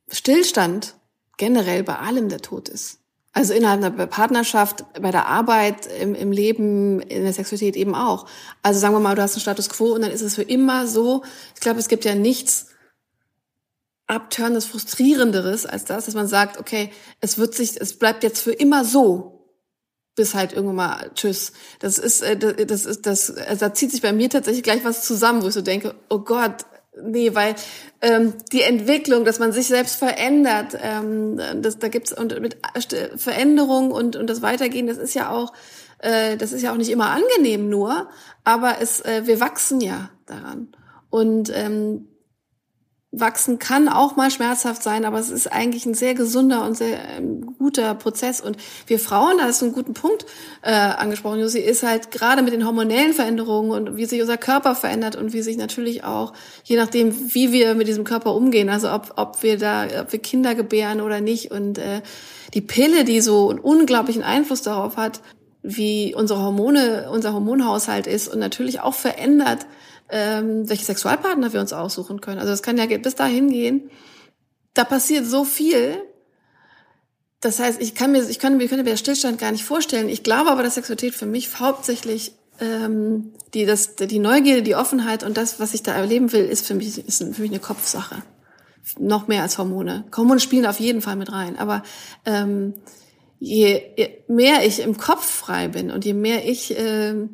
Stillstand 0.10 0.96
generell 1.38 1.84
bei 1.84 1.98
allem 1.98 2.30
der 2.30 2.40
Tod 2.40 2.70
ist. 2.70 3.00
Also 3.34 3.54
innerhalb 3.54 3.84
einer 3.84 4.08
Partnerschaft, 4.08 4.86
bei 5.02 5.12
der 5.12 5.28
Arbeit, 5.28 5.88
im, 6.00 6.16
im 6.16 6.32
Leben, 6.32 7.02
in 7.02 7.24
der 7.24 7.34
Sexualität 7.34 7.76
eben 7.76 7.94
auch. 7.94 8.28
Also 8.62 8.80
sagen 8.80 8.96
wir 8.96 9.02
mal, 9.02 9.16
du 9.16 9.22
hast 9.22 9.34
einen 9.34 9.42
Status 9.42 9.68
quo 9.68 9.94
und 9.94 10.02
dann 10.02 10.12
ist 10.12 10.22
es 10.22 10.36
für 10.36 10.44
immer 10.44 10.88
so. 10.88 11.24
Ich 11.54 11.60
glaube, 11.60 11.80
es 11.80 11.90
gibt 11.90 12.06
ja 12.06 12.16
nichts 12.16 12.68
abtörendes, 14.08 14.66
frustrierenderes 14.66 15.66
als 15.66 15.84
das, 15.84 16.06
dass 16.06 16.14
man 16.14 16.28
sagt, 16.28 16.60
okay, 16.60 16.92
es 17.20 17.38
wird 17.38 17.56
sich, 17.56 17.80
es 17.82 18.00
bleibt 18.00 18.24
jetzt 18.24 18.40
für 18.40 18.54
immer 18.54 18.86
so 18.86 19.35
bis 20.16 20.34
halt 20.34 20.54
irgendwann 20.54 20.76
mal 20.76 21.12
tschüss. 21.14 21.52
Das 21.80 21.98
ist, 21.98 22.22
äh, 22.22 22.38
das 22.38 22.86
ist, 22.86 23.06
das, 23.06 23.36
also 23.36 23.66
da 23.66 23.74
zieht 23.74 23.92
sich 23.92 24.02
bei 24.02 24.14
mir 24.14 24.30
tatsächlich 24.30 24.64
gleich 24.64 24.84
was 24.84 25.06
zusammen, 25.06 25.44
wo 25.44 25.48
ich 25.48 25.54
so 25.54 25.62
denke, 25.62 25.96
oh 26.10 26.20
Gott, 26.20 26.66
nee, 27.02 27.34
weil 27.36 27.56
ähm, 28.02 28.34
die 28.52 28.62
Entwicklung, 28.62 29.26
dass 29.26 29.40
man 29.40 29.52
sich 29.52 29.68
selbst 29.68 29.96
verändert, 29.96 30.78
ähm, 30.82 31.40
das, 31.62 31.80
da 31.80 31.90
gibt's 31.90 32.14
und 32.14 32.40
mit 32.40 32.58
Veränderung 33.18 33.92
und 33.92 34.16
und 34.16 34.30
das 34.30 34.42
Weitergehen, 34.42 34.88
das 34.88 34.98
ist 34.98 35.14
ja 35.14 35.30
auch, 35.30 35.54
äh, 36.00 36.38
das 36.38 36.54
ist 36.54 36.62
ja 36.62 36.72
auch 36.72 36.78
nicht 36.78 36.90
immer 36.90 37.10
angenehm 37.10 37.70
nur, 37.70 38.10
aber 38.44 38.78
es, 38.82 39.02
äh, 39.02 39.24
wir 39.26 39.40
wachsen 39.40 39.82
ja 39.82 40.10
daran 40.26 40.70
und 41.10 41.52
ähm, 41.54 42.08
wachsen 43.20 43.60
kann 43.60 43.88
auch 43.88 44.16
mal 44.16 44.32
schmerzhaft 44.32 44.84
sein, 44.84 45.06
aber 45.06 45.20
es 45.20 45.30
ist 45.30 45.52
eigentlich 45.52 45.86
ein 45.86 45.94
sehr 45.94 46.14
gesunder 46.14 46.66
und 46.66 46.76
sehr 46.78 46.98
ähm, 47.18 47.56
guter 47.58 47.96
Prozess. 47.96 48.42
Und 48.42 48.58
wir 48.88 49.00
Frauen, 49.00 49.38
da 49.38 49.50
du 49.50 49.66
einen 49.66 49.74
guten 49.74 49.94
Punkt 49.94 50.26
äh, 50.62 50.72
angesprochen, 50.72 51.40
Josi, 51.40 51.60
ist 51.60 51.84
halt 51.84 52.12
gerade 52.12 52.42
mit 52.42 52.54
den 52.54 52.66
hormonellen 52.66 53.14
Veränderungen 53.14 53.72
und 53.72 53.98
wie 53.98 54.06
sich 54.06 54.22
unser 54.22 54.38
Körper 54.38 54.76
verändert 54.76 55.16
und 55.16 55.34
wie 55.34 55.42
sich 55.42 55.58
natürlich 55.58 56.04
auch, 56.04 56.34
je 56.64 56.76
nachdem, 56.76 57.34
wie 57.34 57.52
wir 57.52 57.76
mit 57.76 57.88
diesem 57.88 58.04
Körper 58.04 58.36
umgehen, 58.36 58.70
also 58.70 58.92
ob, 58.92 59.14
ob 59.16 59.44
wir 59.44 59.58
da, 59.58 59.86
ob 60.02 60.12
wir 60.12 60.20
Kinder 60.20 60.56
gebären 60.56 61.02
oder 61.02 61.22
nicht 61.22 61.52
und 61.52 61.78
äh, 61.78 62.02
die 62.54 62.62
Pille, 62.62 63.04
die 63.04 63.22
so 63.22 63.50
einen 63.50 63.60
unglaublichen 63.60 64.24
Einfluss 64.24 64.62
darauf 64.62 64.98
hat, 64.98 65.22
wie 65.62 66.14
unsere 66.14 66.42
Hormone, 66.42 67.10
unser 67.12 67.34
Hormonhaushalt 67.34 68.08
ist 68.08 68.28
und 68.28 68.40
natürlich 68.40 68.82
auch 68.82 68.94
verändert, 68.94 69.66
ähm, 70.10 70.70
welche 70.70 70.86
Sexualpartner 70.86 71.54
wir 71.54 71.60
uns 71.60 71.74
aussuchen 71.74 72.22
können. 72.22 72.40
Also 72.40 72.52
es 72.52 72.62
kann 72.62 72.78
ja 72.78 72.86
bis 72.98 73.16
dahin 73.16 73.50
gehen. 73.50 73.90
Da 74.74 74.84
passiert 74.84 75.26
so 75.26 75.44
viel. 75.44 76.02
Das 77.42 77.60
heißt, 77.60 77.82
ich 77.82 77.96
kann 77.96 78.12
mir, 78.12 78.28
ich 78.28 78.40
kann, 78.40 78.58
mir, 78.58 78.68
könnte 78.68 78.84
mir 78.84 78.92
den 78.92 78.98
Stillstand 78.98 79.40
gar 79.40 79.52
nicht 79.52 79.64
vorstellen. 79.64 80.10
Ich 80.10 80.24
glaube 80.24 80.50
aber, 80.50 80.64
dass 80.64 80.76
Sexualität 80.76 81.14
für 81.14 81.26
mich 81.26 81.60
hauptsächlich 81.60 82.34
ähm, 82.60 83.34
die, 83.54 83.66
das, 83.66 83.96
die 83.96 84.20
Neugierde, 84.20 84.64
die 84.64 84.76
Offenheit 84.76 85.24
und 85.24 85.38
das, 85.38 85.60
was 85.60 85.74
ich 85.74 85.84
da 85.84 85.94
erleben 85.94 86.32
will, 86.32 86.46
ist 86.46 86.66
für 86.66 86.76
mich, 86.76 86.98
ist 86.98 87.24
für 87.24 87.42
mich 87.42 87.52
eine 87.52 87.60
Kopfsache. 87.60 88.24
Noch 89.00 89.28
mehr 89.28 89.42
als 89.42 89.58
Hormone. 89.58 90.06
Hormone 90.16 90.40
spielen 90.40 90.66
auf 90.66 90.80
jeden 90.80 91.02
Fall 91.02 91.16
mit 91.16 91.32
rein. 91.32 91.58
Aber 91.58 91.84
ähm, 92.26 92.76
je, 93.40 93.82
je 93.98 94.10
mehr 94.28 94.66
ich 94.66 94.80
im 94.80 94.98
Kopf 94.98 95.26
frei 95.26 95.68
bin 95.68 95.92
und 95.92 96.06
je 96.06 96.14
mehr 96.14 96.48
ich 96.48 96.78
äh, 96.78 97.28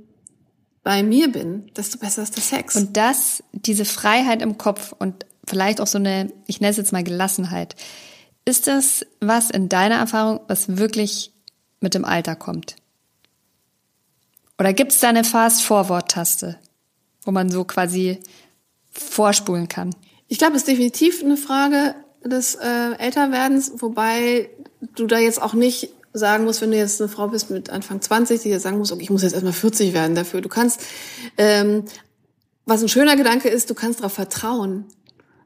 bei 0.83 1.03
mir 1.03 1.31
bin, 1.31 1.71
desto 1.75 1.97
besser 1.97 2.23
ist 2.23 2.35
der 2.35 2.43
Sex. 2.43 2.75
Und 2.75 2.97
das, 2.97 3.43
diese 3.53 3.85
Freiheit 3.85 4.41
im 4.41 4.57
Kopf 4.57 4.93
und 4.97 5.25
vielleicht 5.45 5.79
auch 5.81 5.87
so 5.87 5.97
eine, 5.97 6.31
ich 6.47 6.59
nenne 6.59 6.71
es 6.71 6.77
jetzt 6.77 6.91
mal 6.91 7.03
Gelassenheit, 7.03 7.75
ist 8.45 8.67
das 8.67 9.05
was 9.19 9.49
in 9.49 9.69
deiner 9.69 9.95
Erfahrung, 9.95 10.39
was 10.47 10.77
wirklich 10.77 11.31
mit 11.79 11.93
dem 11.93 12.05
Alter 12.05 12.35
kommt? 12.35 12.75
Oder 14.57 14.73
gibt 14.73 14.91
es 14.91 14.99
da 14.99 15.09
eine 15.09 15.23
Fast-Forward-Taste, 15.23 16.57
wo 17.23 17.31
man 17.31 17.49
so 17.49 17.63
quasi 17.63 18.19
vorspulen 18.91 19.67
kann? 19.67 19.95
Ich 20.27 20.37
glaube, 20.37 20.53
es 20.53 20.61
ist 20.61 20.67
definitiv 20.67 21.23
eine 21.23 21.37
Frage 21.37 21.95
des 22.23 22.55
äh, 22.55 22.93
Älterwerdens, 22.97 23.73
wobei 23.77 24.49
du 24.95 25.07
da 25.07 25.17
jetzt 25.17 25.41
auch 25.41 25.53
nicht 25.53 25.89
sagen 26.13 26.43
musst, 26.43 26.61
wenn 26.61 26.71
du 26.71 26.77
jetzt 26.77 27.01
eine 27.01 27.09
Frau 27.09 27.27
bist 27.27 27.49
mit 27.49 27.69
Anfang 27.69 28.01
20, 28.01 28.41
die 28.41 28.49
jetzt 28.49 28.63
sagen 28.63 28.77
muss, 28.77 28.91
okay, 28.91 29.03
ich 29.03 29.09
muss 29.09 29.23
jetzt 29.23 29.33
erstmal 29.33 29.53
40 29.53 29.93
werden 29.93 30.15
dafür. 30.15 30.41
Du 30.41 30.49
kannst, 30.49 30.81
ähm, 31.37 31.85
was 32.65 32.81
ein 32.81 32.89
schöner 32.89 33.15
Gedanke 33.15 33.49
ist, 33.49 33.69
du 33.69 33.73
kannst 33.73 33.99
darauf 33.99 34.13
vertrauen, 34.13 34.85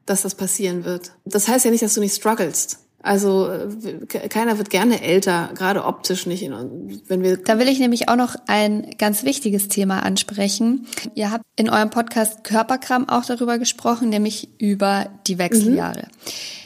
dass 0.06 0.22
das 0.22 0.36
passieren 0.36 0.86
wird. 0.86 1.12
Das 1.26 1.48
heißt 1.48 1.66
ja 1.66 1.72
nicht, 1.72 1.84
dass 1.84 1.94
du 1.94 2.00
nicht 2.00 2.16
strugglest. 2.16 2.80
Also 3.06 3.48
äh, 3.52 4.28
keiner 4.30 4.58
wird 4.58 4.72
gerne 4.72 5.04
älter, 5.04 5.52
gerade 5.54 5.86
optisch 5.86 6.26
nicht. 6.26 6.50
Wenn 6.50 7.22
wir 7.22 7.38
da 7.38 7.60
will 7.60 7.68
ich 7.68 7.78
nämlich 7.78 8.10
auch 8.10 8.16
noch 8.16 8.36
ein 8.48 8.96
ganz 8.98 9.24
wichtiges 9.24 9.68
Thema 9.68 10.00
ansprechen. 10.00 10.88
Ihr 11.14 11.32
habt 11.32 11.44
in 11.56 11.70
eurem 11.70 11.92
Podcast 11.92 12.44
Körperkram 12.44 13.08
auch 13.08 13.24
darüber 13.24 13.60
gesprochen, 13.60 14.10
nämlich 14.10 14.50
über 14.60 15.08
die 15.28 15.38
Wechseljahre. 15.38 16.08
Mhm. 16.08 16.65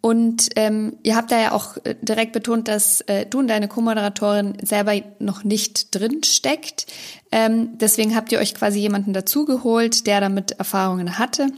Und 0.00 0.48
ähm, 0.56 0.96
ihr 1.02 1.14
habt 1.14 1.30
da 1.30 1.38
ja 1.38 1.52
auch 1.52 1.76
äh, 1.84 1.94
direkt 2.00 2.32
betont, 2.32 2.68
dass 2.68 3.02
äh, 3.02 3.26
du 3.26 3.40
und 3.40 3.48
deine 3.48 3.68
Co-Moderatorin 3.68 4.56
selber 4.62 4.94
noch 5.18 5.44
nicht 5.44 5.94
drin 5.94 6.22
steckt. 6.24 6.86
Ähm, 7.30 7.76
deswegen 7.78 8.16
habt 8.16 8.32
ihr 8.32 8.38
euch 8.38 8.54
quasi 8.54 8.80
jemanden 8.80 9.12
dazugeholt, 9.12 10.06
der 10.06 10.20
damit 10.20 10.52
Erfahrungen 10.52 11.18
hatte 11.18 11.48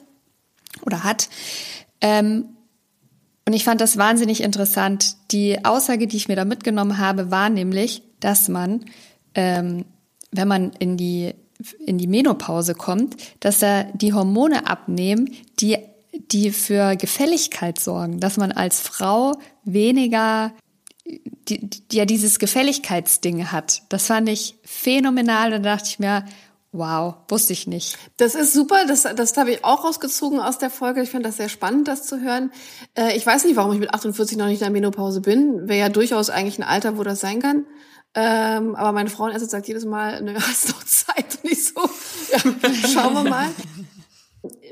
oder 0.85 1.05
hat. 1.05 1.29
Ähm, 2.01 2.47
und 3.47 3.53
ich 3.53 3.65
fand 3.65 3.81
das 3.81 3.97
wahnsinnig 3.97 4.43
interessant. 4.43 5.17
Die 5.31 5.65
Aussage, 5.65 6.09
die 6.09 6.17
ich 6.17 6.29
mir 6.29 6.37
da 6.37 6.45
mitgenommen 6.45 6.99
habe, 6.99 7.31
war 7.31 7.49
nämlich, 7.49 8.03
dass 8.19 8.49
man, 8.49 8.85
ähm, 9.35 9.85
wenn 10.33 10.49
man 10.49 10.73
in 10.79 10.97
die 10.97 11.35
in 11.79 11.97
die 11.97 12.09
Menopause 12.09 12.75
kommt, 12.75 13.17
dass 13.39 13.61
da 13.61 13.85
die 13.85 14.13
Hormone 14.13 14.67
abnehmen, 14.67 15.31
die 15.61 15.79
die 16.13 16.51
für 16.51 16.97
Gefälligkeit 16.97 17.79
sorgen, 17.81 18.21
dass 18.21 18.37
man 18.37 18.53
als 18.53 18.81
Frau 18.81 19.35
weniger 19.65 20.53
die, 21.05 21.69
die, 21.69 21.97
ja 21.97 22.05
dieses 22.05 22.39
Gefälligkeitsding 22.39 23.51
hat. 23.51 23.83
Das 23.89 24.07
fand 24.07 24.29
ich 24.29 24.57
phänomenal 24.63 25.53
und 25.53 25.63
da 25.63 25.77
dachte 25.77 25.89
ich 25.89 25.99
mir, 25.99 26.25
wow, 26.71 27.17
wusste 27.29 27.53
ich 27.53 27.67
nicht. 27.67 27.99
Das 28.17 28.35
ist 28.35 28.53
super, 28.53 28.87
das, 28.87 29.03
das 29.03 29.37
habe 29.37 29.53
ich 29.53 29.65
auch 29.65 29.85
rausgezogen 29.85 30.41
aus 30.41 30.59
der 30.59 30.71
Folge. 30.71 31.03
Ich 31.03 31.11
fand 31.11 31.27
das 31.27 31.37
sehr 31.37 31.49
spannend, 31.49 31.89
das 31.89 32.05
zu 32.05 32.21
hören. 32.21 32.51
Äh, 32.95 33.17
ich 33.17 33.27
weiß 33.27 33.45
nicht, 33.45 33.57
warum 33.57 33.73
ich 33.73 33.81
mit 33.81 33.93
48 33.93 34.39
noch 34.39 34.47
nicht 34.47 34.61
in 34.61 34.65
der 34.65 34.71
Menopause 34.71 35.21
bin. 35.21 35.69
Wäre 35.69 35.81
ja 35.81 35.89
durchaus 35.89 36.31
eigentlich 36.31 36.59
ein 36.59 36.65
Alter, 36.65 36.97
wo 36.97 37.03
das 37.03 37.21
sein 37.21 37.43
kann. 37.43 37.67
Ähm, 38.15 38.75
aber 38.75 38.93
meine 38.93 39.11
Frauenärztin 39.11 39.49
sagt 39.49 39.69
jedes 39.69 39.85
Mal, 39.85 40.23
ne, 40.23 40.35
hast 40.37 40.69
noch 40.69 40.85
Zeit. 40.85 41.39
Und 41.43 41.51
ich 41.51 41.67
so, 41.67 41.81
ja, 42.33 42.89
schauen 42.89 43.15
wir 43.15 43.25
mal 43.25 43.51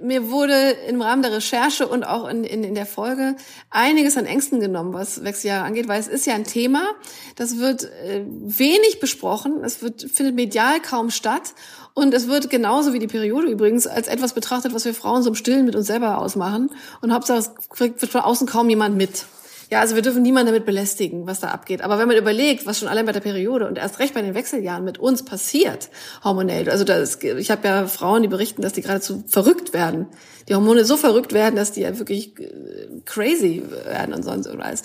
mir 0.02 0.30
wurde 0.30 0.70
im 0.88 1.00
Rahmen 1.02 1.22
der 1.22 1.32
Recherche 1.32 1.86
und 1.86 2.04
auch 2.04 2.28
in, 2.28 2.44
in, 2.44 2.64
in 2.64 2.74
der 2.74 2.86
Folge 2.86 3.36
einiges 3.70 4.16
an 4.16 4.26
Ängsten 4.26 4.60
genommen, 4.60 4.92
was 4.92 5.24
Wechseljahre 5.24 5.64
angeht, 5.64 5.88
weil 5.88 6.00
es 6.00 6.08
ist 6.08 6.26
ja 6.26 6.34
ein 6.34 6.44
Thema, 6.44 6.90
das 7.36 7.58
wird 7.58 7.84
äh, 7.84 8.24
wenig 8.26 9.00
besprochen, 9.00 9.62
es 9.64 9.82
wird, 9.82 10.02
findet 10.02 10.34
medial 10.34 10.80
kaum 10.80 11.10
statt 11.10 11.54
und 11.94 12.14
es 12.14 12.28
wird 12.28 12.50
genauso 12.50 12.92
wie 12.92 12.98
die 12.98 13.06
Periode 13.06 13.48
übrigens 13.48 13.86
als 13.86 14.08
etwas 14.08 14.32
betrachtet, 14.32 14.74
was 14.74 14.84
wir 14.84 14.94
Frauen 14.94 15.22
so 15.22 15.30
im 15.30 15.34
Stillen 15.34 15.66
mit 15.66 15.76
uns 15.76 15.86
selber 15.86 16.18
ausmachen 16.18 16.70
und 17.00 17.12
Hauptsache 17.12 17.38
es 17.38 17.54
kriegt 17.68 18.00
wird 18.00 18.12
von 18.12 18.22
außen 18.22 18.46
kaum 18.46 18.68
jemand 18.68 18.96
mit. 18.96 19.26
Ja, 19.70 19.80
also 19.80 19.94
wir 19.94 20.02
dürfen 20.02 20.22
niemanden 20.22 20.48
damit 20.48 20.66
belästigen, 20.66 21.28
was 21.28 21.38
da 21.38 21.48
abgeht. 21.48 21.82
Aber 21.82 21.98
wenn 21.98 22.08
man 22.08 22.16
überlegt, 22.16 22.66
was 22.66 22.80
schon 22.80 22.88
allein 22.88 23.06
bei 23.06 23.12
der 23.12 23.20
Periode 23.20 23.68
und 23.68 23.78
erst 23.78 24.00
recht 24.00 24.14
bei 24.14 24.20
den 24.20 24.34
Wechseljahren 24.34 24.84
mit 24.84 24.98
uns 24.98 25.24
passiert, 25.24 25.90
hormonell, 26.24 26.68
also 26.68 26.82
das, 26.82 27.22
ich 27.22 27.52
habe 27.52 27.68
ja 27.68 27.86
Frauen, 27.86 28.22
die 28.22 28.28
berichten, 28.28 28.62
dass 28.62 28.72
die 28.72 28.82
geradezu 28.82 29.22
verrückt 29.28 29.72
werden. 29.72 30.06
Die 30.48 30.56
Hormone 30.56 30.84
so 30.84 30.96
verrückt 30.96 31.32
werden, 31.32 31.54
dass 31.54 31.70
die 31.70 31.82
ja 31.82 31.96
wirklich 32.00 32.38
äh, 32.40 33.00
crazy 33.04 33.62
werden 33.84 34.12
und 34.12 34.24
sonst 34.24 34.46
irgendwas. 34.46 34.82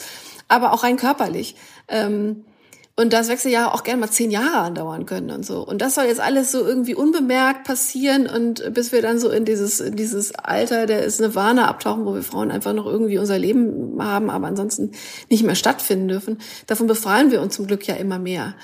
Aber 0.48 0.72
auch 0.72 0.84
rein 0.84 0.98
körperlich. 0.98 1.56
Ähm, 1.88 2.46
und 2.98 3.12
das 3.12 3.28
Wechseljahre 3.28 3.74
auch 3.74 3.84
gerne 3.84 4.00
mal 4.00 4.10
zehn 4.10 4.32
Jahre 4.32 4.60
andauern 4.60 5.06
können 5.06 5.30
und 5.30 5.46
so. 5.46 5.66
Und 5.66 5.82
das 5.82 5.96
soll 5.96 6.06
jetzt 6.06 6.22
alles 6.22 6.52
so 6.52 6.66
irgendwie 6.66 6.96
unbemerkt 6.96 7.66
passieren 7.66 8.26
und 8.28 8.74
bis 8.74 8.94
wir 8.94 9.02
dann 9.02 9.20
so 9.20 9.30
in 9.30 9.44
dieses, 9.44 9.82
in 9.82 9.98
dieses 9.98 10.34
Alter, 10.34 10.86
der 10.86 11.04
ist 11.04 11.22
eine 11.22 11.36
Warne 11.36 11.68
abtauchen, 11.68 12.06
wo 12.06 12.14
wir 12.14 12.24
Frauen 12.24 12.52
einfach 12.52 12.74
noch 12.74 12.86
irgendwie 12.86 13.18
unser 13.18 13.38
Leben 13.38 14.02
haben, 14.02 14.30
aber 14.30 14.48
ansonsten 14.48 14.92
nicht 15.30 15.44
mehr 15.44 15.56
stattfinden 15.56 16.08
dürfen. 16.08 16.40
Davon 16.68 16.88
befreien 16.88 17.32
wir 17.32 17.42
uns 17.42 17.56
zum 17.56 17.68
Glück 17.68 17.86
ja 17.86 17.96
immer 17.96 18.18
mehr. 18.18 18.56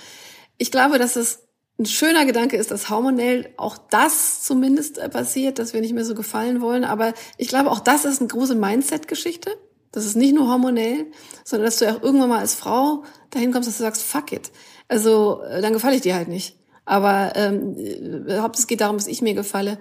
Ich 0.58 0.72
glaube, 0.72 0.98
dass 0.98 1.18
es 1.18 1.48
ein 1.78 1.86
schöner 1.86 2.26
Gedanke 2.26 2.56
ist, 2.56 2.72
dass 2.72 2.90
hormonell 2.90 3.50
auch 3.58 3.78
das 3.78 4.44
zumindest 4.44 4.98
passiert, 5.12 5.60
dass 5.60 5.74
wir 5.74 5.82
nicht 5.82 5.94
mehr 5.94 6.06
so 6.06 6.16
gefallen 6.16 6.62
wollen. 6.62 6.86
Aber 6.86 7.14
ich 7.38 7.48
glaube, 7.48 7.72
auch 7.72 7.80
das 7.80 8.06
ist 8.06 8.22
eine 8.22 8.28
große 8.28 8.56
Mindset-Geschichte. 8.56 9.58
Das 9.92 10.06
ist 10.06 10.16
nicht 10.16 10.34
nur 10.34 10.48
hormonell, 10.48 11.08
sondern 11.44 11.66
dass 11.66 11.78
du 11.78 11.90
auch 11.90 12.02
irgendwann 12.02 12.30
mal 12.30 12.40
als 12.40 12.56
Frau 12.56 13.04
dahin 13.30 13.52
kommst, 13.52 13.68
dass 13.68 13.78
du 13.78 13.84
sagst, 13.84 14.02
fuck 14.02 14.32
it. 14.32 14.52
Also 14.88 15.42
äh, 15.42 15.62
dann 15.62 15.74
gefalle 15.74 15.96
ich 15.96 16.02
dir 16.02 16.16
halt 16.16 16.28
nicht. 16.28 16.58
Aber 16.86 17.34
ähm, 17.36 17.76
überhaupt 17.76 18.58
es 18.58 18.68
geht 18.68 18.82
darum, 18.82 18.98
dass 18.98 19.08
ich 19.08 19.22
mir 19.22 19.34
gefalle. 19.34 19.78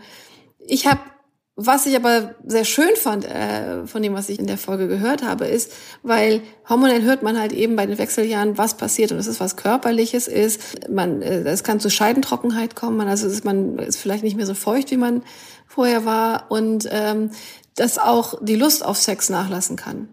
Ich 0.59 0.87
habe, 0.87 1.01
was 1.57 1.87
ich 1.87 1.97
aber 1.97 2.35
sehr 2.47 2.65
schön 2.65 2.95
fand 2.97 3.25
äh, 3.25 3.87
von 3.87 4.03
dem, 4.03 4.15
was 4.15 4.29
ich 4.29 4.39
in 4.39 4.47
der 4.47 4.59
Folge 4.59 4.87
gehört 4.87 5.23
habe, 5.23 5.47
ist, 5.47 5.73
weil 6.03 6.43
hormonell 6.69 7.03
hört 7.03 7.23
man 7.23 7.39
halt 7.39 7.53
eben 7.53 7.77
bei 7.77 7.87
den 7.87 7.99
Wechseljahren, 7.99 8.59
was 8.59 8.77
passiert 8.77 9.13
und 9.13 9.19
es 9.19 9.27
ist 9.27 9.41
was 9.41 9.57
körperliches 9.57 10.29
ist. 10.29 10.89
Man, 10.89 11.23
äh, 11.23 11.43
es 11.43 11.65
kann 11.65 11.81
zu 11.81 11.91
Scheidentrockenheit 11.91 12.77
kommen. 12.77 12.97
Man, 12.97 13.09
also 13.09 13.27
ist 13.27 13.45
man 13.45 13.79
ist 13.79 13.99
vielleicht 13.99 14.25
nicht 14.25 14.37
mehr 14.37 14.47
so 14.47 14.55
feucht, 14.55 14.91
wie 14.91 14.97
man 14.97 15.23
vorher 15.67 16.05
war 16.05 16.51
und 16.51 16.89
ähm, 16.91 17.31
dass 17.81 17.97
auch 17.97 18.35
die 18.43 18.57
Lust 18.57 18.85
auf 18.85 18.99
Sex 18.99 19.31
nachlassen 19.31 19.77
kann. 19.77 20.11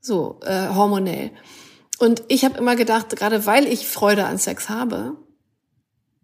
So, 0.00 0.40
äh, 0.42 0.68
hormonell. 0.68 1.32
Und 1.98 2.22
ich 2.28 2.46
habe 2.46 2.56
immer 2.56 2.76
gedacht, 2.76 3.14
gerade 3.14 3.44
weil 3.44 3.66
ich 3.66 3.86
Freude 3.86 4.24
an 4.24 4.38
Sex 4.38 4.70
habe, 4.70 5.18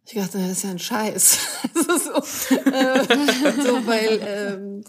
ich 0.07 0.15
dachte, 0.15 0.39
das 0.39 0.53
ist 0.53 0.65
ja 0.65 0.71
ein 0.71 0.79
Scheiß. 0.79 1.39
so, 1.75 2.55
äh, 2.71 3.03
so, 3.63 3.87
weil 3.87 4.21
ähm, 4.27 4.85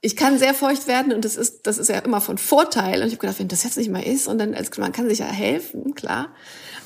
ich 0.00 0.16
kann 0.16 0.38
sehr 0.38 0.54
feucht 0.54 0.86
werden 0.86 1.12
und 1.12 1.26
das 1.26 1.36
ist, 1.36 1.66
das 1.66 1.76
ist 1.76 1.88
ja 1.88 1.98
immer 1.98 2.22
von 2.22 2.38
Vorteil. 2.38 3.02
Und 3.02 3.08
ich 3.08 3.14
habe 3.14 3.20
gedacht, 3.20 3.40
wenn 3.40 3.48
das 3.48 3.64
jetzt 3.64 3.76
nicht 3.76 3.90
mal 3.90 4.02
ist 4.02 4.28
und 4.28 4.38
dann 4.38 4.54
als 4.54 4.74
man 4.78 4.92
kann 4.92 5.10
sich 5.10 5.18
ja 5.18 5.26
helfen, 5.26 5.94
klar. 5.94 6.28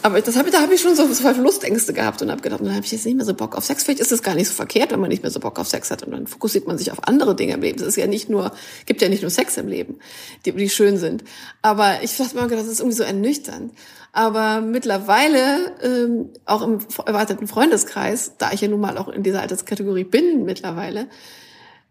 Aber 0.00 0.20
das 0.20 0.36
hab 0.36 0.48
da 0.50 0.60
habe 0.60 0.74
ich 0.74 0.80
schon 0.80 0.94
so, 0.94 1.06
Verlustängste 1.08 1.92
gehabt 1.92 2.22
und 2.22 2.30
habe 2.30 2.40
gedacht, 2.40 2.60
dann 2.60 2.74
habe 2.74 2.84
ich 2.84 2.92
jetzt 2.92 3.04
nicht 3.04 3.16
mehr 3.16 3.26
so 3.26 3.34
Bock 3.34 3.56
auf 3.56 3.64
Sex. 3.64 3.82
Vielleicht 3.82 4.00
ist 4.00 4.12
es 4.12 4.22
gar 4.22 4.36
nicht 4.36 4.48
so 4.48 4.54
verkehrt, 4.54 4.92
wenn 4.92 5.00
man 5.00 5.08
nicht 5.08 5.22
mehr 5.22 5.32
so 5.32 5.40
Bock 5.40 5.58
auf 5.58 5.66
Sex 5.66 5.90
hat 5.90 6.04
und 6.04 6.12
dann 6.12 6.28
fokussiert 6.28 6.68
man 6.68 6.78
sich 6.78 6.92
auf 6.92 7.08
andere 7.08 7.34
Dinge 7.34 7.54
im 7.54 7.62
Leben. 7.62 7.80
Es 7.80 7.86
ist 7.86 7.96
ja 7.96 8.06
nicht 8.06 8.28
nur, 8.28 8.52
gibt 8.86 9.02
ja 9.02 9.08
nicht 9.08 9.22
nur 9.22 9.30
Sex 9.30 9.56
im 9.56 9.66
Leben, 9.66 9.98
die, 10.44 10.52
die 10.52 10.70
schön 10.70 10.98
sind. 10.98 11.24
Aber 11.62 12.02
ich 12.02 12.16
dachte 12.16 12.36
mir 12.36 12.42
gedacht, 12.42 12.64
das 12.64 12.72
ist 12.72 12.80
irgendwie 12.80 12.96
so 12.96 13.02
ernüchternd. 13.02 13.72
Aber 14.12 14.60
mittlerweile, 14.60 15.72
ähm, 15.82 16.30
auch 16.44 16.62
im 16.62 16.78
erweiterten 17.04 17.48
Freundeskreis, 17.48 18.32
da 18.38 18.52
ich 18.52 18.60
ja 18.60 18.68
nun 18.68 18.80
mal 18.80 18.98
auch 18.98 19.08
in 19.08 19.24
dieser 19.24 19.42
Alterskategorie 19.42 20.04
bin 20.04 20.44
mittlerweile, 20.44 21.08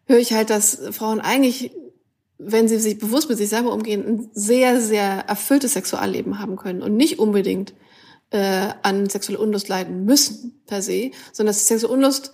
höre 0.06 0.20
ich 0.20 0.32
halt, 0.32 0.50
dass 0.50 0.80
Frauen 0.92 1.20
eigentlich 1.20 1.72
wenn 2.40 2.68
sie 2.68 2.78
sich 2.78 3.00
bewusst 3.00 3.30
mit 3.30 3.38
sich 3.40 3.50
selber 3.50 3.74
umgehen, 3.74 4.06
ein 4.06 4.30
sehr, 4.32 4.80
sehr 4.80 5.26
erfülltes 5.28 5.74
Sexualleben 5.74 6.38
haben 6.40 6.56
können 6.56 6.84
und 6.84 6.96
nicht 6.96 7.18
unbedingt 7.18 7.74
äh, 8.32 8.70
an 8.82 9.10
sexuelle 9.10 9.40
Unlust 9.40 9.68
leiden 9.68 10.06
müssen 10.06 10.62
per 10.66 10.82
se, 10.82 11.12
sondern 11.32 11.54
dass 11.54 11.64
die 11.64 11.74
sexuelle 11.74 11.94
Unlust 11.94 12.32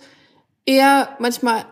eher 0.66 1.16
manchmal 1.18 1.66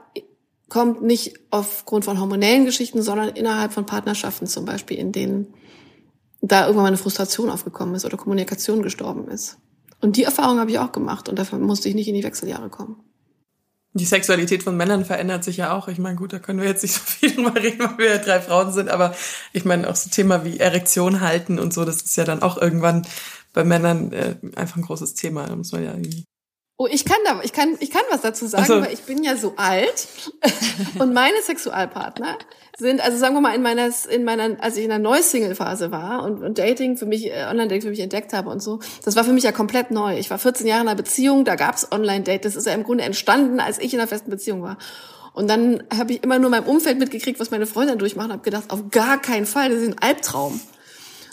kommt 0.69 1.03
nicht 1.03 1.39
aufgrund 1.51 2.07
von 2.07 2.19
hormonellen 2.19 2.65
Geschichten, 2.65 3.03
sondern 3.03 3.29
innerhalb 3.31 3.73
von 3.75 3.85
Partnerschaften 3.85 4.47
zum 4.47 4.65
Beispiel, 4.65 4.99
in 4.99 5.13
denen 5.13 5.53
da 6.41 6.63
irgendwann 6.63 6.85
mal 6.85 6.89
eine 6.89 6.97
Frustration 6.97 7.51
aufgekommen 7.51 7.95
ist 7.95 8.05
oder 8.05 8.17
Kommunikation 8.17 8.83
gestorben 8.83 9.29
ist. 9.29 9.59
Und 10.01 10.17
die 10.17 10.25
Erfahrung 10.25 10.59
habe 10.59 10.71
ich 10.71 10.79
auch 10.79 10.91
gemacht 10.91 11.29
und 11.29 11.39
dafür 11.39 11.59
musste 11.59 11.89
ich 11.89 11.95
nicht 11.95 12.09
in 12.09 12.15
die 12.15 12.25
Wechseljahre 12.25 12.71
kommen. 12.71 12.97
Die 13.95 14.07
Sexualität 14.07 14.63
von 14.63 14.77
Männern 14.77 15.05
verändert 15.05 15.45
sich 15.45 15.59
ja 15.59 15.77
auch. 15.77 15.87
Ich 15.87 15.99
meine, 15.99 16.17
gut, 16.17 16.33
da 16.33 16.39
können 16.39 16.61
wir 16.61 16.67
jetzt 16.67 16.83
nicht 16.83 16.95
so 16.95 17.01
viel 17.01 17.31
drüber 17.35 17.55
reden, 17.55 17.81
weil 17.81 17.99
wir 17.99 18.07
ja 18.07 18.19
drei 18.19 18.41
Frauen 18.41 18.73
sind, 18.73 18.89
aber 18.89 19.15
ich 19.53 19.67
meine, 19.67 19.89
auch 19.89 19.97
so 19.97 20.09
Thema 20.09 20.45
wie 20.45 20.59
Erektion 20.59 21.21
halten 21.21 21.59
und 21.59 21.75
so, 21.75 21.85
das 21.85 21.97
ist 21.97 22.17
ja 22.17 22.25
dann 22.25 22.43
auch 22.43 22.57
irgendwann 22.57 23.07
bei 23.53 23.65
Männern 23.65 24.13
äh, 24.13 24.37
einfach 24.57 24.77
ein 24.77 24.83
großes 24.83 25.15
Thema. 25.15 25.47
Da 25.47 25.57
muss 25.57 25.73
man 25.73 25.85
ja 25.85 25.93
irgendwie 25.93 26.25
Oh, 26.79 26.89
ich 26.91 27.05
kann 27.05 27.19
da, 27.25 27.41
ich 27.45 27.53
kann, 27.53 27.77
ich 27.79 27.91
kann 27.91 28.03
was 28.11 28.23
dazu 28.23 28.45
sagen, 28.47 28.65
so. 28.65 28.81
weil 28.81 28.93
ich 28.93 29.03
bin 29.03 29.23
ja 29.23 29.37
so 29.37 29.55
alt 29.57 30.09
und 30.99 31.13
meine 31.13 31.41
Sexualpartner 31.41 32.39
sind, 32.77 33.01
also 33.01 33.19
sagen 33.19 33.35
wir 33.35 33.41
mal 33.41 33.55
in 33.55 33.63
meiner, 33.63 33.89
in 34.11 34.25
meiner, 34.25 34.57
als 34.61 34.77
ich 34.77 34.83
in 34.83 34.89
der 34.89 34.99
Neu-Single-Phase 34.99 35.93
war 35.93 36.25
und, 36.25 36.43
und 36.43 36.59
Dating 36.59 36.97
für 36.97 37.07
mich, 37.07 37.27
äh, 37.27 37.47
Online-Dating 37.49 37.83
für 37.83 37.91
mich 37.91 38.01
entdeckt 38.01 38.33
habe 38.33 38.51
und 38.51 38.61
so, 38.61 38.81
das 39.05 39.15
war 39.15 39.23
für 39.23 39.33
mich 39.33 39.45
ja 39.45 39.53
komplett 39.53 39.93
neu. 39.93 40.19
Ich 40.19 40.29
war 40.31 40.39
14 40.39 40.67
Jahre 40.67 40.83
in 40.83 40.89
einer 40.89 40.97
Beziehung, 40.97 41.45
da 41.45 41.55
gab's 41.55 41.87
Online-Date, 41.93 42.45
das 42.45 42.57
ist 42.57 42.67
ja 42.67 42.73
im 42.73 42.83
Grunde 42.83 43.05
entstanden, 43.05 43.61
als 43.61 43.79
ich 43.79 43.95
in 43.95 44.01
einer 44.01 44.09
festen 44.09 44.31
Beziehung 44.31 44.63
war. 44.63 44.77
Und 45.35 45.49
dann 45.49 45.85
habe 45.97 46.15
ich 46.15 46.25
immer 46.25 46.41
nur 46.41 46.51
meinem 46.51 46.67
Umfeld 46.67 46.99
mitgekriegt, 46.99 47.39
was 47.39 47.53
meine 47.53 47.67
Freunde 47.67 47.97
durchmachen, 47.97 48.33
habe 48.33 48.43
gedacht, 48.43 48.71
auf 48.71 48.91
gar 48.91 49.21
keinen 49.21 49.47
Fall, 49.47 49.71
das 49.71 49.83
ist 49.83 49.89
ein 49.89 49.99
Albtraum. 50.01 50.61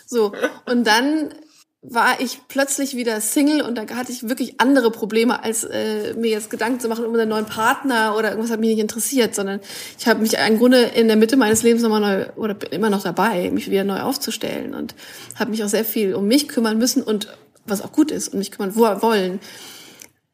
So 0.05 0.33
und 0.67 0.85
dann 0.85 1.33
war 1.81 2.19
ich 2.19 2.41
plötzlich 2.49 2.97
wieder 2.97 3.21
Single 3.21 3.61
und 3.61 3.77
da 3.77 3.87
hatte 3.95 4.11
ich 4.11 4.27
wirklich 4.27 4.59
andere 4.59 4.91
Probleme, 4.91 5.41
als 5.43 5.63
äh, 5.63 6.13
mir 6.13 6.29
jetzt 6.29 6.49
Gedanken 6.49 6.81
zu 6.81 6.89
machen 6.89 7.05
um 7.05 7.13
einen 7.13 7.29
neuen 7.29 7.45
Partner 7.45 8.15
oder 8.17 8.31
irgendwas 8.31 8.51
hat 8.51 8.59
mich 8.59 8.71
nicht 8.71 8.79
interessiert, 8.79 9.33
sondern 9.33 9.61
ich 9.97 10.07
habe 10.07 10.21
mich 10.21 10.33
im 10.33 10.57
Grunde 10.57 10.81
in 10.81 11.07
der 11.07 11.15
Mitte 11.15 11.37
meines 11.37 11.63
Lebens 11.63 11.81
nochmal 11.81 12.01
neu 12.01 12.25
oder 12.35 12.53
bin 12.53 12.71
immer 12.71 12.89
noch 12.89 13.03
dabei, 13.03 13.49
mich 13.51 13.69
wieder 13.71 13.85
neu 13.85 14.01
aufzustellen 14.01 14.75
und 14.75 14.93
habe 15.35 15.51
mich 15.51 15.63
auch 15.63 15.69
sehr 15.69 15.85
viel 15.85 16.15
um 16.15 16.27
mich 16.27 16.49
kümmern 16.49 16.77
müssen 16.77 17.01
und 17.01 17.29
was 17.65 17.81
auch 17.81 17.93
gut 17.93 18.11
ist, 18.11 18.33
um 18.33 18.39
mich 18.39 18.51
kümmern 18.51 18.75
wollen. 18.75 19.39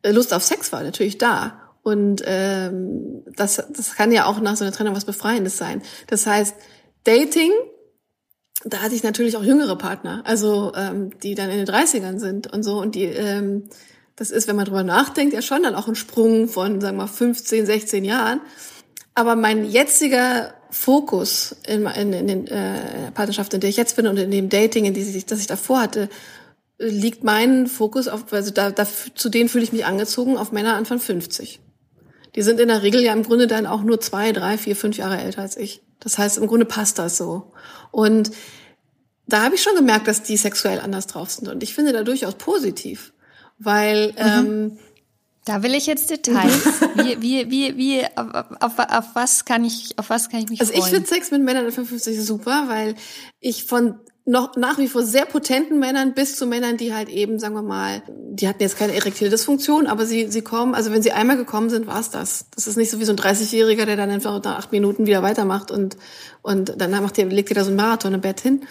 Äh, 0.02 0.12
Lust 0.12 0.34
auf 0.34 0.44
Sex 0.44 0.72
war 0.72 0.82
natürlich 0.82 1.20
da. 1.20 1.62
Und 1.84 2.24
ähm, 2.26 3.22
das, 3.36 3.64
das 3.70 3.94
kann 3.94 4.12
ja 4.12 4.26
auch 4.26 4.40
nach 4.40 4.56
so 4.56 4.64
einer 4.64 4.74
Trennung 4.74 4.96
was 4.96 5.06
Befreiendes 5.06 5.58
sein. 5.58 5.84
Das 6.08 6.26
heißt, 6.26 6.56
Dating 7.04 7.52
da 8.66 8.82
hatte 8.82 8.96
ich 8.96 9.04
natürlich 9.04 9.38
auch 9.38 9.44
jüngere 9.44 9.78
Partner, 9.78 10.22
also 10.26 10.74
ähm, 10.76 11.12
die 11.22 11.36
dann 11.36 11.50
in 11.50 11.58
den 11.58 11.68
30ern 11.68 12.20
sind 12.20 12.52
und 12.52 12.64
so. 12.64 12.80
Und 12.80 12.96
die, 12.96 13.04
ähm, 13.04 13.70
das 14.16 14.32
ist, 14.32 14.48
wenn 14.48 14.56
man 14.56 14.66
drüber 14.66 14.84
nachdenkt, 14.84 15.34
ja 15.34 15.42
schon 15.42 15.64
dann 15.64 15.76
auch 15.76 15.88
ein 15.88 15.96
Sprung 15.96 16.48
von, 16.48 16.82
sagen 16.82 16.98
wir 16.98 17.04
mal, 17.04 17.08
15, 17.08 17.66
16 17.66 18.04
Jahren. 18.04 18.42
Aber 19.14 19.36
mein 19.36 19.70
jetziger 19.70 20.54
Fokus 20.72 21.56
in, 21.68 21.86
in, 21.86 22.12
in 22.12 22.28
den 22.28 22.48
äh, 22.48 23.12
Partnerschaften, 23.14 23.56
in 23.56 23.62
der 23.62 23.70
ich 23.70 23.78
jetzt 23.78 23.96
bin 23.96 24.08
und 24.08 24.18
in 24.18 24.32
dem 24.32 24.50
Dating, 24.50 24.86
in 24.86 24.94
die 24.94 25.02
ich, 25.02 25.26
das 25.26 25.40
ich 25.40 25.48
davor 25.48 25.82
hatte, 25.82 26.10
liegt 26.80 27.24
mein 27.24 27.68
Fokus 27.68 28.08
auf, 28.08 28.34
also 28.34 28.52
da, 28.52 28.72
da 28.72 28.86
zu 29.16 29.30
denen 29.30 29.48
fühle 29.48 29.64
ich 29.64 29.72
mich 29.72 29.86
angezogen, 29.86 30.38
auf 30.38 30.52
Männer 30.52 30.76
Anfang 30.76 31.00
50. 31.00 31.62
Die 32.36 32.42
sind 32.42 32.60
in 32.60 32.68
der 32.68 32.84
Regel 32.84 33.02
ja 33.02 33.14
im 33.14 33.24
Grunde 33.24 33.48
dann 33.48 33.66
auch 33.66 33.84
nur 33.84 34.02
zwei, 34.02 34.34
drei, 34.34 34.58
vier, 34.58 34.76
fünf 34.76 34.98
Jahre 34.98 35.18
älter 35.18 35.42
als 35.42 35.56
ich. 35.56 35.82
Das 36.00 36.18
heißt, 36.18 36.38
im 36.38 36.48
Grunde 36.48 36.66
passt 36.66 37.00
das 37.00 37.18
so. 37.18 37.54
Und 37.92 38.32
da 39.28 39.44
habe 39.44 39.56
ich 39.56 39.64
schon 39.64 39.76
gemerkt, 39.76 40.08
dass 40.08 40.24
die 40.24 40.38
sexuell 40.38 40.80
anders 40.80 41.08
drauf 41.08 41.32
sind. 41.32 41.48
Und 41.48 41.64
ich 41.64 41.74
finde 41.74 41.94
da 41.94 42.04
durchaus 42.04 42.36
positiv, 42.36 43.14
weil 43.58 44.12
mhm. 44.12 44.18
ähm, 44.18 44.80
da 45.46 45.62
will 45.62 45.76
ich 45.76 45.86
jetzt 45.86 46.10
Details. 46.10 46.66
Wie, 46.96 47.22
wie, 47.22 47.52
wie, 47.52 47.78
wie, 47.78 48.06
auf, 48.16 48.46
auf, 48.62 48.80
auf 48.80 49.06
was 49.14 49.46
kann 49.46 49.64
ich, 49.64 49.94
auf 49.98 50.10
was 50.10 50.30
kann 50.30 50.40
ich 50.40 50.50
mich 50.50 50.60
also 50.62 50.72
freuen? 50.72 50.84
Also 50.84 50.96
ich 50.96 51.04
finde 51.04 51.14
Sex 51.14 51.32
mit 51.32 51.44
Männern 51.44 51.72
55 51.72 52.24
super, 52.24 52.64
weil 52.68 52.96
ich 53.40 53.66
von 53.66 54.00
noch 54.28 54.56
nach 54.56 54.80
wie 54.80 54.88
vor 54.88 55.04
sehr 55.04 55.26
potenten 55.26 55.78
Männern 55.78 56.16
bis 56.16 56.36
zu 56.36 56.48
Männern, 56.48 56.78
die 56.78 56.94
halt 56.96 57.10
eben, 57.10 57.38
sagen 57.38 57.54
wir 57.54 57.62
mal, 57.62 58.02
die 58.08 58.48
hatten 58.48 58.62
jetzt 58.62 58.78
keine 58.78 58.96
erektile 58.96 59.30
Dysfunktion, 59.30 59.86
aber 59.86 60.08
sie, 60.08 60.32
sie 60.32 60.42
kommen, 60.42 60.74
also 60.74 60.92
wenn 60.92 61.04
sie 61.04 61.12
einmal 61.12 61.38
gekommen 61.38 61.70
sind, 61.70 61.86
war's 61.86 62.10
das. 62.10 62.48
Das 62.56 62.66
ist 62.66 62.76
nicht 62.76 62.90
so 62.90 63.00
wie 63.00 63.06
so 63.06 63.14
ein 63.14 63.20
30-Jähriger, 63.20 63.86
der 63.86 63.98
dann 63.98 64.10
einfach 64.10 64.44
nach 64.44 64.58
acht 64.58 64.72
Minuten 64.72 65.06
wieder 65.06 65.22
weitermacht 65.22 65.70
und, 65.70 65.96
und 66.42 66.82
dann 66.82 66.90
macht 66.90 67.18
der, 67.18 67.28
legt 67.28 67.52
er 67.52 67.56
da 67.56 67.64
so 67.64 67.70
ein 67.70 67.76
Marathon 67.76 68.16
im 68.16 68.22
Bett 68.22 68.40
hin. 68.40 68.62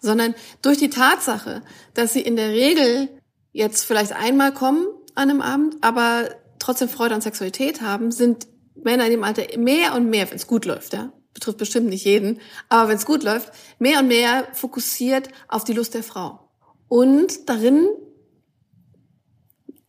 Sondern 0.00 0.34
durch 0.62 0.78
die 0.78 0.90
Tatsache, 0.90 1.60
dass 1.92 2.14
sie 2.14 2.22
in 2.22 2.36
der 2.36 2.48
Regel 2.48 3.08
jetzt 3.52 3.84
vielleicht 3.84 4.12
einmal 4.12 4.54
kommen 4.54 4.86
an 5.14 5.28
einem 5.28 5.42
Abend, 5.42 5.76
aber 5.82 6.24
trotzdem 6.58 6.88
Freude 6.88 7.14
an 7.14 7.20
Sexualität 7.20 7.82
haben, 7.82 8.12
sind 8.12 8.46
Männer 8.74 9.04
in 9.04 9.10
dem 9.10 9.24
Alter 9.24 9.42
mehr 9.58 9.94
und 9.94 10.08
mehr, 10.08 10.30
wenn 10.30 10.36
es 10.36 10.46
gut 10.46 10.64
läuft, 10.64 10.94
ja, 10.94 11.12
betrifft 11.42 11.58
bestimmt 11.58 11.88
nicht 11.88 12.04
jeden, 12.04 12.40
aber 12.68 12.88
wenn 12.88 12.96
es 12.96 13.04
gut 13.04 13.24
läuft, 13.24 13.52
mehr 13.80 13.98
und 13.98 14.08
mehr 14.08 14.46
fokussiert 14.52 15.28
auf 15.48 15.64
die 15.64 15.72
Lust 15.72 15.94
der 15.94 16.04
Frau. 16.04 16.48
Und 16.88 17.48
darin, 17.48 17.88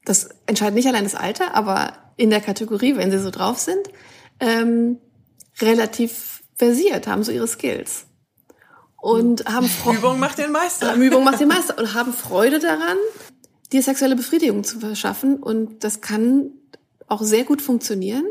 das 0.03 0.29
entscheidet 0.47 0.73
nicht 0.73 0.87
allein 0.87 1.03
das 1.03 1.15
Alter, 1.15 1.53
aber 1.55 1.93
in 2.17 2.31
der 2.31 2.41
Kategorie, 2.41 2.95
wenn 2.95 3.11
sie 3.11 3.19
so 3.19 3.29
drauf 3.29 3.59
sind, 3.59 3.87
ähm, 4.39 4.97
relativ 5.61 6.41
versiert, 6.55 7.05
haben 7.07 7.23
so 7.23 7.31
ihre 7.31 7.47
Skills. 7.47 8.05
Und 8.97 9.45
haben 9.45 9.67
Freude. 9.67 9.97
Übung 9.99 10.19
macht 10.19 10.37
den 10.39 10.51
Meister. 10.51 10.93
Übung 10.95 11.23
macht 11.23 11.39
den 11.39 11.49
Meister 11.49 11.77
und 11.77 11.93
haben 11.93 12.13
Freude 12.13 12.59
daran, 12.59 12.97
dir 13.71 13.83
sexuelle 13.83 14.15
Befriedigung 14.15 14.63
zu 14.63 14.79
verschaffen. 14.79 15.43
Und 15.43 15.83
das 15.83 16.01
kann 16.01 16.51
auch 17.07 17.21
sehr 17.21 17.43
gut 17.43 17.61
funktionieren. 17.61 18.25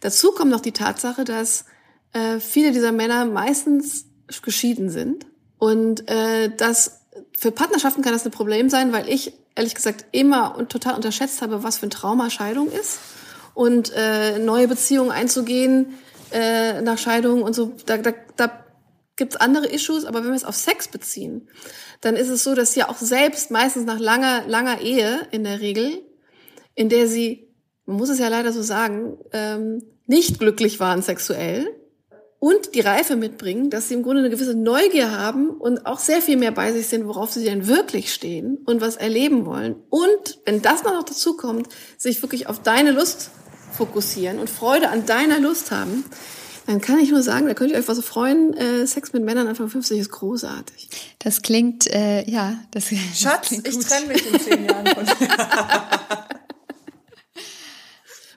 Dazu 0.00 0.32
kommt 0.32 0.50
noch 0.50 0.60
die 0.60 0.72
Tatsache, 0.72 1.24
dass 1.24 1.64
äh, 2.12 2.40
viele 2.40 2.72
dieser 2.72 2.92
Männer 2.92 3.24
meistens 3.24 4.06
geschieden 4.42 4.90
sind. 4.90 5.26
Und 5.58 6.08
äh, 6.08 6.50
das 6.56 7.00
für 7.36 7.50
Partnerschaften 7.50 8.02
kann 8.02 8.12
das 8.12 8.24
ein 8.24 8.30
Problem 8.30 8.70
sein, 8.70 8.92
weil 8.92 9.08
ich 9.08 9.32
ehrlich 9.54 9.74
gesagt 9.74 10.06
immer 10.12 10.56
und 10.56 10.70
total 10.70 10.94
unterschätzt 10.94 11.42
habe, 11.42 11.62
was 11.62 11.78
für 11.78 11.86
ein 11.86 11.90
Trauma 11.90 12.30
Scheidung 12.30 12.70
ist. 12.70 12.98
Und 13.54 13.92
äh, 13.96 14.38
neue 14.38 14.68
Beziehungen 14.68 15.10
einzugehen 15.10 15.98
äh, 16.30 16.80
nach 16.80 16.98
Scheidung 16.98 17.42
und 17.42 17.54
so, 17.54 17.74
da, 17.86 17.96
da, 17.96 18.12
da 18.36 18.64
gibt's 19.16 19.34
andere 19.34 19.66
Issues, 19.66 20.04
aber 20.04 20.20
wenn 20.22 20.30
wir 20.30 20.36
es 20.36 20.44
auf 20.44 20.54
Sex 20.54 20.86
beziehen, 20.86 21.48
dann 22.00 22.14
ist 22.14 22.28
es 22.28 22.44
so, 22.44 22.54
dass 22.54 22.72
sie 22.72 22.84
auch 22.84 22.98
selbst 22.98 23.50
meistens 23.50 23.84
nach 23.84 23.98
langer, 23.98 24.46
langer 24.46 24.80
Ehe 24.80 25.26
in 25.32 25.42
der 25.42 25.60
Regel, 25.60 26.02
in 26.76 26.88
der 26.88 27.08
sie, 27.08 27.48
man 27.84 27.96
muss 27.96 28.10
es 28.10 28.20
ja 28.20 28.28
leider 28.28 28.52
so 28.52 28.62
sagen, 28.62 29.18
ähm, 29.32 29.82
nicht 30.06 30.38
glücklich 30.38 30.78
waren 30.78 31.02
sexuell 31.02 31.68
und 32.40 32.74
die 32.74 32.80
Reife 32.80 33.16
mitbringen, 33.16 33.70
dass 33.70 33.88
sie 33.88 33.94
im 33.94 34.02
Grunde 34.02 34.20
eine 34.20 34.30
gewisse 34.30 34.54
Neugier 34.54 35.10
haben 35.10 35.50
und 35.50 35.86
auch 35.86 35.98
sehr 35.98 36.22
viel 36.22 36.36
mehr 36.36 36.52
bei 36.52 36.72
sich 36.72 36.86
sind, 36.86 37.06
worauf 37.06 37.32
sie 37.32 37.44
denn 37.44 37.66
wirklich 37.66 38.12
stehen 38.12 38.58
und 38.64 38.80
was 38.80 38.96
erleben 38.96 39.44
wollen. 39.44 39.76
Und 39.90 40.38
wenn 40.44 40.62
das 40.62 40.84
noch 40.84 41.02
dazu 41.02 41.36
kommt, 41.36 41.68
sich 41.96 42.22
wirklich 42.22 42.46
auf 42.46 42.62
deine 42.62 42.92
Lust 42.92 43.30
fokussieren 43.72 44.38
und 44.38 44.48
Freude 44.48 44.88
an 44.88 45.04
deiner 45.04 45.40
Lust 45.40 45.70
haben, 45.70 46.04
dann 46.66 46.82
kann 46.82 46.98
ich 46.98 47.10
nur 47.10 47.22
sagen, 47.22 47.46
da 47.46 47.54
könnt 47.54 47.70
ihr 47.70 47.78
euch 47.78 47.88
was 47.88 47.96
so 47.96 48.02
freuen. 48.02 48.52
Äh, 48.52 48.86
Sex 48.86 49.14
mit 49.14 49.24
Männern 49.24 49.48
Anfang 49.48 49.70
50 49.70 49.98
ist 49.98 50.10
großartig. 50.10 50.90
Das 51.18 51.40
klingt, 51.40 51.86
äh, 51.86 52.28
ja, 52.28 52.58
das 52.72 52.90
Schatz, 53.14 53.48
das 53.64 53.74
ich 53.74 53.86
trenne 53.86 54.06
mich 54.08 54.30
in 54.30 54.38
zehn 54.38 54.64
Jahren 54.66 54.86
von 54.86 55.06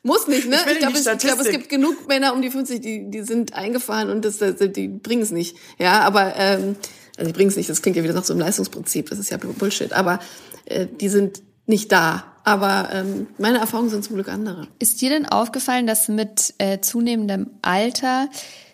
Muss 0.03 0.27
nicht, 0.27 0.47
ne? 0.49 0.57
Ich, 0.65 0.71
ich 0.73 0.79
glaube, 0.79 0.97
es, 0.97 1.03
glaub, 1.03 1.39
es 1.39 1.49
gibt 1.49 1.69
genug 1.69 2.07
Männer 2.07 2.33
um 2.33 2.41
die 2.41 2.49
50, 2.49 2.81
die, 2.81 3.09
die 3.09 3.21
sind 3.21 3.53
eingefahren 3.53 4.09
und 4.09 4.25
das, 4.25 4.39
die 4.39 4.87
bringen 4.87 5.21
es 5.21 5.31
nicht. 5.31 5.55
Ja, 5.77 6.01
aber 6.01 6.35
ähm, 6.37 6.75
also 7.17 7.31
die 7.31 7.33
bringen 7.33 7.49
es 7.49 7.55
nicht, 7.55 7.69
das 7.69 7.81
klingt 7.81 7.97
ja 7.97 8.03
wieder 8.03 8.13
nach 8.13 8.23
so 8.23 8.33
einem 8.33 8.39
Leistungsprinzip, 8.39 9.09
das 9.09 9.19
ist 9.19 9.29
ja 9.29 9.37
Bullshit. 9.37 9.93
Aber 9.93 10.19
äh, 10.65 10.87
die 10.99 11.09
sind 11.09 11.43
nicht 11.67 11.91
da. 11.91 12.25
Aber 12.43 12.89
ähm, 12.91 13.27
meine 13.37 13.59
Erfahrungen 13.59 13.91
sind 13.91 14.03
zum 14.03 14.15
Glück 14.15 14.27
andere. 14.27 14.67
Ist 14.79 15.01
dir 15.01 15.11
denn 15.11 15.27
aufgefallen, 15.27 15.85
dass 15.85 16.07
mit 16.07 16.55
äh, 16.57 16.79
zunehmendem 16.79 17.51
Alter 17.61 18.29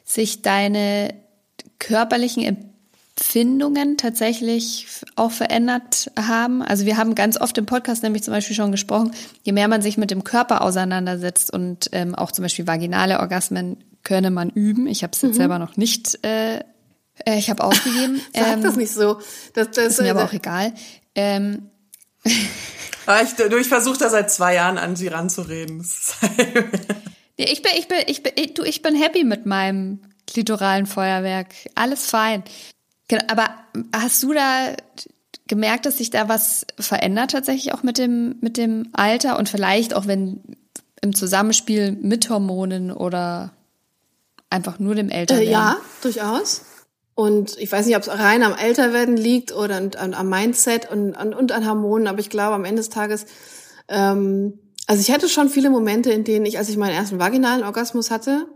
sich 0.06 0.42
deine 0.42 1.14
körperlichen 1.80 2.74
Empfindungen 3.18 3.98
tatsächlich 3.98 4.86
auch 5.16 5.32
verändert 5.32 6.12
haben. 6.20 6.62
Also 6.62 6.86
wir 6.86 6.98
haben 6.98 7.16
ganz 7.16 7.40
oft 7.40 7.58
im 7.58 7.66
Podcast 7.66 8.04
nämlich 8.04 8.24
zum 8.24 8.34
Beispiel 8.34 8.56
schon 8.56 8.72
gesprochen, 8.72 9.12
je 9.42 9.54
mehr 9.54 9.68
man 9.68 9.82
sich 9.82 9.98
mit 9.98 10.12
dem 10.12 10.24
Körper 10.24 10.62
auseinandersetzt 10.62 11.52
und 11.52 11.90
ähm, 11.94 12.14
auch 12.14 12.32
zum 12.32 12.44
Beispiel 12.44 12.68
vaginale 12.68 13.20
Orgasmen 13.20 13.84
könne 14.04 14.30
man 14.30 14.52
üben. 14.52 14.86
Ich 14.86 15.02
habe 15.02 15.14
es 15.14 15.22
jetzt 15.24 15.34
mhm. 15.34 15.38
selber 15.38 15.58
noch 15.58 15.78
nicht, 15.78 16.24
äh, 16.24 16.60
äh 17.26 17.40
ich 17.40 17.50
habe 17.50 17.64
aufgegeben. 17.64 18.22
Sag 18.36 18.54
ähm, 18.54 18.64
das 18.64 18.76
nicht 18.76 18.92
so. 18.92 19.20
Das, 19.54 19.72
das, 19.72 19.88
ist 19.88 20.02
mir 20.02 20.12
aber 20.12 20.24
auch 20.24 20.34
egal. 20.34 20.74
Ähm, 21.16 21.72
ah, 23.08 23.22
ich, 23.24 23.34
du, 23.34 23.58
ich 23.58 23.68
versuche 23.68 23.98
da 23.98 24.10
seit 24.10 24.32
zwei 24.32 24.54
Jahren 24.54 24.78
an 24.78 24.96
sie 24.96 25.08
ranzureden. 25.08 25.80
ich 27.36 27.62
bin, 27.64 27.72
ich 27.78 27.88
bin, 27.88 27.98
ich 28.06 28.22
bin, 28.22 28.34
du, 28.54 28.64
ich 28.64 28.84
bin 28.84 28.96
happy 28.96 29.24
mit 29.24 29.48
meinem 29.48 30.02
klitoralen 30.28 30.86
Feuerwerk. 30.86 31.56
Alles 31.74 32.06
fein. 32.06 32.44
Genau, 33.08 33.24
aber 33.28 33.50
hast 33.94 34.22
du 34.24 34.34
da 34.34 34.76
gemerkt, 35.48 35.86
dass 35.86 35.98
sich 35.98 36.10
da 36.10 36.28
was 36.28 36.66
verändert 36.78 37.32
tatsächlich 37.32 37.74
auch 37.74 37.84
mit 37.84 37.98
dem, 37.98 38.36
mit 38.42 38.58
dem 38.58 38.90
Alter 38.94 39.40
und 39.40 39.48
vielleicht 39.50 39.96
auch 39.96 40.08
wenn 40.08 40.42
im 41.02 41.16
Zusammenspiel 41.16 41.94
mit 41.94 42.30
Hormonen 42.30 42.92
oder 42.92 43.54
einfach 44.50 44.80
nur 44.80 44.96
dem 44.96 45.10
Älterwerden? 45.10 45.48
Äh, 45.48 45.52
ja, 45.52 45.78
durchaus. 46.02 46.64
Und 47.16 47.58
ich 47.58 47.72
weiß 47.72 47.86
nicht, 47.86 47.96
ob 47.96 48.04
es 48.04 48.10
rein 48.10 48.44
am 48.44 48.54
Älterwerden 48.54 49.18
liegt 49.18 49.52
oder 49.52 49.78
an, 49.78 49.92
an, 49.96 50.14
am 50.14 50.30
Mindset 50.30 50.92
und 50.92 51.16
an, 51.16 51.34
und 51.34 51.52
an 51.52 51.68
Hormonen, 51.68 52.08
aber 52.08 52.20
ich 52.20 52.30
glaube 52.30 52.56
am 52.56 52.66
Ende 52.66 52.82
des 52.82 52.90
Tages, 52.90 53.26
ähm, 53.88 54.60
also 54.86 55.02
ich 55.02 55.12
hatte 55.12 55.30
schon 55.30 55.50
viele 55.50 55.70
Momente, 55.70 56.12
in 56.12 56.24
denen 56.24 56.46
ich, 56.46 56.58
als 56.58 56.70
ich 56.70 56.78
meinen 56.78 56.96
ersten 56.96 57.20
vaginalen 57.20 57.64
Orgasmus 57.64 58.12
hatte, 58.12 58.48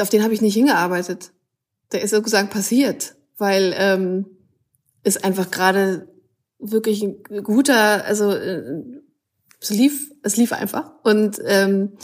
auf 0.00 0.10
den 0.10 0.22
habe 0.22 0.34
ich 0.34 0.42
nicht 0.42 0.54
hingearbeitet 0.54 1.32
der 1.92 2.02
ist 2.02 2.10
sozusagen 2.10 2.50
passiert, 2.50 3.16
weil 3.38 3.74
ähm, 3.76 4.26
es 5.02 5.16
einfach 5.16 5.50
gerade 5.50 6.08
wirklich 6.58 7.02
ein 7.02 7.42
guter, 7.42 8.04
also 8.04 8.30
äh, 8.30 8.82
es 9.60 9.70
lief, 9.70 10.10
es 10.22 10.36
lief 10.36 10.52
einfach 10.52 10.92
und 11.02 11.38
ähm, 11.44 11.96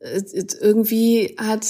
irgendwie 0.00 1.36
hat, 1.38 1.66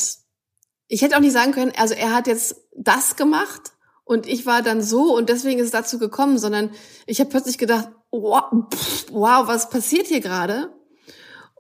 ich 0.88 1.02
hätte 1.02 1.16
auch 1.16 1.20
nicht 1.20 1.32
sagen 1.32 1.52
können, 1.52 1.72
also 1.76 1.94
er 1.94 2.14
hat 2.14 2.26
jetzt 2.26 2.56
das 2.76 3.16
gemacht 3.16 3.72
und 4.04 4.26
ich 4.26 4.46
war 4.46 4.62
dann 4.62 4.82
so 4.82 5.16
und 5.16 5.28
deswegen 5.28 5.58
ist 5.58 5.66
es 5.66 5.72
dazu 5.72 5.98
gekommen, 5.98 6.38
sondern 6.38 6.70
ich 7.06 7.20
habe 7.20 7.30
plötzlich 7.30 7.58
gedacht, 7.58 7.88
wow, 8.10 8.44
pff, 8.72 9.06
wow, 9.10 9.46
was 9.46 9.70
passiert 9.70 10.06
hier 10.06 10.20
gerade? 10.20 10.72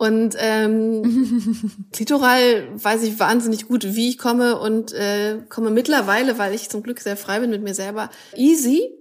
Und 0.00 0.34
ähm, 0.38 1.84
Klitoral 1.92 2.68
weiß 2.72 3.02
ich 3.02 3.18
wahnsinnig 3.18 3.68
gut, 3.68 3.84
wie 3.84 4.08
ich 4.08 4.16
komme 4.16 4.58
und 4.58 4.94
äh, 4.94 5.42
komme 5.50 5.68
mittlerweile, 5.68 6.38
weil 6.38 6.54
ich 6.54 6.70
zum 6.70 6.82
Glück 6.82 7.00
sehr 7.00 7.18
frei 7.18 7.40
bin 7.40 7.50
mit 7.50 7.62
mir 7.62 7.74
selber, 7.74 8.08
easy. 8.34 8.98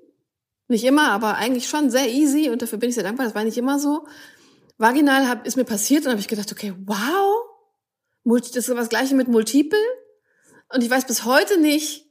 Nicht 0.67 0.83
immer, 0.83 1.11
aber 1.11 1.35
eigentlich 1.35 1.69
schon 1.69 1.89
sehr 1.89 2.09
easy 2.09 2.49
und 2.49 2.61
dafür 2.61 2.79
bin 2.79 2.89
ich 2.89 2.95
sehr 2.95 3.05
dankbar. 3.05 3.25
Das 3.25 3.33
war 3.33 3.45
nicht 3.45 3.57
immer 3.57 3.79
so. 3.79 4.07
Vaginal 4.77 5.29
hab, 5.29 5.47
ist 5.47 5.55
mir 5.55 5.63
passiert 5.63 6.03
und 6.03 6.11
habe 6.11 6.19
ich 6.19 6.27
gedacht, 6.27 6.51
okay, 6.51 6.73
wow, 6.85 7.45
das 8.25 8.57
ist 8.57 8.67
das 8.67 8.89
gleiche 8.89 9.15
mit 9.15 9.29
Multiple. 9.29 9.79
Und 10.67 10.83
ich 10.83 10.89
weiß 10.89 11.05
bis 11.05 11.23
heute 11.23 11.61
nicht, 11.61 12.07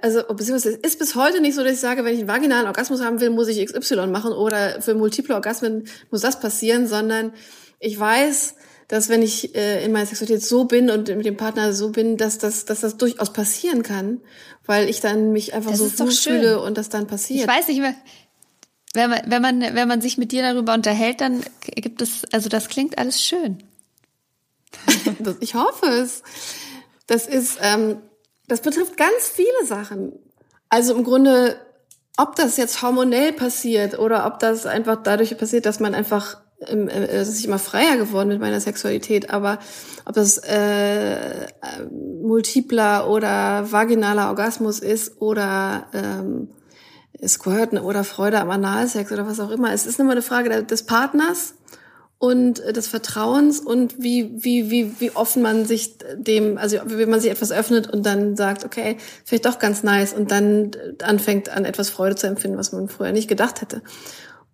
also 0.00 0.22
beziehungsweise 0.22 0.78
es 0.82 0.92
ist 0.92 0.98
bis 0.98 1.14
heute 1.14 1.42
nicht 1.42 1.56
so, 1.56 1.62
dass 1.62 1.74
ich 1.74 1.80
sage, 1.80 2.06
wenn 2.06 2.14
ich 2.14 2.20
einen 2.20 2.28
vaginalen 2.28 2.68
Orgasmus 2.68 3.02
haben 3.02 3.20
will, 3.20 3.28
muss 3.28 3.48
ich 3.48 3.62
XY 3.62 4.06
machen 4.06 4.32
oder 4.32 4.80
für 4.80 4.94
multiple 4.94 5.34
Orgasmen 5.34 5.86
muss 6.10 6.22
das 6.22 6.40
passieren, 6.40 6.86
sondern 6.86 7.34
ich 7.80 7.98
weiß, 7.98 8.54
dass 8.86 9.08
wenn 9.08 9.22
ich 9.22 9.54
äh, 9.54 9.84
in 9.84 9.92
meiner 9.92 10.06
Sexualität 10.06 10.42
so 10.42 10.64
bin 10.64 10.90
und 10.90 11.08
mit 11.08 11.24
dem 11.24 11.36
Partner 11.36 11.72
so 11.72 11.90
bin, 11.90 12.16
dass 12.16 12.38
das, 12.38 12.64
dass 12.66 12.80
das 12.80 12.96
durchaus 12.96 13.32
passieren 13.32 13.82
kann, 13.82 14.20
weil 14.66 14.88
ich 14.88 15.00
dann 15.00 15.32
mich 15.32 15.54
einfach 15.54 15.70
das 15.70 15.96
so 15.96 16.06
fühle 16.06 16.60
und 16.60 16.76
das 16.76 16.88
dann 16.88 17.06
passiert. 17.06 17.42
Ich 17.42 17.48
weiß 17.48 17.68
nicht 17.68 17.80
mehr. 17.80 17.94
Wenn 18.92 19.10
man, 19.10 19.20
wenn 19.26 19.42
man, 19.42 19.60
wenn 19.60 19.88
man 19.88 20.00
sich 20.00 20.18
mit 20.18 20.32
dir 20.32 20.42
darüber 20.42 20.74
unterhält, 20.74 21.20
dann 21.20 21.42
gibt 21.60 22.02
es, 22.02 22.24
also 22.32 22.48
das 22.48 22.68
klingt 22.68 22.98
alles 22.98 23.22
schön. 23.22 23.62
ich 25.40 25.54
hoffe 25.54 25.86
es. 25.86 26.22
Das 27.06 27.26
ist, 27.26 27.58
ähm, 27.62 28.00
das 28.48 28.60
betrifft 28.60 28.96
ganz 28.96 29.28
viele 29.32 29.66
Sachen. 29.66 30.12
Also 30.68 30.94
im 30.94 31.04
Grunde, 31.04 31.60
ob 32.16 32.34
das 32.36 32.56
jetzt 32.56 32.82
hormonell 32.82 33.32
passiert 33.32 33.98
oder 33.98 34.26
ob 34.26 34.40
das 34.40 34.66
einfach 34.66 35.02
dadurch 35.02 35.36
passiert, 35.38 35.64
dass 35.64 35.80
man 35.80 35.94
einfach 35.94 36.40
es 36.60 37.28
ist 37.28 37.44
immer 37.44 37.58
freier 37.58 37.96
geworden 37.96 38.28
mit 38.28 38.40
meiner 38.40 38.60
Sexualität, 38.60 39.30
aber 39.30 39.58
ob 40.04 40.14
das 40.14 40.38
äh, 40.38 41.46
multipler 42.22 43.08
oder 43.08 43.72
vaginaler 43.72 44.28
Orgasmus 44.28 44.78
ist 44.78 45.20
oder 45.20 45.86
ähm, 45.94 46.48
Squirten 47.26 47.78
oder 47.78 48.04
Freude 48.04 48.40
am 48.40 48.50
Analsex 48.50 49.10
oder 49.10 49.26
was 49.26 49.40
auch 49.40 49.50
immer, 49.50 49.72
es 49.72 49.86
ist 49.86 49.98
immer 50.00 50.12
eine 50.12 50.22
Frage 50.22 50.64
des 50.64 50.84
Partners 50.84 51.54
und 52.18 52.58
des 52.58 52.86
Vertrauens 52.86 53.60
und 53.60 54.02
wie, 54.02 54.30
wie, 54.44 54.70
wie, 54.70 55.00
wie 55.00 55.10
offen 55.12 55.40
man 55.40 55.64
sich 55.64 55.96
dem, 56.14 56.58
also 56.58 56.76
wie 56.84 57.06
man 57.06 57.20
sich 57.20 57.30
etwas 57.30 57.50
öffnet 57.50 57.88
und 57.88 58.04
dann 58.04 58.36
sagt, 58.36 58.66
okay, 58.66 58.98
vielleicht 59.24 59.46
doch 59.46 59.58
ganz 59.58 59.82
nice 59.82 60.12
und 60.12 60.30
dann 60.30 60.72
anfängt 61.02 61.48
an 61.48 61.64
etwas 61.64 61.88
Freude 61.88 62.16
zu 62.16 62.26
empfinden, 62.26 62.58
was 62.58 62.72
man 62.72 62.88
früher 62.88 63.12
nicht 63.12 63.28
gedacht 63.28 63.62
hätte. 63.62 63.80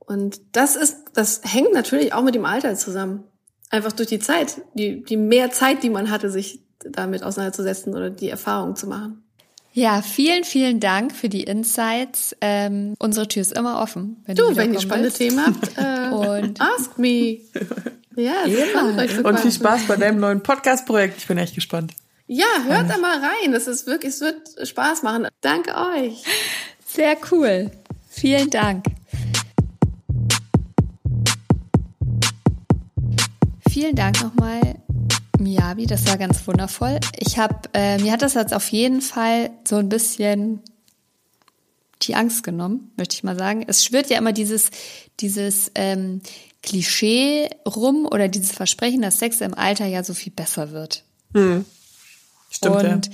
Und 0.07 0.41
das 0.53 0.77
ist, 0.77 0.97
das 1.15 1.41
hängt 1.45 1.73
natürlich 1.73 2.13
auch 2.13 2.23
mit 2.23 2.35
dem 2.35 2.45
Alter 2.45 2.75
zusammen. 2.77 3.25
Einfach 3.71 3.93
durch 3.93 4.09
die 4.09 4.21
Zeit, 4.21 4.63
die, 4.75 5.03
die 5.03 5.17
mehr 5.17 5.51
Zeit, 5.51 5.83
die 5.83 5.91
man 5.91 6.11
hatte, 6.11 6.31
sich 6.31 6.61
damit 6.85 7.25
auseinanderzusetzen 7.25 7.95
oder 7.95 8.11
die 8.11 8.31
Erfahrung 8.31 8.77
zu 8.77 8.87
machen. 8.87 9.25
Ja, 9.73 10.01
vielen, 10.01 10.45
vielen 10.45 10.81
Dank 10.81 11.15
für 11.15 11.29
die 11.29 11.43
Insights. 11.43 12.35
Ähm, 12.41 12.95
unsere 12.99 13.29
Tür 13.29 13.43
ist 13.43 13.53
immer 13.53 13.83
offen. 13.83 14.23
Wenn 14.25 14.37
du, 14.37 14.49
du 14.49 14.57
wenn 14.57 14.73
ihr 14.73 14.81
spannende 14.81 15.13
Themen 15.13 15.45
habt, 15.45 15.71
äh, 15.77 16.15
und 16.15 16.61
ask 16.61 16.97
me. 16.99 17.41
Ja, 18.17 18.33
sehr 18.47 19.25
Und 19.27 19.41
viel 19.41 19.53
Spaß 19.53 19.87
bei 19.87 19.97
deinem 19.97 20.19
neuen 20.21 20.43
Podcast-Projekt. 20.43 21.19
Ich 21.19 21.27
bin 21.27 21.37
echt 21.37 21.55
gespannt. 21.55 21.93
Ja, 22.27 22.47
hört 22.65 22.89
da 22.89 22.97
mal 22.97 23.19
rein. 23.19 23.53
Es 23.53 23.67
ist 23.67 23.87
wirklich, 23.87 24.15
es 24.15 24.21
wird 24.23 24.67
Spaß 24.67 25.03
machen. 25.03 25.29
Danke 25.43 25.75
euch. 25.75 26.25
Sehr 26.87 27.17
cool. 27.31 27.71
Vielen 28.09 28.49
Dank. 28.49 28.87
Vielen 33.77 33.95
Dank 33.95 34.23
nochmal, 34.23 34.77
Miyabi. 35.39 35.85
Das 35.87 36.07
war 36.07 36.17
ganz 36.17 36.47
wundervoll. 36.47 36.99
Ich 37.19 37.37
habe, 37.37 37.57
äh, 37.75 37.99
mir 37.99 38.11
hat 38.11 38.23
das 38.23 38.33
jetzt 38.33 38.55
auf 38.55 38.67
jeden 38.73 39.03
Fall 39.03 39.51
so 39.69 39.77
ein 39.77 39.91
bisschen 39.91 40.63
die 42.01 42.15
Angst 42.15 42.43
genommen, 42.43 42.91
möchte 42.97 43.17
ich 43.17 43.23
mal 43.23 43.37
sagen. 43.37 43.67
Es 43.69 43.85
schwirrt 43.85 44.09
ja 44.09 44.17
immer 44.17 44.33
dieses, 44.33 44.71
dieses 45.21 45.73
ähm, 45.75 46.23
Klischee 46.63 47.51
rum 47.69 48.09
oder 48.11 48.29
dieses 48.29 48.53
Versprechen, 48.53 49.03
dass 49.03 49.19
Sex 49.19 49.43
im 49.43 49.53
Alter 49.53 49.85
ja 49.85 50.03
so 50.03 50.15
viel 50.15 50.33
besser 50.33 50.71
wird. 50.71 51.05
Hm. 51.35 51.67
Stimmt, 52.49 52.77
und 52.77 53.07
ja. 53.09 53.13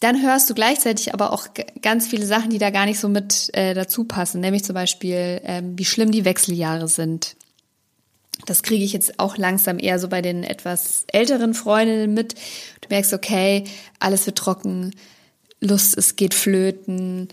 dann 0.00 0.22
hörst 0.22 0.50
du 0.50 0.54
gleichzeitig 0.54 1.14
aber 1.14 1.32
auch 1.32 1.46
ganz 1.82 2.08
viele 2.08 2.26
Sachen, 2.26 2.50
die 2.50 2.58
da 2.58 2.70
gar 2.70 2.84
nicht 2.84 2.98
so 2.98 3.08
mit 3.08 3.48
äh, 3.54 3.74
dazu 3.74 4.02
passen, 4.02 4.40
nämlich 4.40 4.64
zum 4.64 4.74
Beispiel, 4.74 5.40
ähm, 5.44 5.78
wie 5.78 5.84
schlimm 5.84 6.10
die 6.10 6.24
Wechseljahre 6.24 6.88
sind. 6.88 7.36
Das 8.46 8.62
kriege 8.62 8.84
ich 8.84 8.92
jetzt 8.92 9.18
auch 9.20 9.36
langsam 9.36 9.78
eher 9.78 9.98
so 9.98 10.08
bei 10.08 10.22
den 10.22 10.42
etwas 10.44 11.04
älteren 11.12 11.54
Freundinnen 11.54 12.14
mit. 12.14 12.34
Du 12.80 12.88
merkst, 12.90 13.12
okay, 13.14 13.64
alles 14.00 14.26
wird 14.26 14.38
trocken, 14.38 14.94
Lust, 15.60 15.96
es 15.96 16.16
geht 16.16 16.34
flöten. 16.34 17.28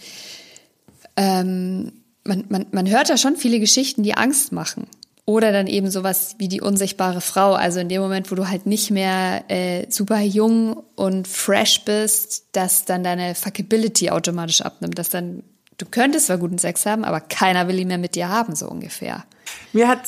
Ähm, 1.17 1.91
man, 2.23 2.45
man, 2.49 2.67
man 2.71 2.89
hört 2.89 3.09
da 3.09 3.17
schon 3.17 3.35
viele 3.35 3.59
Geschichten, 3.59 4.03
die 4.03 4.15
Angst 4.15 4.51
machen. 4.51 4.87
Oder 5.25 5.51
dann 5.51 5.67
eben 5.67 5.89
sowas 5.91 6.35
wie 6.39 6.47
die 6.47 6.61
unsichtbare 6.61 7.21
Frau. 7.21 7.53
Also 7.53 7.79
in 7.79 7.89
dem 7.89 8.01
Moment, 8.01 8.31
wo 8.31 8.35
du 8.35 8.49
halt 8.49 8.65
nicht 8.65 8.89
mehr 8.91 9.43
äh, 9.49 9.85
super 9.89 10.19
jung 10.19 10.83
und 10.95 11.27
fresh 11.27 11.83
bist, 11.85 12.45
dass 12.53 12.85
dann 12.85 13.03
deine 13.03 13.35
Fuckability 13.35 14.09
automatisch 14.09 14.61
abnimmt. 14.61 14.97
Dass 14.97 15.09
dann, 15.09 15.43
du 15.77 15.85
könntest 15.85 16.27
zwar 16.27 16.37
guten 16.37 16.57
Sex 16.57 16.85
haben, 16.85 17.03
aber 17.03 17.21
keiner 17.21 17.67
will 17.67 17.79
ihn 17.79 17.87
mehr 17.87 17.97
mit 17.97 18.15
dir 18.15 18.29
haben, 18.29 18.55
so 18.55 18.67
ungefähr. 18.67 19.25
Mir 19.73 19.87
hat 19.87 20.01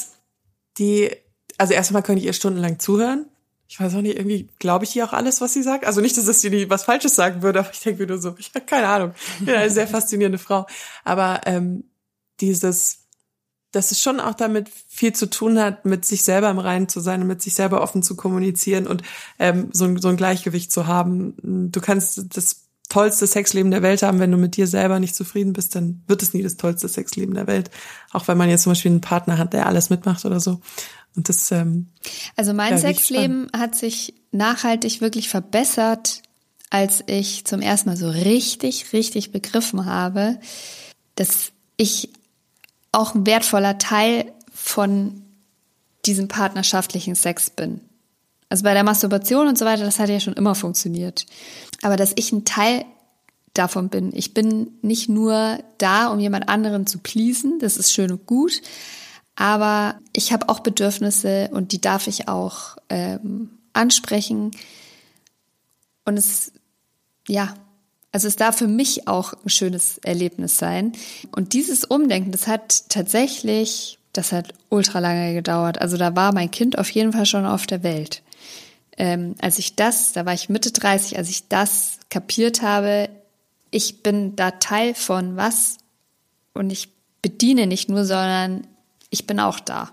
die, 0.78 1.12
also 1.58 1.74
erstmal 1.74 2.04
könnte 2.04 2.22
ich 2.22 2.26
ihr 2.26 2.34
stundenlang 2.34 2.80
zuhören. 2.80 3.28
Ich 3.68 3.80
weiß 3.80 3.96
auch 3.96 4.02
nicht, 4.02 4.18
irgendwie 4.18 4.50
glaube 4.60 4.86
ich 4.86 4.96
ihr 4.96 5.06
auch 5.06 5.14
alles, 5.14 5.42
was 5.42 5.54
sie 5.54 5.64
sagt. 5.64 5.86
Also 5.86 6.02
nicht, 6.02 6.18
dass 6.18 6.28
es 6.28 6.42
sie 6.42 6.70
was 6.70 6.84
Falsches 6.84 7.16
sagen 7.16 7.42
würde, 7.42 7.60
aber 7.60 7.72
ich 7.72 7.80
denke 7.80 8.04
mir 8.04 8.08
nur 8.08 8.22
so, 8.22 8.36
ich 8.38 8.52
habe 8.54 8.66
keine 8.66 8.88
Ahnung. 8.88 9.14
Ich 9.40 9.46
bin 9.46 9.56
eine 9.56 9.70
sehr 9.70 9.88
faszinierende 9.88 10.38
Frau. 10.38 10.68
Aber 11.04 11.42
ähm, 11.46 11.86
dieses, 12.40 13.08
dass 13.72 13.92
es 13.92 14.00
schon 14.02 14.20
auch 14.20 14.36
damit 14.36 14.70
viel 14.70 15.14
zu 15.14 15.30
tun 15.30 15.60
hat, 15.60 15.86
mit 15.86 16.06
sich 16.06 16.24
selber 16.24 16.50
im 16.52 16.60
Reinen 16.60 16.88
zu 16.88 17.00
sein 17.00 17.22
und 17.22 17.28
mit 17.28 17.42
sich 17.42 17.56
selber 17.56 17.82
offen 17.82 18.04
zu 18.04 18.16
kommunizieren 18.16 18.86
und 18.86 19.02
ähm, 19.40 19.70
so, 19.74 19.86
ein, 19.86 19.98
so 19.98 20.10
ein 20.10 20.18
Gleichgewicht 20.18 20.72
zu 20.72 20.86
haben. 20.86 21.72
Du 21.72 21.82
kannst 21.82 22.36
das 22.38 22.63
tollste 22.94 23.26
Sexleben 23.26 23.72
der 23.72 23.82
Welt 23.82 24.04
haben, 24.04 24.20
wenn 24.20 24.30
du 24.30 24.38
mit 24.38 24.56
dir 24.56 24.68
selber 24.68 25.00
nicht 25.00 25.16
zufrieden 25.16 25.54
bist, 25.54 25.74
dann 25.74 26.04
wird 26.06 26.22
es 26.22 26.36
nie 26.36 26.44
das 26.44 26.58
tollste 26.58 26.88
Sexleben 26.88 27.34
der 27.34 27.48
Welt. 27.48 27.72
Auch 28.12 28.28
wenn 28.28 28.38
man 28.38 28.52
jetzt 28.52 28.64
zum 28.64 28.72
Beispiel 28.72 28.92
einen 28.92 29.02
Partner 29.02 29.40
hat, 29.40 29.54
der 29.54 29.66
alles 29.66 29.90
mitmacht 29.90 30.26
oder 30.26 30.40
so. 30.40 30.62
Und 31.16 31.28
das. 31.28 31.52
Ähm, 31.52 31.88
also 32.36 32.54
mein 32.54 32.78
Sexleben 32.78 33.50
hat 33.58 33.74
sich 33.74 34.14
nachhaltig 34.32 35.02
wirklich 35.02 35.28
verbessert, 35.30 36.22
als 36.70 37.04
ich 37.08 37.46
zum 37.46 37.62
ersten 37.62 37.90
Mal 37.90 37.98
so 37.98 38.10
richtig, 38.10 38.94
richtig 38.94 39.32
begriffen 39.32 39.88
habe, 39.88 40.40
dass 41.16 41.52
ich 41.78 42.10
auch 42.92 43.16
ein 43.16 43.26
wertvoller 43.26 43.80
Teil 43.80 44.32
von 44.54 45.24
diesem 46.06 46.28
partnerschaftlichen 46.28 47.16
Sex 47.16 47.50
bin. 47.50 47.82
Also 48.54 48.66
bei 48.66 48.76
der 48.76 48.84
Masturbation 48.84 49.48
und 49.48 49.58
so 49.58 49.66
weiter, 49.66 49.84
das 49.84 49.98
hat 49.98 50.10
ja 50.10 50.20
schon 50.20 50.36
immer 50.36 50.54
funktioniert. 50.54 51.26
Aber 51.82 51.98
dass 51.98 52.14
ich 52.16 52.32
ein 52.32 52.46
Teil 52.46 52.86
davon 53.56 53.90
bin. 53.90 54.12
Ich 54.14 54.36
bin 54.36 54.78
nicht 54.84 55.10
nur 55.10 55.58
da, 55.80 56.10
um 56.10 56.20
jemand 56.20 56.50
anderen 56.50 56.86
zu 56.86 57.00
pleasen, 57.00 57.58
das 57.58 57.78
ist 57.78 57.92
schön 57.92 58.12
und 58.12 58.28
gut, 58.28 58.62
aber 59.36 59.96
ich 60.16 60.32
habe 60.32 60.50
auch 60.50 60.60
Bedürfnisse 60.60 61.50
und 61.52 61.72
die 61.72 61.82
darf 61.82 62.06
ich 62.06 62.28
auch 62.28 62.78
ähm, 62.90 63.50
ansprechen. 63.74 64.52
Und 66.06 66.18
es, 66.18 66.52
ja, 67.28 67.56
also 68.12 68.28
es 68.28 68.36
darf 68.36 68.56
für 68.56 68.68
mich 68.68 69.08
auch 69.08 69.34
ein 69.34 69.50
schönes 69.50 69.98
Erlebnis 69.98 70.60
sein. 70.60 70.92
Und 71.36 71.54
dieses 71.54 71.86
Umdenken, 71.86 72.32
das 72.32 72.46
hat 72.46 72.88
tatsächlich, 72.90 73.98
das 74.14 74.32
hat 74.32 74.54
ultra 74.70 75.00
lange 75.00 75.34
gedauert. 75.34 75.82
Also 75.82 75.98
da 75.98 76.16
war 76.16 76.34
mein 76.34 76.52
Kind 76.52 76.78
auf 76.78 76.90
jeden 76.90 77.14
Fall 77.14 77.26
schon 77.26 77.46
auf 77.46 77.66
der 77.66 77.84
Welt. 77.84 78.22
Ähm, 78.98 79.36
als 79.42 79.58
ich 79.58 79.76
das, 79.76 80.14
da 80.14 80.26
war 80.26 80.34
ich 80.34 80.50
Mitte 80.50 80.72
30, 80.72 81.18
als 81.18 81.30
ich 81.30 81.48
das 81.48 81.98
kapiert 82.10 82.62
habe, 82.62 83.10
ich 83.72 84.04
bin 84.04 84.36
da 84.36 84.52
Teil 84.52 84.94
von 84.94 85.36
was 85.36 85.78
und 86.54 86.70
ich 86.70 86.90
bediene 87.24 87.66
nicht 87.66 87.90
nur, 87.90 88.06
sondern 88.06 88.68
ich 89.10 89.26
bin 89.26 89.40
auch 89.40 89.60
da. 89.60 89.92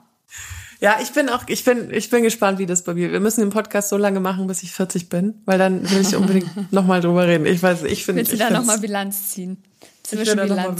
Ja, 0.80 0.98
ich 1.02 1.10
bin 1.12 1.28
auch, 1.28 1.44
ich 1.46 1.64
bin, 1.64 1.92
ich 1.92 2.08
bin 2.10 2.22
gespannt, 2.22 2.58
wie 2.58 2.66
das 2.66 2.84
bei 2.84 2.94
mir. 2.94 3.12
Wir 3.12 3.20
müssen 3.20 3.40
den 3.40 3.50
Podcast 3.50 3.90
so 3.90 3.96
lange 3.96 4.20
machen, 4.20 4.46
bis 4.46 4.62
ich 4.62 4.72
40 4.72 5.08
bin, 5.08 5.34
weil 5.44 5.58
dann 5.58 5.90
will 5.90 6.00
ich 6.00 6.16
unbedingt 6.16 6.50
nochmal 6.72 7.00
drüber 7.00 7.26
reden. 7.26 7.46
Ich 7.46 7.62
weiß, 7.62 7.84
ich 7.84 8.04
finde. 8.04 8.20
Willst 8.20 8.32
du 8.32 8.38
da 8.38 8.50
nochmal 8.50 8.78
Bilanz 8.78 9.30
ziehen? 9.30 9.62
Zwischen 10.02 10.36
nochmal 10.36 10.76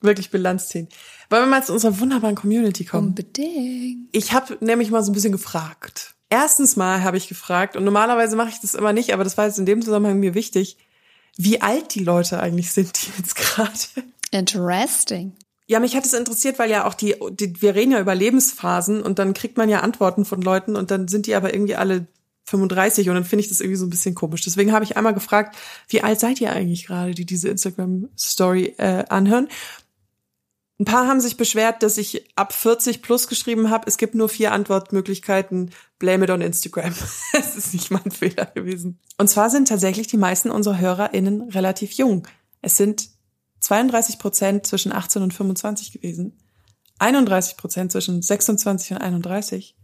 wirklich 0.00 0.30
Bilanz 0.30 0.68
ziehen. 0.68 0.88
Wollen 1.30 1.42
wir 1.42 1.50
mal 1.50 1.64
zu 1.64 1.72
unserer 1.72 1.98
wunderbaren 1.98 2.36
Community 2.36 2.84
kommen? 2.84 3.08
Unbedingt. 3.08 4.08
Ich 4.12 4.32
habe 4.32 4.56
nämlich 4.60 4.90
mal 4.90 5.02
so 5.02 5.10
ein 5.10 5.14
bisschen 5.14 5.32
gefragt. 5.32 6.14
Erstens 6.30 6.76
mal 6.76 7.02
habe 7.02 7.16
ich 7.16 7.28
gefragt, 7.28 7.76
und 7.76 7.84
normalerweise 7.84 8.36
mache 8.36 8.50
ich 8.50 8.60
das 8.60 8.74
immer 8.74 8.92
nicht, 8.92 9.12
aber 9.12 9.24
das 9.24 9.38
war 9.38 9.46
jetzt 9.46 9.58
in 9.58 9.66
dem 9.66 9.82
Zusammenhang 9.82 10.20
mir 10.20 10.34
wichtig, 10.34 10.76
wie 11.36 11.62
alt 11.62 11.94
die 11.94 12.04
Leute 12.04 12.40
eigentlich 12.40 12.72
sind, 12.72 13.00
die 13.00 13.10
jetzt 13.18 13.34
gerade. 13.36 13.78
Interesting. 14.30 15.32
Ja, 15.66 15.80
mich 15.80 15.94
hat 15.96 16.04
es 16.04 16.14
interessiert, 16.14 16.58
weil 16.58 16.70
ja 16.70 16.86
auch 16.86 16.94
die, 16.94 17.14
die, 17.30 17.60
wir 17.60 17.74
reden 17.74 17.92
ja 17.92 18.00
über 18.00 18.14
Lebensphasen 18.14 19.02
und 19.02 19.18
dann 19.18 19.34
kriegt 19.34 19.58
man 19.58 19.68
ja 19.68 19.80
Antworten 19.80 20.24
von 20.24 20.40
Leuten 20.40 20.76
und 20.76 20.90
dann 20.90 21.08
sind 21.08 21.26
die 21.26 21.34
aber 21.34 21.52
irgendwie 21.52 21.76
alle 21.76 22.06
35 22.48 23.08
und 23.08 23.14
dann 23.14 23.24
finde 23.24 23.42
ich 23.42 23.48
das 23.50 23.60
irgendwie 23.60 23.76
so 23.76 23.86
ein 23.86 23.90
bisschen 23.90 24.14
komisch. 24.14 24.42
Deswegen 24.42 24.72
habe 24.72 24.84
ich 24.84 24.96
einmal 24.96 25.14
gefragt, 25.14 25.56
wie 25.88 26.02
alt 26.02 26.20
seid 26.20 26.40
ihr 26.40 26.52
eigentlich 26.52 26.86
gerade, 26.86 27.12
die 27.14 27.26
diese 27.26 27.48
Instagram-Story 27.48 28.74
äh, 28.78 29.04
anhören? 29.08 29.48
Ein 30.80 30.84
paar 30.84 31.08
haben 31.08 31.20
sich 31.20 31.36
beschwert, 31.36 31.82
dass 31.82 31.98
ich 31.98 32.24
ab 32.36 32.52
40 32.52 33.02
plus 33.02 33.26
geschrieben 33.26 33.68
habe. 33.68 33.88
Es 33.88 33.98
gibt 33.98 34.14
nur 34.14 34.28
vier 34.28 34.52
Antwortmöglichkeiten. 34.52 35.72
Blame 35.98 36.24
it 36.24 36.30
on 36.30 36.40
Instagram. 36.40 36.94
Es 37.32 37.56
ist 37.56 37.72
nicht 37.72 37.90
mein 37.90 38.12
Fehler 38.12 38.46
gewesen. 38.46 39.00
Und 39.16 39.28
zwar 39.28 39.50
sind 39.50 39.68
tatsächlich 39.68 40.06
die 40.06 40.16
meisten 40.16 40.50
unserer 40.50 40.78
HörerInnen 40.78 41.50
relativ 41.50 41.92
jung. 41.92 42.28
Es 42.62 42.76
sind 42.76 43.08
32 43.60 44.18
Prozent 44.18 44.66
zwischen 44.66 44.92
18 44.92 45.22
und 45.22 45.32
25 45.34 45.92
gewesen, 45.92 46.36
31 46.98 47.56
Prozent 47.56 47.92
zwischen 47.92 48.20
26 48.22 48.92
und 48.92 48.98
31, 48.98 49.76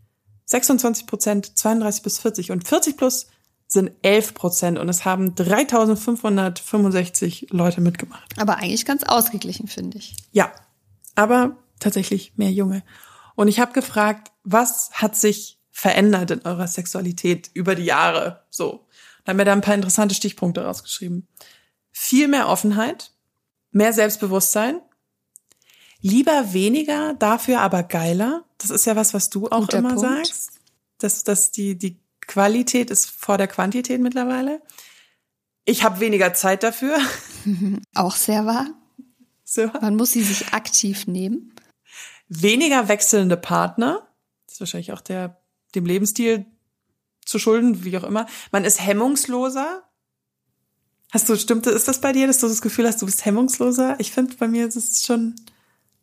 26 0.46 1.06
Prozent 1.06 1.56
32 1.58 2.02
bis 2.02 2.18
40 2.18 2.50
und 2.50 2.66
40 2.66 2.96
plus 2.96 3.26
sind 3.66 3.92
11 4.02 4.34
Prozent 4.34 4.78
und 4.78 4.88
es 4.88 5.04
haben 5.04 5.34
3565 5.34 7.48
Leute 7.50 7.80
mitgemacht. 7.80 8.38
Aber 8.38 8.58
eigentlich 8.58 8.84
ganz 8.84 9.02
ausgeglichen, 9.04 9.68
finde 9.68 9.98
ich. 9.98 10.14
Ja, 10.32 10.52
aber 11.14 11.56
tatsächlich 11.80 12.32
mehr 12.36 12.50
Junge. 12.50 12.82
Und 13.34 13.48
ich 13.48 13.60
habe 13.60 13.72
gefragt, 13.72 14.32
was 14.42 14.90
hat 14.92 15.16
sich 15.16 15.58
verändert 15.70 16.30
in 16.30 16.42
eurer 16.42 16.68
Sexualität 16.68 17.50
über 17.52 17.74
die 17.74 17.84
Jahre? 17.84 18.44
So, 18.50 18.86
da 19.24 19.30
haben 19.30 19.38
wir 19.38 19.44
da 19.44 19.52
ein 19.52 19.60
paar 19.60 19.74
interessante 19.74 20.14
Stichpunkte 20.14 20.64
rausgeschrieben. 20.64 21.26
Viel 21.90 22.28
mehr 22.28 22.48
Offenheit, 22.48 23.12
mehr 23.70 23.92
Selbstbewusstsein, 23.92 24.80
lieber 26.00 26.52
weniger, 26.52 27.14
dafür 27.14 27.60
aber 27.60 27.82
geiler. 27.82 28.44
Das 28.58 28.70
ist 28.70 28.84
ja 28.84 28.96
was, 28.96 29.14
was 29.14 29.30
du 29.30 29.48
auch 29.48 29.60
Guter 29.60 29.78
immer 29.78 29.94
Punkt. 29.94 30.26
sagst. 30.26 30.60
Dass, 30.98 31.24
dass 31.24 31.50
die, 31.50 31.76
die 31.76 32.00
Qualität 32.26 32.90
ist 32.90 33.10
vor 33.10 33.36
der 33.36 33.48
Quantität 33.48 34.00
mittlerweile. 34.00 34.62
Ich 35.64 35.82
habe 35.82 36.00
weniger 36.00 36.34
Zeit 36.34 36.62
dafür. 36.62 36.98
Auch 37.94 38.16
sehr 38.16 38.46
wahr. 38.46 38.66
So. 39.44 39.66
Man 39.80 39.96
muss 39.96 40.12
sie 40.12 40.22
sich 40.22 40.52
aktiv 40.52 41.06
nehmen. 41.06 41.54
Weniger 42.28 42.88
wechselnde 42.88 43.36
Partner. 43.36 44.08
Das 44.46 44.54
ist 44.54 44.60
wahrscheinlich 44.60 44.92
auch 44.92 45.00
der, 45.00 45.40
dem 45.74 45.86
Lebensstil 45.86 46.46
zu 47.24 47.38
schulden, 47.38 47.84
wie 47.84 47.96
auch 47.98 48.04
immer. 48.04 48.26
Man 48.50 48.64
ist 48.64 48.84
hemmungsloser. 48.84 49.82
Hast 51.12 51.28
du, 51.28 51.36
stimmt, 51.36 51.66
ist 51.66 51.88
das 51.88 52.00
bei 52.00 52.12
dir, 52.12 52.26
dass 52.26 52.38
du 52.38 52.48
das 52.48 52.60
Gefühl 52.60 52.86
hast, 52.86 53.00
du 53.00 53.06
bist 53.06 53.24
hemmungsloser? 53.24 53.96
Ich 54.00 54.10
finde, 54.10 54.34
bei 54.36 54.48
mir 54.48 54.66
ist 54.66 54.76
es 54.76 55.04
schon 55.04 55.36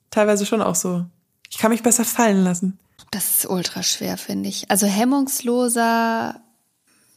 teilweise 0.09 0.45
schon 0.45 0.61
auch 0.61 0.75
so. 0.75 1.05
Ich 1.49 1.57
kann 1.57 1.71
mich 1.71 1.83
besser 1.83 2.05
fallen 2.05 2.43
lassen. 2.43 2.79
Das 3.11 3.29
ist 3.29 3.49
ultra 3.49 3.83
schwer, 3.83 4.17
finde 4.17 4.47
ich. 4.47 4.71
Also 4.71 4.87
hemmungsloser, 4.87 6.40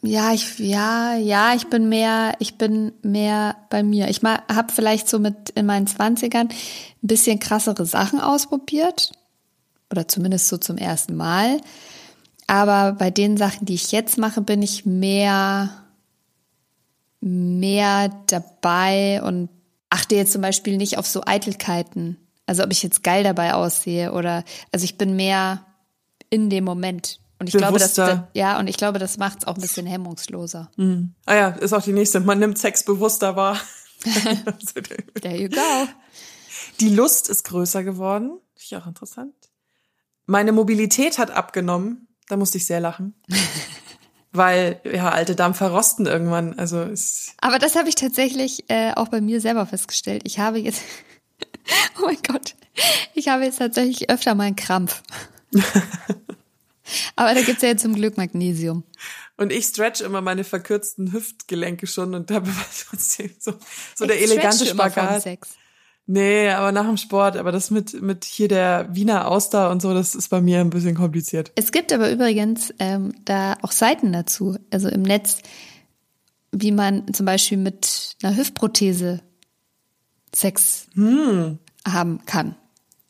ja, 0.05 0.33
ich, 0.33 0.59
ja, 0.59 1.15
ja, 1.15 1.53
ich 1.53 1.67
bin 1.67 1.89
mehr, 1.89 2.33
ich 2.39 2.57
bin 2.57 2.93
mehr 3.01 3.55
bei 3.69 3.83
mir. 3.83 4.09
Ich 4.09 4.21
habe 4.23 4.73
vielleicht 4.73 5.09
so 5.09 5.19
mit 5.19 5.49
in 5.51 5.65
meinen 5.65 5.87
Zwanzigern 5.87 6.47
ein 6.47 7.07
bisschen 7.07 7.39
krassere 7.39 7.85
Sachen 7.85 8.19
ausprobiert. 8.19 9.11
Oder 9.91 10.07
zumindest 10.07 10.47
so 10.47 10.57
zum 10.57 10.77
ersten 10.77 11.15
Mal. 11.15 11.61
Aber 12.47 12.93
bei 12.93 13.11
den 13.11 13.37
Sachen, 13.37 13.65
die 13.65 13.75
ich 13.75 13.91
jetzt 13.91 14.17
mache, 14.17 14.41
bin 14.41 14.61
ich 14.61 14.85
mehr, 14.85 15.69
mehr 17.21 18.09
dabei 18.27 19.21
und 19.23 19.49
achte 19.89 20.15
jetzt 20.15 20.33
zum 20.33 20.41
Beispiel 20.41 20.77
nicht 20.77 20.97
auf 20.97 21.07
so 21.07 21.23
Eitelkeiten. 21.25 22.17
Also 22.45 22.63
ob 22.63 22.71
ich 22.71 22.83
jetzt 22.83 23.03
geil 23.03 23.23
dabei 23.23 23.53
aussehe 23.53 24.11
oder, 24.11 24.43
also 24.71 24.83
ich 24.83 24.97
bin 24.97 25.15
mehr 25.15 25.65
in 26.29 26.49
dem 26.49 26.63
Moment. 26.63 27.19
Und 27.45 27.49
ich 27.49 27.57
glaube, 27.57 27.77
das, 27.77 27.95
ja, 28.33 28.57
und 28.57 28.67
ich 28.67 28.77
glaube, 28.77 28.97
das 28.97 29.17
macht 29.17 29.39
es 29.39 29.47
auch 29.47 29.53
ein 29.53 29.61
bisschen 29.61 29.85
hemmungsloser. 29.85 30.71
Mhm. 30.77 31.13
Ah 31.25 31.35
ja, 31.35 31.47
ist 31.49 31.73
auch 31.73 31.83
die 31.83 31.93
nächste. 31.93 32.19
Man 32.19 32.39
nimmt 32.39 32.57
Sex 32.57 32.83
bewusster 32.83 33.35
wahr. 33.35 33.59
There 35.21 35.37
you 35.37 35.49
go. 35.49 35.87
Die 36.79 36.89
Lust 36.89 37.29
ist 37.29 37.43
größer 37.45 37.83
geworden. 37.83 38.39
Finde 38.55 38.63
ich 38.63 38.75
auch 38.75 38.87
interessant. 38.87 39.33
Meine 40.25 40.51
Mobilität 40.53 41.19
hat 41.19 41.29
abgenommen. 41.29 42.07
Da 42.27 42.37
musste 42.37 42.57
ich 42.57 42.65
sehr 42.65 42.79
lachen. 42.79 43.13
Weil, 44.31 44.81
ja, 44.91 45.09
alte 45.11 45.35
Dampfer 45.35 45.69
rosten 45.69 46.07
irgendwann. 46.07 46.57
Also 46.57 46.81
ist 46.81 47.33
Aber 47.39 47.59
das 47.59 47.75
habe 47.75 47.87
ich 47.87 47.95
tatsächlich 47.95 48.65
äh, 48.69 48.91
auch 48.93 49.07
bei 49.07 49.21
mir 49.21 49.39
selber 49.39 49.65
festgestellt. 49.67 50.23
Ich 50.25 50.39
habe 50.39 50.57
jetzt, 50.57 50.81
oh 52.01 52.05
mein 52.05 52.17
Gott, 52.27 52.55
ich 53.13 53.27
habe 53.27 53.45
jetzt 53.45 53.59
tatsächlich 53.59 54.09
öfter 54.09 54.33
mal 54.33 54.45
einen 54.45 54.55
Krampf. 54.55 55.03
Aber 57.15 57.33
da 57.33 57.41
gibt's 57.41 57.61
ja 57.61 57.69
jetzt 57.69 57.81
zum 57.81 57.95
Glück 57.95 58.17
Magnesium. 58.17 58.83
Und 59.37 59.51
ich 59.51 59.65
stretch 59.65 60.01
immer 60.01 60.21
meine 60.21 60.43
verkürzten 60.43 61.11
Hüftgelenke 61.13 61.87
schon 61.87 62.13
und 62.13 62.31
habe 62.31 62.49
trotzdem 62.89 63.31
so, 63.39 63.53
so 63.95 64.05
der 64.05 64.21
elegante 64.21 64.65
Spagat. 64.65 65.23
Sex. 65.23 65.49
Nee, 66.07 66.49
aber 66.49 66.71
nach 66.71 66.85
dem 66.85 66.97
Sport, 66.97 67.35
aber 67.35 67.51
das 67.51 67.71
mit, 67.71 67.99
mit 67.99 68.25
hier 68.25 68.47
der 68.47 68.87
Wiener 68.91 69.27
Auster 69.27 69.71
und 69.71 69.81
so, 69.81 69.93
das 69.93 70.13
ist 70.13 70.29
bei 70.29 70.39
mir 70.39 70.59
ein 70.59 70.69
bisschen 70.69 70.93
kompliziert. 70.93 71.51
Es 71.55 71.71
gibt 71.71 71.91
aber 71.91 72.11
übrigens 72.11 72.71
ähm, 72.77 73.13
da 73.25 73.57
auch 73.63 73.71
Seiten 73.71 74.13
dazu, 74.13 74.55
also 74.69 74.87
im 74.87 75.01
Netz, 75.01 75.39
wie 76.51 76.71
man 76.71 77.11
zum 77.13 77.25
Beispiel 77.25 77.57
mit 77.57 78.17
einer 78.21 78.37
Hüftprothese 78.37 79.21
Sex 80.33 80.87
hm. 80.93 81.57
haben 81.87 82.21
kann, 82.25 82.55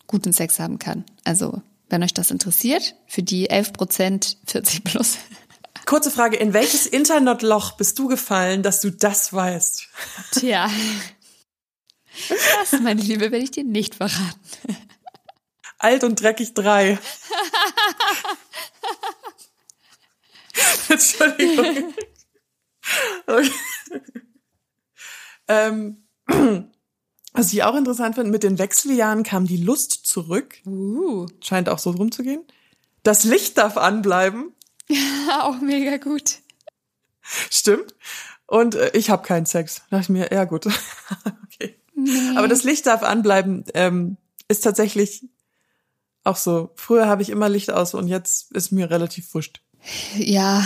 guten 0.07 0.31
Sex 0.31 0.59
haben 0.59 0.79
kann. 0.79 1.03
Also, 1.25 1.61
wenn 1.95 2.03
euch 2.03 2.13
das 2.13 2.29
interessiert, 2.29 2.93
für 3.07 3.23
die 3.23 3.49
11 3.49 3.71
Prozent 3.71 4.37
40 4.47 4.83
plus. 4.83 5.17
Kurze 5.85 6.11
Frage, 6.11 6.35
in 6.35 6.51
welches 6.51 6.85
Internetloch 6.85 7.77
bist 7.77 7.97
du 7.97 8.09
gefallen, 8.09 8.63
dass 8.63 8.81
du 8.81 8.91
das 8.91 9.31
weißt? 9.31 9.87
Tja, 10.33 10.69
das, 12.27 12.81
meine 12.81 13.01
Liebe, 13.01 13.31
werde 13.31 13.37
ich 13.37 13.51
dir 13.51 13.63
nicht 13.63 13.95
verraten. 13.95 14.77
Alt 15.77 16.03
und 16.03 16.21
dreckig 16.21 16.53
drei. 16.53 16.99
Entschuldigung. 20.89 21.93
Okay. 23.25 23.51
ähm, 25.47 26.03
was 27.35 27.53
ich 27.53 27.63
auch 27.63 27.75
interessant 27.75 28.15
finde, 28.15 28.31
mit 28.31 28.43
den 28.43 28.57
Wechseljahren 28.57 29.23
kam 29.23 29.45
die 29.45 29.57
Lust 29.57 30.05
zurück. 30.05 30.55
Uh. 30.65 31.27
Scheint 31.41 31.69
auch 31.69 31.79
so 31.79 31.93
drum 31.93 32.11
zu 32.11 32.23
gehen. 32.23 32.43
Das 33.03 33.23
Licht 33.23 33.57
darf 33.57 33.77
anbleiben. 33.77 34.53
Ja, 34.87 35.43
auch 35.43 35.59
mega 35.61 35.97
gut. 35.97 36.39
Stimmt. 37.49 37.95
Und 38.47 38.75
äh, 38.75 38.91
ich 38.93 39.09
habe 39.09 39.23
keinen 39.23 39.45
Sex. 39.45 39.83
Da 39.89 39.97
dachte 39.97 40.03
ich 40.03 40.09
mir, 40.09 40.29
ja 40.31 40.45
gut. 40.45 40.65
okay. 41.43 41.75
Nee. 41.95 42.37
Aber 42.37 42.47
das 42.47 42.63
Licht 42.63 42.85
darf 42.85 43.03
anbleiben, 43.03 43.63
ähm, 43.73 44.17
ist 44.47 44.63
tatsächlich 44.63 45.27
auch 46.23 46.37
so. 46.37 46.71
Früher 46.75 47.07
habe 47.07 47.21
ich 47.21 47.29
immer 47.29 47.49
Licht 47.49 47.71
aus 47.71 47.93
und 47.93 48.07
jetzt 48.07 48.51
ist 48.51 48.71
mir 48.71 48.89
relativ 48.89 49.33
wurscht. 49.33 49.61
Ja, 50.17 50.65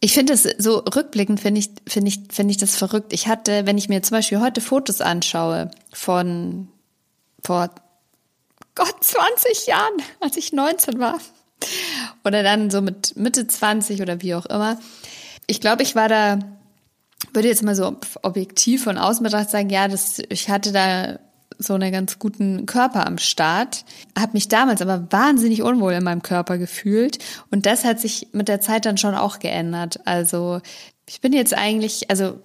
ich 0.00 0.14
finde 0.14 0.32
es 0.32 0.42
so 0.58 0.78
rückblickend 0.78 1.40
finde 1.40 1.60
ich 1.60 1.70
finde 1.86 2.08
ich 2.08 2.20
finde 2.30 2.52
ich 2.52 2.56
das 2.56 2.76
verrückt. 2.76 3.12
Ich 3.12 3.28
hatte, 3.28 3.66
wenn 3.66 3.78
ich 3.78 3.88
mir 3.88 4.02
zum 4.02 4.16
Beispiel 4.16 4.40
heute 4.40 4.60
Fotos 4.60 5.00
anschaue 5.00 5.70
von 5.92 6.68
vor 7.44 7.70
Gott 8.74 8.96
20 9.04 9.66
Jahren, 9.66 9.94
als 10.20 10.36
ich 10.36 10.52
19 10.52 10.98
war 10.98 11.18
oder 12.24 12.42
dann 12.42 12.70
so 12.70 12.80
mit 12.80 13.16
Mitte 13.16 13.46
20 13.46 14.00
oder 14.00 14.22
wie 14.22 14.34
auch 14.34 14.46
immer. 14.46 14.78
Ich 15.46 15.60
glaube, 15.60 15.82
ich 15.82 15.94
war 15.94 16.08
da 16.08 16.38
würde 17.32 17.48
jetzt 17.48 17.62
mal 17.62 17.76
so 17.76 17.96
objektiv 18.22 18.84
von 18.84 18.98
außen 18.98 19.22
betrachtet 19.22 19.50
sagen, 19.50 19.70
ja, 19.70 19.88
das, 19.88 20.20
ich 20.30 20.48
hatte 20.48 20.72
da 20.72 21.18
so 21.62 21.74
einen 21.74 21.92
ganz 21.92 22.18
guten 22.18 22.66
Körper 22.66 23.06
am 23.06 23.18
Start, 23.18 23.84
habe 24.18 24.32
mich 24.32 24.48
damals 24.48 24.82
aber 24.82 25.06
wahnsinnig 25.10 25.62
unwohl 25.62 25.92
in 25.92 26.04
meinem 26.04 26.22
Körper 26.22 26.58
gefühlt 26.58 27.18
und 27.50 27.66
das 27.66 27.84
hat 27.84 28.00
sich 28.00 28.28
mit 28.32 28.48
der 28.48 28.60
Zeit 28.60 28.86
dann 28.86 28.98
schon 28.98 29.14
auch 29.14 29.38
geändert. 29.38 30.00
Also 30.06 30.60
ich 31.06 31.20
bin 31.20 31.32
jetzt 31.32 31.54
eigentlich, 31.54 32.10
also 32.10 32.40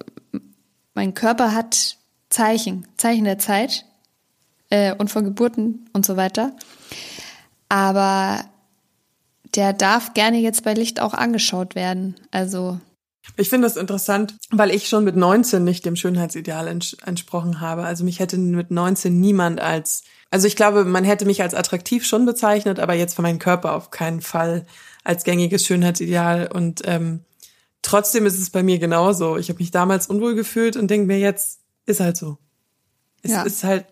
mein 0.94 1.14
Körper 1.14 1.54
hat 1.54 1.96
Zeichen, 2.30 2.86
Zeichen 2.96 3.24
der 3.24 3.38
Zeit 3.38 3.84
äh, 4.70 4.94
und 4.94 5.10
von 5.10 5.24
Geburten 5.24 5.88
und 5.92 6.04
so 6.04 6.16
weiter, 6.16 6.52
aber 7.68 8.44
der 9.54 9.72
darf 9.72 10.12
gerne 10.14 10.38
jetzt 10.38 10.64
bei 10.64 10.74
Licht 10.74 11.00
auch 11.00 11.14
angeschaut 11.14 11.74
werden. 11.74 12.16
Also 12.30 12.78
ich 13.36 13.50
finde 13.50 13.66
das 13.66 13.76
interessant, 13.76 14.36
weil 14.50 14.70
ich 14.70 14.88
schon 14.88 15.04
mit 15.04 15.16
19 15.16 15.64
nicht 15.64 15.84
dem 15.84 15.96
Schönheitsideal 15.96 16.68
ents 16.68 16.96
entsprochen 17.04 17.60
habe. 17.60 17.82
Also 17.84 18.04
mich 18.04 18.20
hätte 18.20 18.38
mit 18.38 18.70
19 18.70 19.18
niemand 19.20 19.60
als, 19.60 20.04
also 20.30 20.46
ich 20.46 20.56
glaube, 20.56 20.84
man 20.84 21.04
hätte 21.04 21.26
mich 21.26 21.42
als 21.42 21.54
attraktiv 21.54 22.06
schon 22.06 22.24
bezeichnet, 22.24 22.78
aber 22.78 22.94
jetzt 22.94 23.14
für 23.14 23.22
meinen 23.22 23.38
Körper 23.38 23.74
auf 23.74 23.90
keinen 23.90 24.20
Fall 24.20 24.66
als 25.04 25.24
gängiges 25.24 25.66
Schönheitsideal. 25.66 26.50
Und 26.52 26.82
ähm, 26.84 27.24
trotzdem 27.82 28.26
ist 28.26 28.38
es 28.38 28.50
bei 28.50 28.62
mir 28.62 28.78
genauso. 28.78 29.36
Ich 29.36 29.48
habe 29.48 29.58
mich 29.58 29.70
damals 29.70 30.06
unwohl 30.06 30.34
gefühlt 30.34 30.76
und 30.76 30.88
denke 30.88 31.06
mir 31.06 31.18
jetzt, 31.18 31.60
ist 31.84 32.00
halt 32.00 32.16
so. 32.16 32.38
Es 33.22 33.32
ja. 33.32 33.42
ist 33.42 33.64
halt, 33.64 33.86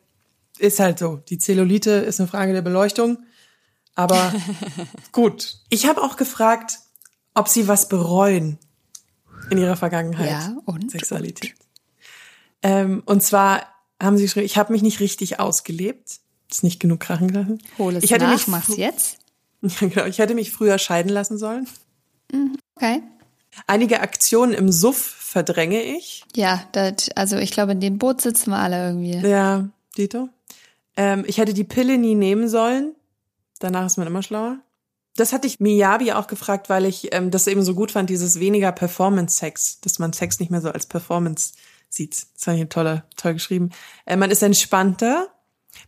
ist 0.58 0.80
halt 0.80 0.98
so. 0.98 1.16
Die 1.28 1.38
Zellulite 1.38 1.90
ist 1.90 2.20
eine 2.20 2.28
Frage 2.28 2.52
der 2.52 2.62
Beleuchtung. 2.62 3.18
Aber 3.94 4.32
gut. 5.12 5.58
Ich 5.68 5.86
habe 5.86 6.02
auch 6.02 6.16
gefragt, 6.16 6.78
ob 7.34 7.48
sie 7.48 7.68
was 7.68 7.88
bereuen 7.88 8.58
in 9.50 9.58
ihrer 9.58 9.76
Vergangenheit. 9.76 10.30
Ja, 10.30 10.56
und? 10.64 10.90
Sexualität. 10.90 11.54
Ähm, 12.62 13.02
und 13.06 13.22
zwar 13.22 13.62
haben 14.02 14.16
sie 14.16 14.24
geschrieben, 14.24 14.46
ich 14.46 14.56
habe 14.56 14.72
mich 14.72 14.82
nicht 14.82 15.00
richtig 15.00 15.40
ausgelebt. 15.40 16.20
Ist 16.50 16.62
nicht 16.62 16.80
genug 16.80 17.00
Krachen 17.00 17.28
gelassen. 17.28 17.58
Hol 17.78 17.96
es 17.96 18.04
ich 18.04 18.12
hätte 18.12 18.24
nach, 18.24 18.32
mich 18.32 18.48
mach's 18.48 18.76
jetzt. 18.76 19.18
Ja, 19.62 19.88
genau. 19.88 20.04
Ich 20.04 20.18
hätte 20.18 20.34
mich 20.34 20.52
früher 20.52 20.76
scheiden 20.76 21.10
lassen 21.10 21.38
sollen. 21.38 21.66
Mhm, 22.30 22.58
okay. 22.76 23.02
Einige 23.66 24.00
Aktionen 24.00 24.52
im 24.52 24.70
Suff 24.70 24.98
verdränge 24.98 25.82
ich. 25.82 26.22
Ja, 26.36 26.62
das, 26.72 27.08
also 27.14 27.38
ich 27.38 27.50
glaube, 27.50 27.72
in 27.72 27.80
dem 27.80 27.96
Boot 27.96 28.20
sitzen 28.20 28.50
wir 28.50 28.58
alle 28.58 28.88
irgendwie. 28.88 29.26
Ja, 29.26 29.70
Dito. 29.96 30.28
Ähm, 30.98 31.24
ich 31.26 31.38
hätte 31.38 31.54
die 31.54 31.64
Pille 31.64 31.96
nie 31.96 32.14
nehmen 32.14 32.48
sollen. 32.48 32.94
Danach 33.58 33.86
ist 33.86 33.96
man 33.96 34.06
immer 34.06 34.22
schlauer. 34.22 34.58
Das 35.16 35.32
hatte 35.32 35.46
ich 35.46 35.60
Miyabi 35.60 36.12
auch 36.12 36.26
gefragt, 36.26 36.68
weil 36.68 36.86
ich 36.86 37.14
ähm, 37.14 37.30
das 37.30 37.46
eben 37.46 37.62
so 37.62 37.74
gut 37.74 37.92
fand, 37.92 38.10
dieses 38.10 38.40
weniger 38.40 38.72
Performance-Sex, 38.72 39.80
dass 39.80 39.98
man 39.98 40.12
Sex 40.12 40.40
nicht 40.40 40.50
mehr 40.50 40.60
so 40.60 40.70
als 40.70 40.86
Performance 40.86 41.52
sieht. 41.88 42.12
Das 42.12 42.44
fand 42.44 42.60
ich 42.60 42.68
toll, 42.68 43.02
toll 43.16 43.34
geschrieben. 43.34 43.70
Äh, 44.06 44.16
man 44.16 44.30
ist 44.30 44.42
entspannter. 44.42 45.28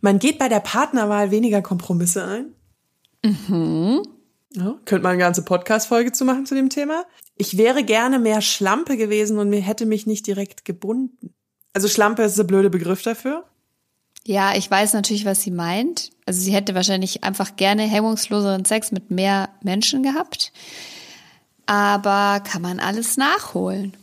Man 0.01 0.19
geht 0.19 0.39
bei 0.39 0.49
der 0.49 0.59
Partnerwahl 0.59 1.31
weniger 1.31 1.61
Kompromisse 1.61 2.23
ein. 2.23 2.53
Mhm. 3.23 4.07
Ja, 4.53 4.79
könnte 4.85 5.03
man 5.03 5.13
eine 5.13 5.19
ganze 5.19 5.43
Podcast-Folge 5.43 6.13
zu 6.13 6.23
machen 6.23 6.45
zu 6.45 6.55
dem 6.55 6.69
Thema. 6.69 7.05
Ich 7.35 7.57
wäre 7.57 7.83
gerne 7.83 8.17
mehr 8.17 8.41
Schlampe 8.41 8.97
gewesen 8.97 9.37
und 9.37 9.49
mir 9.49 9.61
hätte 9.61 9.85
mich 9.85 10.07
nicht 10.07 10.25
direkt 10.25 10.65
gebunden. 10.65 11.33
Also 11.73 11.87
Schlampe 11.87 12.23
ist 12.23 12.37
der 12.37 12.43
blöde 12.45 12.69
Begriff 12.69 13.03
dafür. 13.03 13.43
Ja, 14.27 14.53
ich 14.57 14.69
weiß 14.69 14.91
natürlich, 14.91 15.23
was 15.23 15.41
sie 15.41 15.51
meint. 15.51 16.09
Also 16.25 16.41
sie 16.41 16.51
hätte 16.51 16.75
wahrscheinlich 16.75 17.23
einfach 17.23 17.55
gerne 17.55 17.83
hemmungsloseren 17.83 18.65
Sex 18.65 18.91
mit 18.91 19.09
mehr 19.09 19.47
Menschen 19.63 20.03
gehabt. 20.03 20.51
Aber 21.65 22.41
kann 22.41 22.61
man 22.61 22.81
alles 22.81 23.15
nachholen? 23.15 23.95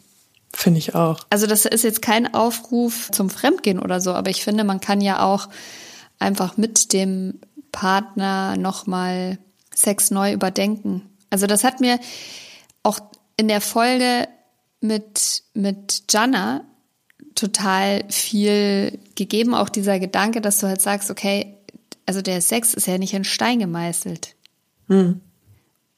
Finde 0.55 0.79
ich 0.79 0.95
auch. 0.95 1.21
Also 1.29 1.47
das 1.47 1.67
ist 1.67 1.85
jetzt 1.85 2.01
kein 2.01 2.33
Aufruf 2.33 3.11
zum 3.11 3.29
Fremdgehen 3.29 3.79
oder 3.79 4.01
so, 4.01 4.15
aber 4.15 4.31
ich 4.31 4.43
finde, 4.43 4.65
man 4.65 4.81
kann 4.81 5.03
ja 5.03 5.23
auch 5.23 5.51
einfach 6.19 6.57
mit 6.57 6.95
dem 6.95 7.39
Partner 7.71 8.57
nochmal 8.57 9.37
Sex 9.75 10.11
neu 10.11 10.33
überdenken. 10.33 11.03
Also 11.29 11.47
das 11.47 11.65
hat 11.65 11.81
mir 11.81 12.01
auch 12.83 12.99
in 13.37 13.49
der 13.49 13.61
Folge 13.61 14.27
mit, 14.81 15.43
mit 15.53 16.05
Jana 16.09 16.65
total 17.35 18.05
viel 18.11 18.99
gegeben, 19.15 19.55
auch 19.55 19.69
dieser 19.69 19.99
Gedanke, 19.99 20.41
dass 20.41 20.59
du 20.59 20.67
halt 20.67 20.81
sagst, 20.81 21.11
okay, 21.11 21.57
also 22.07 22.23
der 22.23 22.41
Sex 22.41 22.75
ist 22.75 22.87
ja 22.87 22.99
nicht 22.99 23.15
in 23.15 23.25
Stein 23.25 23.59
gemeißelt. 23.59 24.35
Hm. 24.89 25.21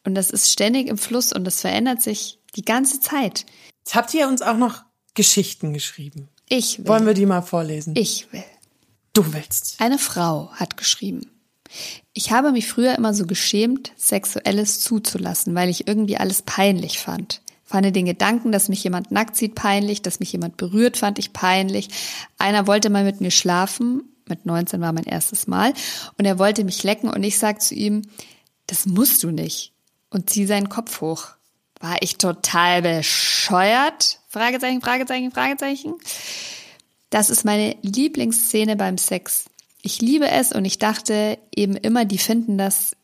Und 0.04 0.14
das 0.14 0.30
ist 0.30 0.52
ständig 0.52 0.86
im 0.86 0.98
Fluss 0.98 1.32
und 1.32 1.44
das 1.44 1.60
verändert 1.60 2.00
sich 2.00 2.38
die 2.54 2.64
ganze 2.64 3.00
Zeit. 3.00 3.44
Jetzt 3.84 3.94
habt 3.94 4.14
ihr 4.14 4.28
uns 4.28 4.40
auch 4.40 4.56
noch 4.56 4.84
Geschichten 5.14 5.72
geschrieben. 5.72 6.28
Ich 6.48 6.78
will. 6.78 6.88
Wollen 6.88 7.06
wir 7.06 7.14
die 7.14 7.26
mal 7.26 7.42
vorlesen? 7.42 7.94
Ich 7.96 8.32
will. 8.32 8.44
Du 9.12 9.32
willst. 9.32 9.80
Eine 9.80 9.98
Frau 9.98 10.50
hat 10.52 10.76
geschrieben. 10.76 11.30
Ich 12.12 12.30
habe 12.30 12.52
mich 12.52 12.68
früher 12.68 12.94
immer 12.94 13.14
so 13.14 13.26
geschämt, 13.26 13.92
Sexuelles 13.96 14.80
zuzulassen, 14.80 15.54
weil 15.54 15.68
ich 15.68 15.88
irgendwie 15.88 16.16
alles 16.16 16.42
peinlich 16.42 17.00
fand. 17.00 17.40
Fand 17.66 17.94
den 17.94 18.06
Gedanken, 18.06 18.52
dass 18.52 18.68
mich 18.68 18.82
jemand 18.84 19.10
nackt 19.10 19.36
sieht, 19.36 19.56
peinlich, 19.56 20.00
dass 20.00 20.20
mich 20.20 20.32
jemand 20.32 20.56
berührt, 20.56 20.96
fand 20.96 21.18
ich 21.18 21.32
peinlich. 21.32 21.88
Einer 22.38 22.68
wollte 22.68 22.90
mal 22.90 23.02
mit 23.02 23.20
mir 23.20 23.32
schlafen, 23.32 24.04
mit 24.28 24.46
19 24.46 24.80
war 24.80 24.92
mein 24.92 25.04
erstes 25.04 25.48
Mal, 25.48 25.74
und 26.16 26.24
er 26.24 26.38
wollte 26.38 26.62
mich 26.62 26.84
lecken 26.84 27.10
und 27.10 27.24
ich 27.24 27.38
sag 27.38 27.60
zu 27.60 27.74
ihm, 27.74 28.02
das 28.68 28.86
musst 28.86 29.22
du 29.24 29.30
nicht. 29.30 29.72
Und 30.10 30.30
zieh 30.30 30.46
seinen 30.46 30.68
Kopf 30.68 31.00
hoch. 31.00 31.26
War 31.80 31.96
ich 32.00 32.16
total 32.16 32.82
bescheuert? 32.82 34.20
Fragezeichen, 34.28 34.80
Fragezeichen, 34.80 35.32
Fragezeichen. 35.32 35.94
Das 37.10 37.30
ist 37.30 37.44
meine 37.44 37.76
Lieblingsszene 37.82 38.76
beim 38.76 38.96
Sex. 38.96 39.46
Ich 39.82 40.00
liebe 40.00 40.28
es 40.28 40.52
und 40.52 40.64
ich 40.64 40.78
dachte 40.78 41.38
eben 41.54 41.76
immer, 41.76 42.04
die 42.04 42.18
finden 42.18 42.58
das 42.58 42.96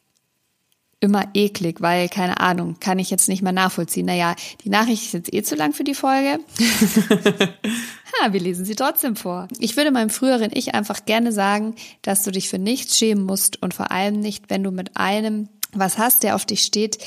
immer 1.03 1.27
eklig, 1.35 1.81
weil, 1.81 2.09
keine 2.09 2.41
Ahnung, 2.41 2.77
kann 2.79 2.99
ich 3.01 3.11
jetzt 3.11 3.29
nicht 3.29 3.43
mehr 3.43 3.53
nachvollziehen. 3.53 4.07
Naja, 4.07 4.37
die 4.65 4.71
Nachricht 4.71 5.05
ist 5.05 5.13
jetzt 5.13 5.35
eh 5.35 5.43
zu 5.43 5.57
lang 5.57 5.73
für 5.73 5.85
die 5.85 5.95
Folge. 5.95 6.39
ha, 8.21 8.33
wir 8.33 8.41
lesen 8.41 8.65
sie 8.65 8.77
trotzdem 8.77 9.17
vor. 9.17 9.49
Ich 9.59 9.77
würde 9.77 9.91
meinem 9.91 10.11
früheren 10.11 10.51
Ich 10.55 10.75
einfach 10.75 11.05
gerne 11.05 11.33
sagen, 11.33 11.75
dass 12.03 12.23
du 12.23 12.31
dich 12.31 12.49
für 12.49 12.59
nichts 12.59 12.97
schämen 12.97 13.25
musst 13.25 13.61
und 13.63 13.75
vor 13.75 13.91
allem 13.91 14.21
nicht, 14.21 14.49
wenn 14.49 14.63
du 14.63 14.71
mit 14.71 14.97
einem 14.97 15.49
was 15.75 15.99
hast, 15.99 16.23
der 16.23 16.37
auf 16.37 16.45
dich 16.45 16.63
steht, 16.63 16.99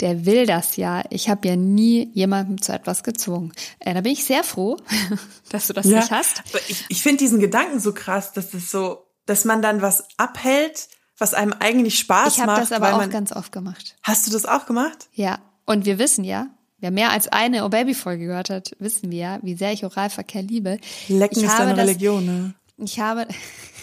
der 0.00 0.24
will 0.24 0.46
das 0.46 0.76
ja. 0.76 1.02
Ich 1.10 1.28
habe 1.28 1.46
ja 1.48 1.56
nie 1.56 2.10
jemandem 2.14 2.62
zu 2.62 2.72
etwas 2.72 3.02
gezwungen. 3.02 3.52
Äh, 3.80 3.94
da 3.94 4.00
bin 4.00 4.12
ich 4.12 4.24
sehr 4.24 4.44
froh, 4.44 4.76
dass 5.50 5.66
du 5.66 5.72
das 5.72 5.86
ja, 5.86 5.98
nicht 5.98 6.10
hast. 6.10 6.42
Ich, 6.68 6.84
ich 6.88 7.02
finde 7.02 7.18
diesen 7.18 7.40
Gedanken 7.40 7.80
so 7.80 7.92
krass, 7.92 8.32
dass 8.32 8.54
es 8.54 8.70
so, 8.70 9.06
dass 9.26 9.44
man 9.44 9.60
dann 9.60 9.82
was 9.82 10.04
abhält, 10.16 10.88
was 11.18 11.34
einem 11.34 11.52
eigentlich 11.58 11.98
Spaß 11.98 12.32
ich 12.32 12.38
macht. 12.38 12.48
Ich 12.48 12.52
habe 12.52 12.60
das 12.60 12.72
aber 12.72 12.96
auch 12.96 13.10
ganz 13.10 13.32
oft 13.32 13.52
gemacht. 13.52 13.96
Hast 14.02 14.26
du 14.26 14.30
das 14.30 14.44
auch 14.44 14.66
gemacht? 14.66 15.08
Ja. 15.12 15.38
Und 15.64 15.86
wir 15.86 15.98
wissen 15.98 16.24
ja, 16.24 16.48
wer 16.78 16.90
mehr 16.90 17.10
als 17.10 17.28
eine 17.28 17.64
Oh 17.64 17.68
Baby 17.68 17.94
Folge 17.94 18.26
gehört 18.26 18.50
hat, 18.50 18.72
wissen 18.78 19.10
wir 19.10 19.18
ja, 19.18 19.38
wie 19.42 19.54
sehr 19.54 19.72
ich 19.72 19.84
Oralverkehr 19.84 20.42
liebe. 20.42 20.78
Lecken 21.08 21.38
ich 21.38 21.44
ist 21.44 21.58
deine 21.58 21.74
das, 21.74 21.86
Religion, 21.86 22.24
ne? 22.24 22.54
Ich 22.78 22.98
habe, 22.98 23.28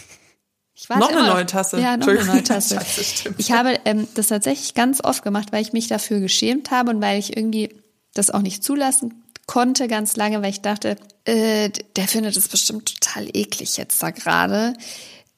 ich 0.74 0.88
noch 0.88 1.10
eine 1.10 1.22
neue 1.22 1.46
Tasse. 1.46 1.80
Ja, 1.80 1.96
noch 1.96 2.08
eine 2.08 2.24
neue 2.24 2.44
Tasse. 2.44 2.74
Scheiße, 2.80 3.34
ich 3.38 3.52
habe 3.52 3.78
ähm, 3.84 4.06
das 4.14 4.28
tatsächlich 4.28 4.74
ganz 4.74 5.02
oft 5.02 5.22
gemacht, 5.22 5.52
weil 5.52 5.62
ich 5.62 5.72
mich 5.72 5.88
dafür 5.88 6.20
geschämt 6.20 6.70
habe 6.70 6.90
und 6.90 7.00
weil 7.00 7.18
ich 7.18 7.36
irgendwie 7.36 7.70
das 8.12 8.30
auch 8.30 8.42
nicht 8.42 8.62
zulassen 8.62 9.22
konnte 9.50 9.88
ganz 9.88 10.14
lange, 10.14 10.42
weil 10.42 10.50
ich 10.50 10.60
dachte, 10.60 10.96
äh, 11.24 11.70
der 11.96 12.06
findet 12.06 12.36
es 12.36 12.46
bestimmt 12.46 13.00
total 13.00 13.26
eklig 13.36 13.76
jetzt 13.78 14.00
da 14.00 14.12
gerade. 14.12 14.74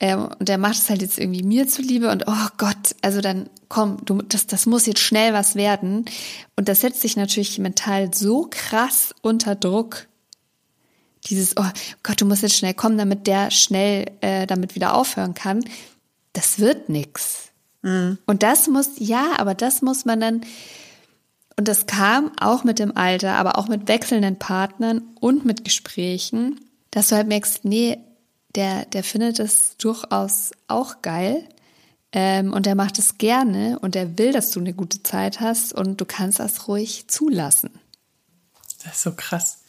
Ähm, 0.03 0.29
und 0.39 0.49
der 0.49 0.59
macht 0.59 0.75
es 0.75 0.91
halt 0.91 1.01
jetzt 1.01 1.17
irgendwie 1.17 1.45
mir 1.45 1.69
zuliebe 1.69 2.11
und 2.11 2.25
oh 2.27 2.49
Gott, 2.59 2.97
also 3.03 3.21
dann 3.21 3.49
komm, 3.69 3.99
du, 4.05 4.21
das, 4.21 4.49
das 4.49 4.67
muss 4.67 4.85
jetzt 4.87 4.99
schnell 4.99 5.33
was 5.33 5.55
werden. 5.55 6.07
Und 6.57 6.69
das 6.69 6.81
setzt 6.81 7.01
sich 7.01 7.17
natürlich 7.17 7.61
mental 7.61 8.13
so 8.13 8.49
krass 8.51 9.15
unter 9.23 9.55
Druck. 9.55 10.09
Dieses, 11.27 11.57
oh 11.57 11.71
Gott, 12.03 12.21
du 12.21 12.27
musst 12.27 12.43
jetzt 12.43 12.57
schnell 12.57 12.75
kommen, 12.75 12.99
damit 12.99 13.29
der 13.29 13.53
schnell 13.53 14.11
äh, 14.23 14.45
damit 14.49 14.75
wieder 14.75 14.95
aufhören 14.95 15.35
kann. 15.35 15.65
Das 16.33 16.59
wird 16.59 16.89
nix. 16.89 17.51
Mhm. 17.83 18.19
Und 18.27 18.43
das 18.43 18.67
muss, 18.67 18.89
ja, 18.97 19.35
aber 19.39 19.55
das 19.55 19.83
muss 19.83 20.05
man 20.05 20.21
dann, 20.21 20.41
und 21.57 21.69
das 21.69 21.87
kam 21.87 22.33
auch 22.41 22.65
mit 22.65 22.81
dem 22.81 22.97
Alter, 22.97 23.35
aber 23.35 23.57
auch 23.57 23.69
mit 23.69 23.87
wechselnden 23.87 24.37
Partnern 24.37 25.03
und 25.21 25.45
mit 25.45 25.65
Gesprächen, 25.65 26.59
dass 26.91 27.09
du 27.09 27.15
halt 27.15 27.29
merkst, 27.29 27.65
nee, 27.65 27.99
der, 28.55 28.85
der 28.87 29.05
findet 29.05 29.39
es 29.39 29.77
durchaus 29.79 30.53
auch 30.69 31.03
geil. 31.03 31.49
Ähm, 32.15 32.53
und 32.53 32.67
der 32.67 32.75
macht 32.75 32.99
es 32.99 33.17
gerne 33.17 33.79
und 33.81 33.95
der 33.95 34.19
will, 34.19 34.33
dass 34.33 34.51
du 34.51 34.61
eine 34.61 34.75
gute 34.75 35.03
Zeit 35.03 35.41
hast 35.41 35.73
und 35.73 35.99
du 35.99 36.05
kannst 36.05 36.41
das 36.41 36.69
ruhig 36.69 37.09
zulassen. 37.09 37.71
Das 38.85 38.97
ist 38.97 39.03
so 39.03 39.13
krass. 39.13 39.63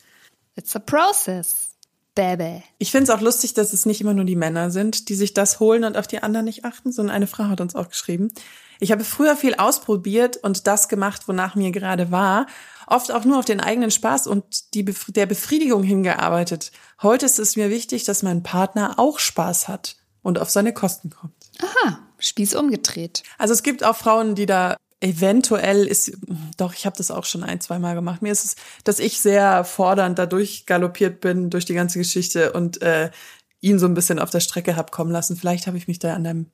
It's 0.57 0.75
a 0.75 0.79
process, 0.79 1.71
baby. 2.15 2.61
Ich 2.79 2.91
finde 2.91 3.05
es 3.05 3.17
auch 3.17 3.21
lustig, 3.21 3.53
dass 3.53 3.71
es 3.71 3.85
nicht 3.85 4.01
immer 4.01 4.13
nur 4.13 4.25
die 4.25 4.35
Männer 4.35 4.71
sind, 4.71 5.07
die 5.07 5.15
sich 5.15 5.33
das 5.33 5.61
holen 5.61 5.85
und 5.85 5.95
auf 5.95 6.05
die 6.05 6.21
anderen 6.21 6.45
nicht 6.45 6.65
achten, 6.65 6.91
sondern 6.91 7.15
eine 7.15 7.27
Frau 7.27 7.45
hat 7.45 7.61
uns 7.61 7.75
auch 7.75 7.87
geschrieben. 7.87 8.33
Ich 8.81 8.91
habe 8.91 9.05
früher 9.05 9.37
viel 9.37 9.55
ausprobiert 9.55 10.35
und 10.37 10.67
das 10.67 10.89
gemacht, 10.89 11.29
wonach 11.29 11.55
mir 11.55 11.71
gerade 11.71 12.11
war 12.11 12.47
oft 12.93 13.11
auch 13.11 13.25
nur 13.25 13.39
auf 13.39 13.45
den 13.45 13.59
eigenen 13.59 13.91
Spaß 13.91 14.27
und 14.27 14.73
die 14.73 14.83
Bef 14.83 15.07
der 15.09 15.25
Befriedigung 15.25 15.83
hingearbeitet. 15.83 16.71
Heute 17.01 17.25
ist 17.25 17.39
es 17.39 17.55
mir 17.55 17.69
wichtig, 17.69 18.03
dass 18.05 18.23
mein 18.23 18.43
Partner 18.43 18.95
auch 18.97 19.19
Spaß 19.19 19.67
hat 19.67 19.97
und 20.21 20.39
auf 20.39 20.49
seine 20.49 20.73
Kosten 20.73 21.09
kommt. 21.09 21.33
Aha, 21.59 21.99
Spieß 22.19 22.55
umgedreht. 22.55 23.23
Also 23.37 23.53
es 23.53 23.63
gibt 23.63 23.83
auch 23.83 23.95
Frauen, 23.95 24.35
die 24.35 24.45
da 24.45 24.77
eventuell 25.01 25.85
ist, 25.85 26.13
doch, 26.55 26.73
ich 26.73 26.85
habe 26.85 26.95
das 26.95 27.11
auch 27.11 27.25
schon 27.25 27.43
ein, 27.43 27.59
zwei 27.59 27.77
Mal 27.77 27.93
gemacht. 27.93 28.21
Mir 28.21 28.31
ist 28.31 28.45
es, 28.45 28.55
dass 28.85 28.99
ich 28.99 29.19
sehr 29.19 29.65
fordernd 29.65 30.17
dadurch 30.17 30.65
galoppiert 30.65 31.19
bin 31.19 31.49
durch 31.49 31.65
die 31.65 31.73
ganze 31.73 31.99
Geschichte 31.99 32.53
und 32.53 32.81
äh, 32.81 33.11
ihn 33.59 33.79
so 33.79 33.85
ein 33.85 33.95
bisschen 33.95 34.19
auf 34.19 34.29
der 34.29 34.39
Strecke 34.39 34.77
hab 34.77 34.91
kommen 34.91 35.11
lassen. 35.11 35.35
Vielleicht 35.35 35.67
habe 35.67 35.77
ich 35.77 35.89
mich 35.89 35.99
da 35.99 36.13
an 36.13 36.23
dem 36.23 36.51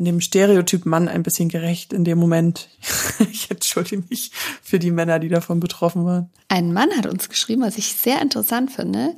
an 0.00 0.06
dem 0.06 0.22
Stereotyp 0.22 0.86
Mann 0.86 1.08
ein 1.08 1.22
bisschen 1.22 1.50
gerecht 1.50 1.92
in 1.92 2.04
dem 2.04 2.16
Moment. 2.16 2.70
ich 3.30 3.50
entschuldige 3.50 4.02
mich 4.08 4.32
für 4.62 4.78
die 4.78 4.90
Männer, 4.90 5.18
die 5.18 5.28
davon 5.28 5.60
betroffen 5.60 6.06
waren. 6.06 6.30
Ein 6.48 6.72
Mann 6.72 6.88
hat 6.96 7.04
uns 7.04 7.28
geschrieben, 7.28 7.60
was 7.60 7.76
ich 7.76 7.92
sehr 7.92 8.22
interessant 8.22 8.72
finde. 8.72 9.14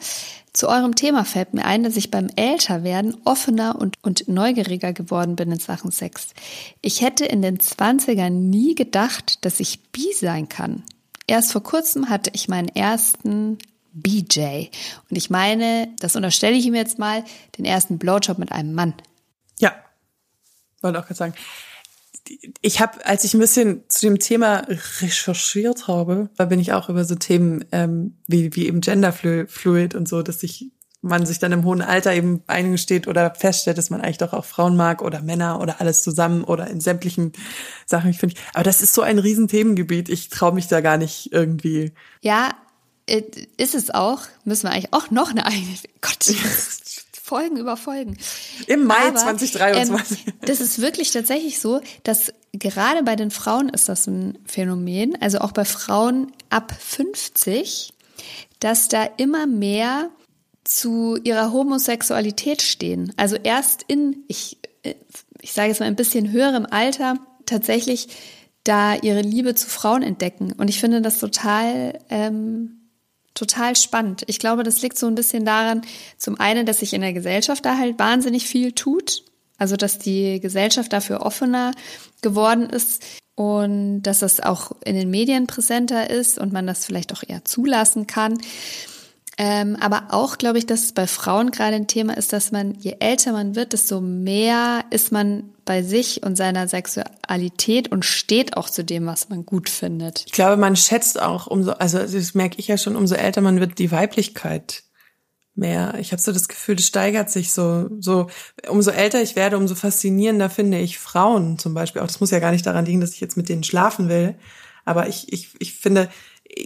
Zu 0.52 0.68
eurem 0.68 0.96
Thema 0.96 1.24
fällt 1.24 1.54
mir 1.54 1.64
ein, 1.64 1.84
dass 1.84 1.96
ich 1.96 2.10
beim 2.10 2.28
Älterwerden 2.34 3.16
offener 3.24 3.76
und, 3.80 3.96
und 4.02 4.26
neugieriger 4.26 4.92
geworden 4.92 5.36
bin 5.36 5.52
in 5.52 5.60
Sachen 5.60 5.92
Sex. 5.92 6.34
Ich 6.80 7.00
hätte 7.00 7.26
in 7.26 7.42
den 7.42 7.60
Zwanzigern 7.60 8.50
nie 8.50 8.74
gedacht, 8.74 9.44
dass 9.44 9.60
ich 9.60 9.84
bi 9.92 10.12
sein 10.12 10.48
kann. 10.48 10.82
Erst 11.28 11.52
vor 11.52 11.62
kurzem 11.62 12.08
hatte 12.08 12.30
ich 12.34 12.48
meinen 12.48 12.68
ersten 12.68 13.58
BJ. 13.92 14.66
Und 15.08 15.16
ich 15.16 15.30
meine, 15.30 15.88
das 16.00 16.16
unterstelle 16.16 16.56
ich 16.56 16.66
ihm 16.66 16.74
jetzt 16.74 16.98
mal, 16.98 17.24
den 17.56 17.64
ersten 17.64 17.98
Blowjob 17.98 18.38
mit 18.38 18.50
einem 18.50 18.74
Mann. 18.74 18.94
Ja, 19.60 19.72
wollte 20.82 20.98
auch 20.98 21.04
gerade 21.04 21.14
sagen. 21.14 21.34
Ich 22.60 22.80
habe, 22.80 23.04
als 23.04 23.24
ich 23.24 23.34
ein 23.34 23.40
bisschen 23.40 23.82
zu 23.88 24.06
dem 24.06 24.18
Thema 24.18 24.64
recherchiert 25.00 25.88
habe, 25.88 26.30
da 26.36 26.44
bin 26.44 26.60
ich 26.60 26.72
auch 26.72 26.88
über 26.88 27.04
so 27.04 27.16
Themen 27.16 27.64
ähm, 27.72 28.16
wie, 28.26 28.54
wie 28.54 28.68
eben 28.68 28.80
Genderfluid 28.80 29.94
und 29.94 30.08
so, 30.08 30.22
dass 30.22 30.40
sich 30.40 30.70
man 31.02 31.26
sich 31.26 31.40
dann 31.40 31.52
im 31.52 31.64
hohen 31.64 31.82
Alter 31.82 32.14
eben 32.14 32.42
eingesteht 32.46 33.08
oder 33.08 33.34
feststellt, 33.34 33.76
dass 33.76 33.90
man 33.90 34.00
eigentlich 34.00 34.18
doch 34.18 34.32
auch 34.32 34.44
Frauen 34.44 34.76
mag 34.76 35.02
oder 35.02 35.20
Männer 35.20 35.60
oder 35.60 35.80
alles 35.80 36.02
zusammen 36.02 36.44
oder 36.44 36.68
in 36.68 36.80
sämtlichen 36.80 37.32
Sachen. 37.86 38.10
Ich 38.10 38.18
finde, 38.18 38.36
aber 38.54 38.62
das 38.62 38.80
ist 38.80 38.94
so 38.94 39.02
ein 39.02 39.18
Riesenthemengebiet. 39.18 40.08
Ich 40.08 40.28
traue 40.28 40.52
mich 40.52 40.68
da 40.68 40.80
gar 40.80 40.96
nicht 40.96 41.32
irgendwie. 41.32 41.92
Ja, 42.20 42.52
ist 43.56 43.74
es 43.74 43.90
auch. 43.90 44.22
Müssen 44.44 44.68
wir 44.68 44.70
eigentlich 44.70 44.92
auch 44.92 45.10
noch 45.10 45.30
eine 45.30 45.44
eigene. 45.44 45.74
Gott, 46.00 46.24
Folgen 47.32 47.56
über 47.56 47.78
Folgen. 47.78 48.18
Im 48.66 48.84
Mai 48.84 49.08
Aber, 49.08 49.16
2023. 49.16 50.26
Ähm, 50.26 50.32
das 50.42 50.60
ist 50.60 50.82
wirklich 50.82 51.12
tatsächlich 51.12 51.60
so, 51.60 51.80
dass 52.02 52.30
gerade 52.52 53.02
bei 53.02 53.16
den 53.16 53.30
Frauen 53.30 53.70
ist 53.70 53.88
das 53.88 54.06
ein 54.06 54.36
Phänomen, 54.44 55.16
also 55.22 55.38
auch 55.38 55.52
bei 55.52 55.64
Frauen 55.64 56.30
ab 56.50 56.76
50, 56.78 57.94
dass 58.60 58.88
da 58.88 59.04
immer 59.16 59.46
mehr 59.46 60.10
zu 60.62 61.16
ihrer 61.24 61.52
Homosexualität 61.52 62.60
stehen. 62.60 63.14
Also 63.16 63.36
erst 63.36 63.82
in, 63.88 64.24
ich, 64.28 64.58
ich 65.40 65.54
sage 65.54 65.68
jetzt 65.68 65.80
mal 65.80 65.86
ein 65.86 65.96
bisschen 65.96 66.32
höherem 66.32 66.66
Alter, 66.70 67.14
tatsächlich 67.46 68.08
da 68.62 68.94
ihre 68.94 69.22
Liebe 69.22 69.54
zu 69.54 69.70
Frauen 69.70 70.02
entdecken. 70.02 70.52
Und 70.52 70.68
ich 70.68 70.78
finde 70.78 71.00
das 71.00 71.18
total 71.18 71.98
ähm, 72.10 72.81
total 73.34 73.76
spannend. 73.76 74.22
Ich 74.26 74.38
glaube, 74.38 74.62
das 74.62 74.82
liegt 74.82 74.98
so 74.98 75.06
ein 75.06 75.14
bisschen 75.14 75.44
daran, 75.44 75.82
zum 76.18 76.38
einen, 76.38 76.66
dass 76.66 76.80
sich 76.80 76.94
in 76.94 77.00
der 77.00 77.12
Gesellschaft 77.12 77.64
da 77.64 77.78
halt 77.78 77.98
wahnsinnig 77.98 78.46
viel 78.46 78.72
tut. 78.72 79.24
Also, 79.58 79.76
dass 79.76 79.98
die 79.98 80.40
Gesellschaft 80.40 80.92
dafür 80.92 81.20
offener 81.22 81.72
geworden 82.20 82.68
ist 82.68 83.02
und 83.34 84.02
dass 84.02 84.20
das 84.20 84.40
auch 84.40 84.72
in 84.84 84.94
den 84.94 85.10
Medien 85.10 85.46
präsenter 85.46 86.10
ist 86.10 86.38
und 86.38 86.52
man 86.52 86.66
das 86.66 86.84
vielleicht 86.84 87.12
auch 87.12 87.22
eher 87.26 87.44
zulassen 87.44 88.06
kann. 88.06 88.38
Ähm, 89.38 89.76
aber 89.80 90.08
auch 90.10 90.36
glaube 90.36 90.58
ich, 90.58 90.66
dass 90.66 90.84
es 90.84 90.92
bei 90.92 91.06
Frauen 91.06 91.50
gerade 91.50 91.76
ein 91.76 91.86
Thema 91.86 92.16
ist, 92.16 92.32
dass 92.32 92.52
man, 92.52 92.74
je 92.74 92.96
älter 93.00 93.32
man 93.32 93.54
wird, 93.54 93.72
desto 93.72 94.00
mehr 94.00 94.84
ist 94.90 95.10
man 95.10 95.51
bei 95.64 95.82
sich 95.82 96.22
und 96.22 96.36
seiner 96.36 96.68
Sexualität 96.68 97.90
und 97.90 98.04
steht 98.04 98.56
auch 98.56 98.68
zu 98.68 98.84
dem, 98.84 99.06
was 99.06 99.28
man 99.28 99.46
gut 99.46 99.68
findet. 99.68 100.24
Ich 100.26 100.32
glaube, 100.32 100.56
man 100.56 100.76
schätzt 100.76 101.20
auch 101.20 101.46
umso, 101.46 101.72
also 101.72 101.98
das 101.98 102.34
merke 102.34 102.58
ich 102.58 102.68
ja 102.68 102.78
schon, 102.78 102.96
umso 102.96 103.14
älter 103.14 103.40
man 103.40 103.60
wird, 103.60 103.78
die 103.78 103.92
Weiblichkeit 103.92 104.82
mehr. 105.54 105.94
Ich 105.98 106.12
habe 106.12 106.22
so 106.22 106.32
das 106.32 106.48
Gefühl, 106.48 106.76
das 106.76 106.86
steigert 106.86 107.30
sich 107.30 107.52
so, 107.52 107.88
so, 108.00 108.28
umso 108.68 108.90
älter 108.90 109.22
ich 109.22 109.36
werde, 109.36 109.56
umso 109.56 109.74
faszinierender 109.74 110.50
finde 110.50 110.78
ich 110.78 110.98
Frauen 110.98 111.58
zum 111.58 111.74
Beispiel. 111.74 112.02
Auch 112.02 112.06
das 112.06 112.20
muss 112.20 112.30
ja 112.30 112.38
gar 112.38 112.52
nicht 112.52 112.66
daran 112.66 112.86
liegen, 112.86 113.00
dass 113.00 113.14
ich 113.14 113.20
jetzt 113.20 113.36
mit 113.36 113.48
denen 113.48 113.64
schlafen 113.64 114.08
will. 114.08 114.34
Aber 114.84 115.08
ich, 115.08 115.32
ich, 115.32 115.50
ich 115.58 115.74
finde, 115.74 116.08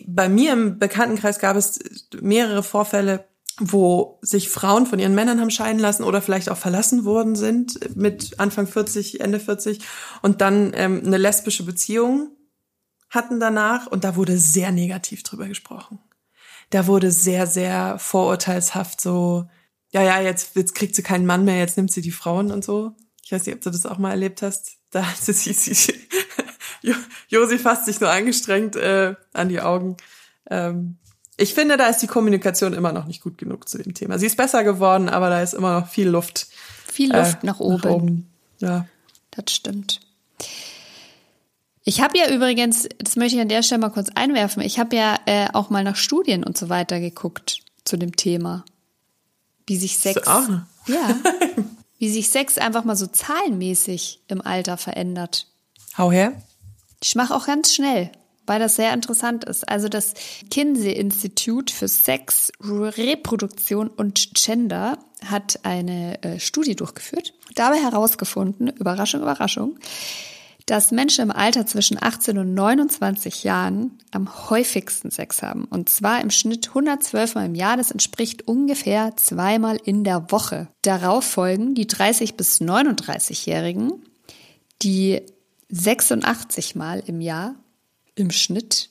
bei 0.06 0.28
mir 0.28 0.52
im 0.52 0.78
Bekanntenkreis 0.78 1.38
gab 1.38 1.56
es 1.56 1.78
mehrere 2.20 2.62
Vorfälle, 2.62 3.26
wo 3.58 4.18
sich 4.22 4.50
Frauen 4.50 4.86
von 4.86 4.98
ihren 4.98 5.14
Männern 5.14 5.40
haben 5.40 5.50
scheiden 5.50 5.80
lassen 5.80 6.04
oder 6.04 6.20
vielleicht 6.20 6.50
auch 6.50 6.58
verlassen 6.58 7.04
worden 7.04 7.36
sind 7.36 7.96
mit 7.96 8.38
Anfang 8.38 8.66
40, 8.66 9.20
Ende 9.20 9.40
40 9.40 9.80
und 10.22 10.40
dann 10.40 10.72
ähm, 10.74 11.02
eine 11.04 11.16
lesbische 11.16 11.64
Beziehung 11.64 12.36
hatten 13.08 13.40
danach 13.40 13.86
und 13.86 14.04
da 14.04 14.16
wurde 14.16 14.36
sehr 14.36 14.72
negativ 14.72 15.22
drüber 15.22 15.48
gesprochen. 15.48 16.00
Da 16.70 16.86
wurde 16.86 17.10
sehr, 17.10 17.46
sehr 17.46 17.98
vorurteilshaft 17.98 19.00
so, 19.00 19.48
ja, 19.90 20.02
ja, 20.02 20.20
jetzt, 20.20 20.56
jetzt 20.56 20.74
kriegt 20.74 20.94
sie 20.94 21.02
keinen 21.02 21.24
Mann 21.24 21.44
mehr, 21.44 21.58
jetzt 21.58 21.76
nimmt 21.76 21.92
sie 21.92 22.02
die 22.02 22.10
Frauen 22.10 22.50
und 22.50 22.64
so. 22.64 22.92
Ich 23.22 23.32
weiß 23.32 23.46
nicht, 23.46 23.54
ob 23.54 23.62
du 23.62 23.70
das 23.70 23.86
auch 23.86 23.98
mal 23.98 24.10
erlebt 24.10 24.42
hast. 24.42 24.78
Da 24.90 25.04
hat 25.04 25.16
sie, 25.16 25.32
sie, 25.32 25.52
sie 25.52 25.94
Josi 27.28 27.58
fasst 27.58 27.86
sich 27.86 28.00
nur 28.00 28.10
angestrengt 28.10 28.76
äh, 28.76 29.14
an 29.32 29.48
die 29.48 29.60
Augen. 29.60 29.96
Ähm, 30.50 30.98
ich 31.36 31.54
finde, 31.54 31.76
da 31.76 31.86
ist 31.88 31.98
die 31.98 32.06
Kommunikation 32.06 32.72
immer 32.72 32.92
noch 32.92 33.06
nicht 33.06 33.22
gut 33.22 33.36
genug 33.36 33.68
zu 33.68 33.78
dem 33.78 33.94
Thema. 33.94 34.18
Sie 34.18 34.26
ist 34.26 34.36
besser 34.36 34.64
geworden, 34.64 35.08
aber 35.08 35.28
da 35.28 35.42
ist 35.42 35.54
immer 35.54 35.80
noch 35.80 35.88
viel 35.88 36.08
Luft. 36.08 36.46
Viel 36.86 37.14
Luft 37.14 37.42
äh, 37.42 37.46
nach, 37.46 37.60
oben. 37.60 37.76
nach 37.82 37.90
oben. 37.90 38.30
Ja. 38.58 38.86
Das 39.32 39.52
stimmt. 39.52 40.00
Ich 41.84 42.00
habe 42.00 42.18
ja 42.18 42.30
übrigens, 42.34 42.88
das 42.98 43.16
möchte 43.16 43.36
ich 43.36 43.42
an 43.42 43.48
der 43.48 43.62
Stelle 43.62 43.80
mal 43.80 43.90
kurz 43.90 44.08
einwerfen, 44.14 44.62
ich 44.62 44.78
habe 44.78 44.96
ja 44.96 45.18
äh, 45.26 45.48
auch 45.52 45.70
mal 45.70 45.84
nach 45.84 45.96
Studien 45.96 46.42
und 46.42 46.56
so 46.56 46.68
weiter 46.68 47.00
geguckt 47.00 47.60
zu 47.84 47.96
dem 47.96 48.16
Thema. 48.16 48.64
Wie 49.66 49.76
sich 49.76 49.98
Sex. 49.98 50.26
Auch, 50.26 50.48
ne? 50.48 50.66
Ja. 50.86 51.16
wie 51.98 52.08
sich 52.08 52.28
Sex 52.30 52.58
einfach 52.58 52.84
mal 52.84 52.96
so 52.96 53.06
zahlenmäßig 53.06 54.20
im 54.28 54.40
Alter 54.40 54.76
verändert. 54.76 55.48
Hau 55.98 56.10
her. 56.10 56.32
Ich 57.02 57.14
mache 57.14 57.34
auch 57.34 57.46
ganz 57.46 57.74
schnell 57.74 58.10
weil 58.46 58.58
das 58.58 58.76
sehr 58.76 58.92
interessant 58.94 59.44
ist. 59.44 59.68
Also 59.68 59.88
das 59.88 60.14
Kinsey-Institut 60.50 61.70
für 61.70 61.88
Sex, 61.88 62.52
Reproduktion 62.60 63.88
und 63.88 64.34
Gender 64.34 64.98
hat 65.24 65.60
eine 65.64 66.22
äh, 66.22 66.40
Studie 66.40 66.76
durchgeführt, 66.76 67.34
dabei 67.54 67.78
herausgefunden, 67.78 68.68
Überraschung, 68.68 69.22
Überraschung, 69.22 69.78
dass 70.66 70.90
Menschen 70.90 71.22
im 71.22 71.30
Alter 71.30 71.64
zwischen 71.64 71.96
18 72.00 72.38
und 72.38 72.52
29 72.52 73.44
Jahren 73.44 73.98
am 74.10 74.50
häufigsten 74.50 75.12
Sex 75.12 75.40
haben. 75.42 75.64
Und 75.64 75.88
zwar 75.88 76.20
im 76.20 76.30
Schnitt 76.30 76.68
112 76.68 77.36
Mal 77.36 77.46
im 77.46 77.54
Jahr. 77.54 77.76
Das 77.76 77.92
entspricht 77.92 78.48
ungefähr 78.48 79.16
zweimal 79.16 79.78
in 79.84 80.02
der 80.02 80.32
Woche. 80.32 80.68
Darauf 80.82 81.24
folgen 81.24 81.76
die 81.76 81.86
30 81.86 82.36
bis 82.36 82.60
39-Jährigen, 82.60 83.92
die 84.82 85.22
86 85.68 86.74
Mal 86.74 87.00
im 87.06 87.20
Jahr 87.20 87.54
im 88.16 88.30
Schnitt 88.32 88.90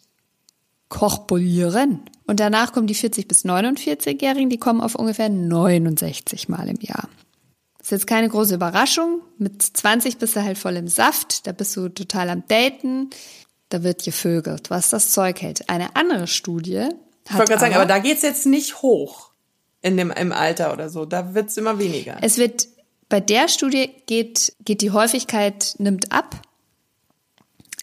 korpulieren. 0.90 2.02
Und 2.28 2.40
danach 2.40 2.72
kommen 2.72 2.88
die 2.88 2.96
40 2.96 3.28
bis 3.28 3.44
49-Jährigen, 3.46 4.50
die 4.50 4.58
kommen 4.58 4.82
auf 4.82 4.96
ungefähr 4.96 5.30
69 5.30 6.48
Mal 6.48 6.70
im 6.70 6.80
Jahr. 6.80 7.10
Das 7.78 7.88
ist 7.88 7.92
jetzt 7.92 8.08
keine 8.08 8.30
große 8.30 8.56
Überraschung. 8.56 9.22
Mit 9.38 9.62
20 9.62 10.18
bist 10.18 10.36
du 10.36 10.44
halt 10.44 10.58
voll 10.58 10.76
im 10.76 10.88
Saft, 10.88 11.46
da 11.46 11.52
bist 11.52 11.76
du 11.76 11.90
total 11.90 12.30
am 12.30 12.44
Daten, 12.48 13.10
da 13.70 13.84
wird 13.84 14.04
gevögelt, 14.04 14.70
was 14.70 14.90
das 14.90 15.12
Zeug 15.12 15.42
hält. 15.42 15.70
Eine 15.70 15.96
andere 15.96 16.28
Studie 16.28 16.80
hat 16.80 16.94
Ich 17.30 17.34
wollte 17.34 17.52
gerade 17.52 17.60
sagen, 17.60 17.76
aber 17.76 17.86
da 17.86 18.00
geht's 18.00 18.22
jetzt 18.22 18.46
nicht 18.46 18.82
hoch 18.82 19.32
in 19.82 19.98
dem, 19.98 20.12
im 20.12 20.32
Alter 20.32 20.74
oder 20.74 20.90
so. 20.90 21.06
Da 21.06 21.36
wird's 21.36 21.58
immer 21.58 21.78
weniger. 21.78 22.18
Es 22.22 22.38
wird, 22.38 22.68
bei 23.08 23.20
der 23.20 23.48
Studie 23.48 23.92
geht, 24.08 24.56
geht 24.64 24.82
die 24.82 24.92
Häufigkeit, 24.92 25.76
nimmt 25.78 26.12
ab. 26.12 26.42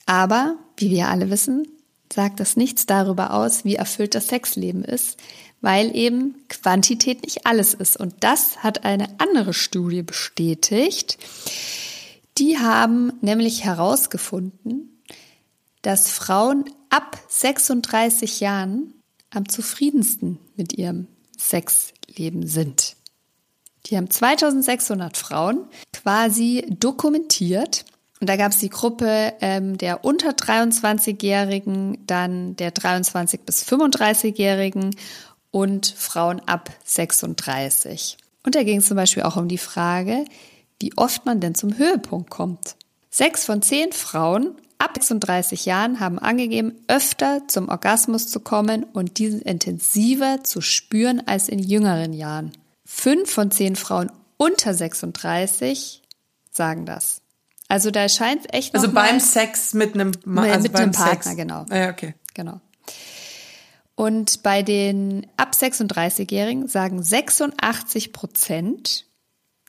Aber, 0.06 0.56
wie 0.76 0.90
wir 0.90 1.08
alle 1.08 1.30
wissen, 1.30 1.66
sagt 2.12 2.40
das 2.40 2.56
nichts 2.56 2.86
darüber 2.86 3.32
aus, 3.32 3.64
wie 3.64 3.76
erfüllt 3.76 4.14
das 4.14 4.28
Sexleben 4.28 4.84
ist, 4.84 5.18
weil 5.60 5.94
eben 5.96 6.34
Quantität 6.48 7.22
nicht 7.22 7.46
alles 7.46 7.74
ist. 7.74 7.96
Und 7.96 8.14
das 8.20 8.62
hat 8.62 8.84
eine 8.84 9.08
andere 9.18 9.54
Studie 9.54 10.02
bestätigt. 10.02 11.18
Die 12.38 12.58
haben 12.58 13.12
nämlich 13.20 13.64
herausgefunden, 13.64 15.02
dass 15.82 16.10
Frauen 16.10 16.64
ab 16.90 17.18
36 17.28 18.40
Jahren 18.40 18.94
am 19.30 19.48
zufriedensten 19.48 20.38
mit 20.56 20.74
ihrem 20.74 21.06
Sexleben 21.38 22.46
sind. 22.46 22.96
Die 23.86 23.96
haben 23.96 24.10
2600 24.10 25.16
Frauen 25.16 25.66
quasi 25.92 26.66
dokumentiert 26.70 27.84
und 28.22 28.28
da 28.28 28.36
gab 28.36 28.52
es 28.52 28.58
die 28.58 28.68
Gruppe 28.68 29.34
ähm, 29.40 29.76
der 29.78 30.04
unter 30.04 30.30
23-Jährigen, 30.30 31.98
dann 32.06 32.54
der 32.54 32.70
23 32.70 33.40
bis 33.40 33.64
35-Jährigen 33.64 34.94
und 35.50 35.92
Frauen 35.98 36.40
ab 36.46 36.70
36. 36.84 38.16
Und 38.44 38.54
da 38.54 38.62
ging 38.62 38.78
es 38.78 38.86
zum 38.86 38.96
Beispiel 38.96 39.24
auch 39.24 39.34
um 39.34 39.48
die 39.48 39.58
Frage, 39.58 40.24
wie 40.78 40.96
oft 40.96 41.26
man 41.26 41.40
denn 41.40 41.56
zum 41.56 41.76
Höhepunkt 41.76 42.30
kommt. 42.30 42.76
Sechs 43.10 43.44
von 43.44 43.60
zehn 43.60 43.90
Frauen 43.90 44.54
ab 44.78 44.92
36 44.94 45.66
Jahren 45.66 45.98
haben 45.98 46.20
angegeben, 46.20 46.76
öfter 46.86 47.48
zum 47.48 47.68
Orgasmus 47.70 48.28
zu 48.28 48.38
kommen 48.38 48.84
und 48.84 49.18
diesen 49.18 49.42
intensiver 49.42 50.44
zu 50.44 50.60
spüren 50.60 51.20
als 51.26 51.48
in 51.48 51.58
jüngeren 51.58 52.12
Jahren. 52.12 52.52
Fünf 52.84 53.32
von 53.32 53.50
zehn 53.50 53.74
Frauen 53.74 54.12
unter 54.36 54.74
36 54.74 56.02
sagen 56.52 56.86
das. 56.86 57.21
Also 57.72 57.90
da 57.90 58.06
scheint 58.06 58.42
es 58.44 58.52
echt 58.52 58.74
Also 58.74 58.92
beim 58.92 59.18
Sex 59.18 59.72
mit 59.72 59.94
einem 59.94 60.12
Ma 60.26 60.42
also 60.42 60.64
mit 60.64 60.76
einem 60.76 60.92
Partner, 60.92 61.22
Sex. 61.22 61.36
genau. 61.36 61.64
Ah, 61.70 61.78
ja, 61.78 61.88
okay. 61.88 62.14
Genau. 62.34 62.60
Und 63.94 64.42
bei 64.42 64.62
den 64.62 65.26
ab 65.38 65.52
36-Jährigen 65.58 66.68
sagen 66.68 67.02
86 67.02 68.12
Prozent, 68.12 69.06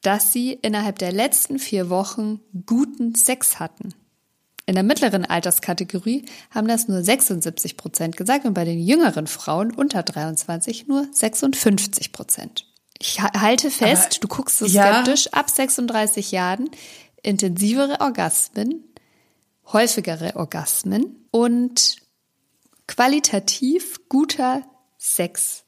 dass 0.02 0.34
sie 0.34 0.52
innerhalb 0.52 1.00
der 1.00 1.14
letzten 1.14 1.60
vier 1.60 1.90
Wochen 1.90 2.42
guten 2.66 3.16
Sex 3.16 3.62
hatten. 3.62 3.94
In 4.66 4.76
der 4.76 4.84
mittleren 4.84 5.24
Alterskategorie 5.24 6.26
haben 6.52 6.68
das 6.68 6.90
nur 6.90 7.02
76 7.02 7.78
Prozent 7.78 8.18
gesagt 8.18 8.44
und 8.44 8.54
bei 8.54 8.66
den 8.66 8.82
jüngeren 8.82 9.28
Frauen 9.28 9.72
unter 9.72 10.04
23 10.04 10.90
nur 10.90 11.08
56 11.10 12.12
Prozent. 12.12 12.66
Ich 13.00 13.22
halte 13.22 13.72
fest, 13.72 14.06
Aber, 14.12 14.20
du 14.22 14.28
guckst 14.28 14.58
so 14.60 14.68
skeptisch, 14.68 15.26
ja. 15.26 15.34
ab 15.34 15.50
36 15.50 16.32
Jahren 16.32 16.70
intensivere 17.24 18.02
Orgasmen, 18.02 18.84
häufigere 19.72 20.36
Orgasmen 20.36 21.28
und 21.32 21.98
qualitativ 22.88 24.08
guter 24.10 24.64
Sex. 24.98 25.64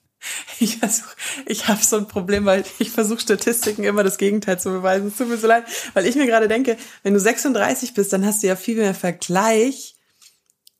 Ich, 0.59 0.77
versuch, 0.77 1.07
ich 1.45 1.67
habe 1.67 1.83
so 1.83 1.97
ein 1.97 2.07
Problem, 2.07 2.45
weil 2.45 2.63
ich 2.79 2.89
versuche 2.89 3.19
Statistiken 3.19 3.83
immer 3.83 4.03
das 4.03 4.17
Gegenteil 4.17 4.59
zu 4.59 4.69
beweisen. 4.69 5.09
Es 5.09 5.17
tut 5.17 5.29
mir 5.29 5.37
so 5.37 5.45
leid, 5.45 5.65
weil 5.93 6.07
ich 6.07 6.15
mir 6.15 6.25
gerade 6.25 6.47
denke, 6.47 6.77
wenn 7.03 7.13
du 7.13 7.19
36 7.19 7.93
bist, 7.93 8.11
dann 8.11 8.25
hast 8.25 8.41
du 8.41 8.47
ja 8.47 8.55
viel 8.55 8.77
mehr 8.77 8.95
Vergleich 8.95 9.95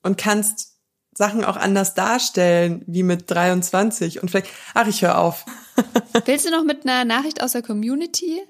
und 0.02 0.18
kannst 0.18 0.76
Sachen 1.14 1.44
auch 1.44 1.56
anders 1.56 1.94
darstellen, 1.94 2.82
wie 2.86 3.02
mit 3.02 3.30
23. 3.30 4.20
Und 4.20 4.30
vielleicht, 4.30 4.48
ach, 4.74 4.86
ich 4.86 5.02
höre 5.02 5.18
auf. 5.18 5.44
Willst 6.24 6.46
du 6.46 6.50
noch 6.50 6.64
mit 6.64 6.84
einer 6.84 7.04
Nachricht 7.04 7.42
aus 7.42 7.52
der 7.52 7.62
Community? 7.62 8.42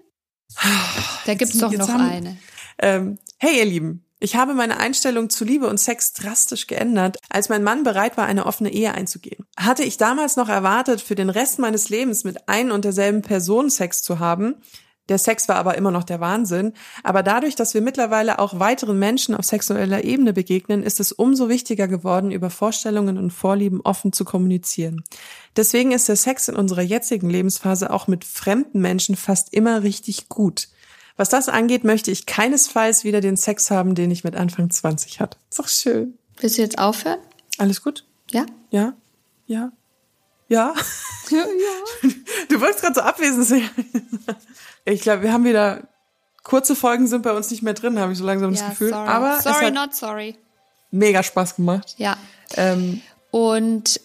Da 1.27 1.35
gibt's 1.35 1.59
doch 1.59 1.73
noch 1.73 1.89
haben, 1.89 2.01
eine. 2.01 2.37
Ähm, 2.79 3.19
hey, 3.39 3.59
ihr 3.59 3.65
Lieben. 3.65 4.03
Ich 4.19 4.35
habe 4.35 4.55
meine 4.55 4.79
Einstellung 4.79 5.29
zu 5.29 5.45
Liebe 5.45 5.69
und 5.69 5.79
Sex 5.79 6.15
drastisch 6.15 6.67
geändert, 6.67 7.19
als 7.29 7.51
mein 7.51 7.63
Mann 7.63 7.83
bereit 7.83 8.17
war, 8.17 8.25
eine 8.25 8.47
offene 8.47 8.73
Ehe 8.73 8.95
einzugehen. 8.95 9.45
Hatte 9.59 9.83
ich 9.85 9.99
damals 9.99 10.37
noch 10.37 10.49
erwartet, 10.49 11.03
für 11.03 11.15
den 11.15 11.29
Rest 11.29 11.59
meines 11.59 11.91
Lebens 11.91 12.25
mit 12.25 12.49
ein 12.49 12.71
und 12.71 12.85
derselben 12.87 13.21
Person 13.21 13.69
Sex 13.69 14.03
zu 14.03 14.19
haben, 14.19 14.63
der 15.09 15.19
Sex 15.19 15.49
war 15.49 15.57
aber 15.57 15.77
immer 15.77 15.91
noch 15.91 16.05
der 16.05 16.21
Wahnsinn. 16.21 16.73
Aber 17.05 17.23
dadurch, 17.23 17.55
dass 17.55 17.75
wir 17.75 17.81
mittlerweile 17.81 18.39
auch 18.39 18.59
weiteren 18.59 18.99
Menschen 18.99 19.35
auf 19.35 19.45
sexueller 19.45 20.05
Ebene 20.05 20.33
begegnen, 20.33 20.83
ist 20.83 21.01
es 21.01 21.13
umso 21.13 21.49
wichtiger 21.49 21.89
geworden, 21.89 22.31
über 22.31 22.51
Vorstellungen 22.51 23.17
und 23.19 23.31
Vorlieben 23.31 23.81
offen 23.83 24.13
zu 24.13 24.25
kommunizieren. 24.25 25.05
Deswegen 25.57 25.93
ist 25.93 26.09
der 26.09 26.17
Sex 26.17 26.49
in 26.49 26.57
unserer 26.57 26.83
jetzigen 26.83 27.31
Lebensphase 27.31 27.93
auch 27.93 28.09
mit 28.09 28.25
fremden 28.25 28.81
Menschen 28.81 29.17
fast 29.17 29.53
immer 29.55 29.83
richtig 29.83 30.29
gut. 30.29 30.69
Was 31.17 31.29
das 31.31 31.49
angeht, 31.49 31.85
möchte 31.85 32.11
ich 32.11 32.27
keinesfalls 32.27 33.05
wieder 33.05 33.21
den 33.21 33.37
Sex 33.37 33.71
haben, 33.71 33.95
den 33.95 34.11
ich 34.11 34.25
mit 34.25 34.37
Anfang 34.37 34.71
20 34.71 35.21
hatte. 35.21 35.39
Ist 35.49 35.59
doch 35.59 35.69
schön. 35.69 36.19
Willst 36.39 36.59
du 36.59 36.63
jetzt 36.63 36.79
aufhören? 36.79 37.19
Alles 37.57 37.83
gut? 37.83 38.05
Ja? 38.31 38.45
Ja? 38.71 38.95
Ja? 39.47 39.73
Ja? 40.49 40.75
Ja, 41.29 41.39
ja. 41.39 42.11
Du 42.49 42.61
wolltest 42.61 42.83
gerade 42.83 42.95
so 42.95 43.01
abwesend 43.01 43.47
sein. 43.47 43.69
Ich 44.87 45.01
glaube, 45.01 45.23
wir 45.23 45.33
haben 45.33 45.45
wieder 45.45 45.83
kurze 46.45 46.77
Folgen 46.77 47.09
sind 47.09 47.23
bei 47.23 47.33
uns 47.33 47.51
nicht 47.51 47.63
mehr 47.63 47.75
drin, 47.75 47.99
habe 47.99 48.13
ich 48.13 48.19
so 48.19 48.25
langsam 48.25 48.55
ja, 48.55 48.61
das 48.61 48.71
Gefühl. 48.71 48.91
Sorry. 48.91 49.09
Aber 49.09 49.41
sorry, 49.41 49.71
not 49.73 49.95
sorry. 49.95 50.37
Mega 50.93 51.23
Spaß 51.23 51.57
gemacht. 51.57 51.95
Ja. 51.99 52.17
Ähm, 52.57 53.03
Und 53.33 54.01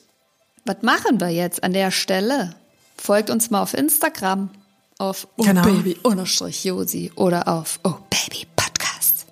was 0.65 0.81
machen 0.81 1.19
wir 1.19 1.29
jetzt 1.29 1.63
an 1.63 1.73
der 1.73 1.91
Stelle? 1.91 2.55
Folgt 2.97 3.29
uns 3.29 3.51
mal 3.51 3.61
auf 3.61 3.75
Instagram 3.75 4.49
auf 4.97 5.27
oh 5.37 5.43
genau. 5.43 5.61
baby 5.61 5.97
Josi 6.63 7.11
oder 7.15 7.47
auf 7.47 7.79
oh 7.83 7.95
baby 8.09 8.47
Podcast. 8.55 9.27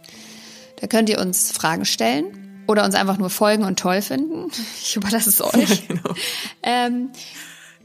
Da 0.79 0.87
könnt 0.87 1.09
ihr 1.09 1.19
uns 1.19 1.51
Fragen 1.51 1.85
stellen 1.85 2.63
oder 2.67 2.85
uns 2.85 2.93
einfach 2.93 3.17
nur 3.17 3.31
folgen 3.31 3.63
und 3.63 3.79
toll 3.79 4.03
finden. 4.03 4.51
Ich 4.81 4.95
überlasse 4.95 5.29
es 5.29 5.41
euch. 5.41 5.69
Ja, 5.69 5.75
genau. 5.87 6.13
ähm, 6.61 7.09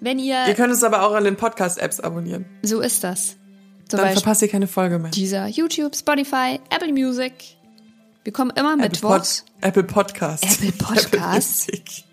Wenn 0.00 0.18
ihr, 0.18 0.46
Ihr 0.48 0.54
könnt 0.54 0.72
es 0.72 0.82
aber 0.82 1.02
auch 1.02 1.14
an 1.14 1.24
den 1.24 1.36
Podcast-Apps 1.36 2.00
abonnieren. 2.00 2.44
so 2.62 2.80
ist 2.80 3.04
das. 3.04 3.36
Zum 3.88 3.98
Dann 3.98 4.06
Beispiel 4.06 4.22
verpasst 4.22 4.42
ihr 4.42 4.48
keine 4.48 4.66
Folge 4.66 4.98
mehr. 4.98 5.10
dieser 5.10 5.46
YouTube, 5.46 5.94
Spotify, 5.94 6.60
Apple 6.70 6.92
Music. 6.92 7.32
Wir 8.24 8.32
kommen 8.32 8.50
immer 8.56 8.72
Apple, 8.74 8.88
mittwochs. 8.88 9.42
Pod, 9.42 9.64
Apple 9.68 9.84
Podcast. 9.84 10.44
Apple 10.44 10.72
Podcast. 10.72 11.68
Apple. 11.68 12.04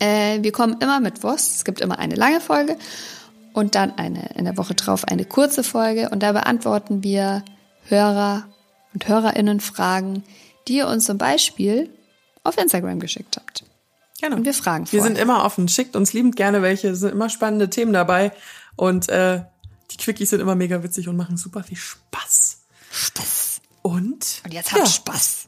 Äh, 0.00 0.42
wir 0.42 0.52
kommen 0.52 0.76
immer 0.80 1.00
mittwochs. 1.00 1.56
Es 1.56 1.64
gibt 1.64 1.80
immer 1.80 1.98
eine 1.98 2.14
lange 2.14 2.40
Folge 2.40 2.76
und 3.54 3.74
dann 3.74 3.96
eine 3.98 4.30
in 4.36 4.44
der 4.44 4.56
Woche 4.56 4.74
drauf 4.74 5.04
eine 5.04 5.24
kurze 5.24 5.64
Folge. 5.64 6.10
Und 6.10 6.22
da 6.22 6.32
beantworten 6.32 7.02
wir 7.02 7.42
Hörer 7.88 8.46
und 8.94 9.08
Hörerinnen 9.08 9.60
Fragen, 9.60 10.22
die 10.68 10.76
ihr 10.76 10.86
uns 10.88 11.06
zum 11.06 11.18
Beispiel 11.18 11.88
auf 12.44 12.56
Instagram 12.58 13.00
geschickt 13.00 13.36
habt. 13.36 13.64
Genau. 14.20 14.36
Und 14.36 14.44
wir 14.44 14.54
fragen 14.54 14.84
Wir 14.90 15.00
vorher. 15.00 15.14
sind 15.16 15.18
immer 15.22 15.44
offen. 15.44 15.68
Schickt 15.68 15.96
uns 15.96 16.12
liebend 16.12 16.36
gerne 16.36 16.60
welche. 16.62 16.88
Es 16.88 17.00
sind 17.00 17.12
immer 17.12 17.28
spannende 17.30 17.70
Themen 17.70 17.92
dabei. 17.92 18.32
Und 18.76 19.08
äh, 19.08 19.42
die 19.90 19.96
Quickies 19.96 20.30
sind 20.30 20.40
immer 20.40 20.54
mega 20.54 20.82
witzig 20.82 21.08
und 21.08 21.16
machen 21.16 21.36
super 21.36 21.62
viel 21.62 21.76
Spaß. 21.76 22.58
Spaß. 22.90 23.60
Und, 23.82 24.42
Und 24.44 24.52
jetzt 24.52 24.72
habt 24.72 24.78
ja, 24.80 24.86
Spaß. 24.86 25.46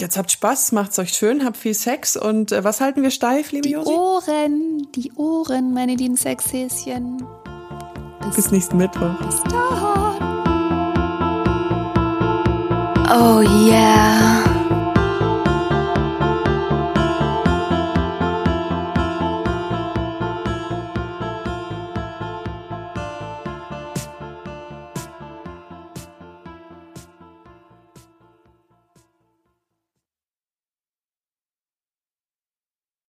jetzt 0.00 0.16
habt 0.18 0.30
Spaß, 0.30 0.72
macht's 0.72 0.98
euch 0.98 1.12
schön, 1.14 1.44
habt 1.44 1.56
viel 1.56 1.74
Sex. 1.74 2.16
Und 2.16 2.52
äh, 2.52 2.64
was 2.64 2.80
halten 2.80 3.02
wir 3.02 3.10
steif, 3.10 3.52
liebe 3.52 3.66
Die 3.68 3.74
Josi? 3.74 3.90
Ohren, 3.90 4.86
die 4.94 5.12
Ohren, 5.12 5.72
meine 5.72 5.94
lieben 5.94 6.16
Sexhäschen. 6.16 7.24
Bis 8.34 8.50
nächsten 8.50 8.76
Mittwoch. 8.76 9.14
Bis 9.24 9.42
dahin. 9.44 10.24
Oh 13.10 13.40
yeah. 13.40 14.44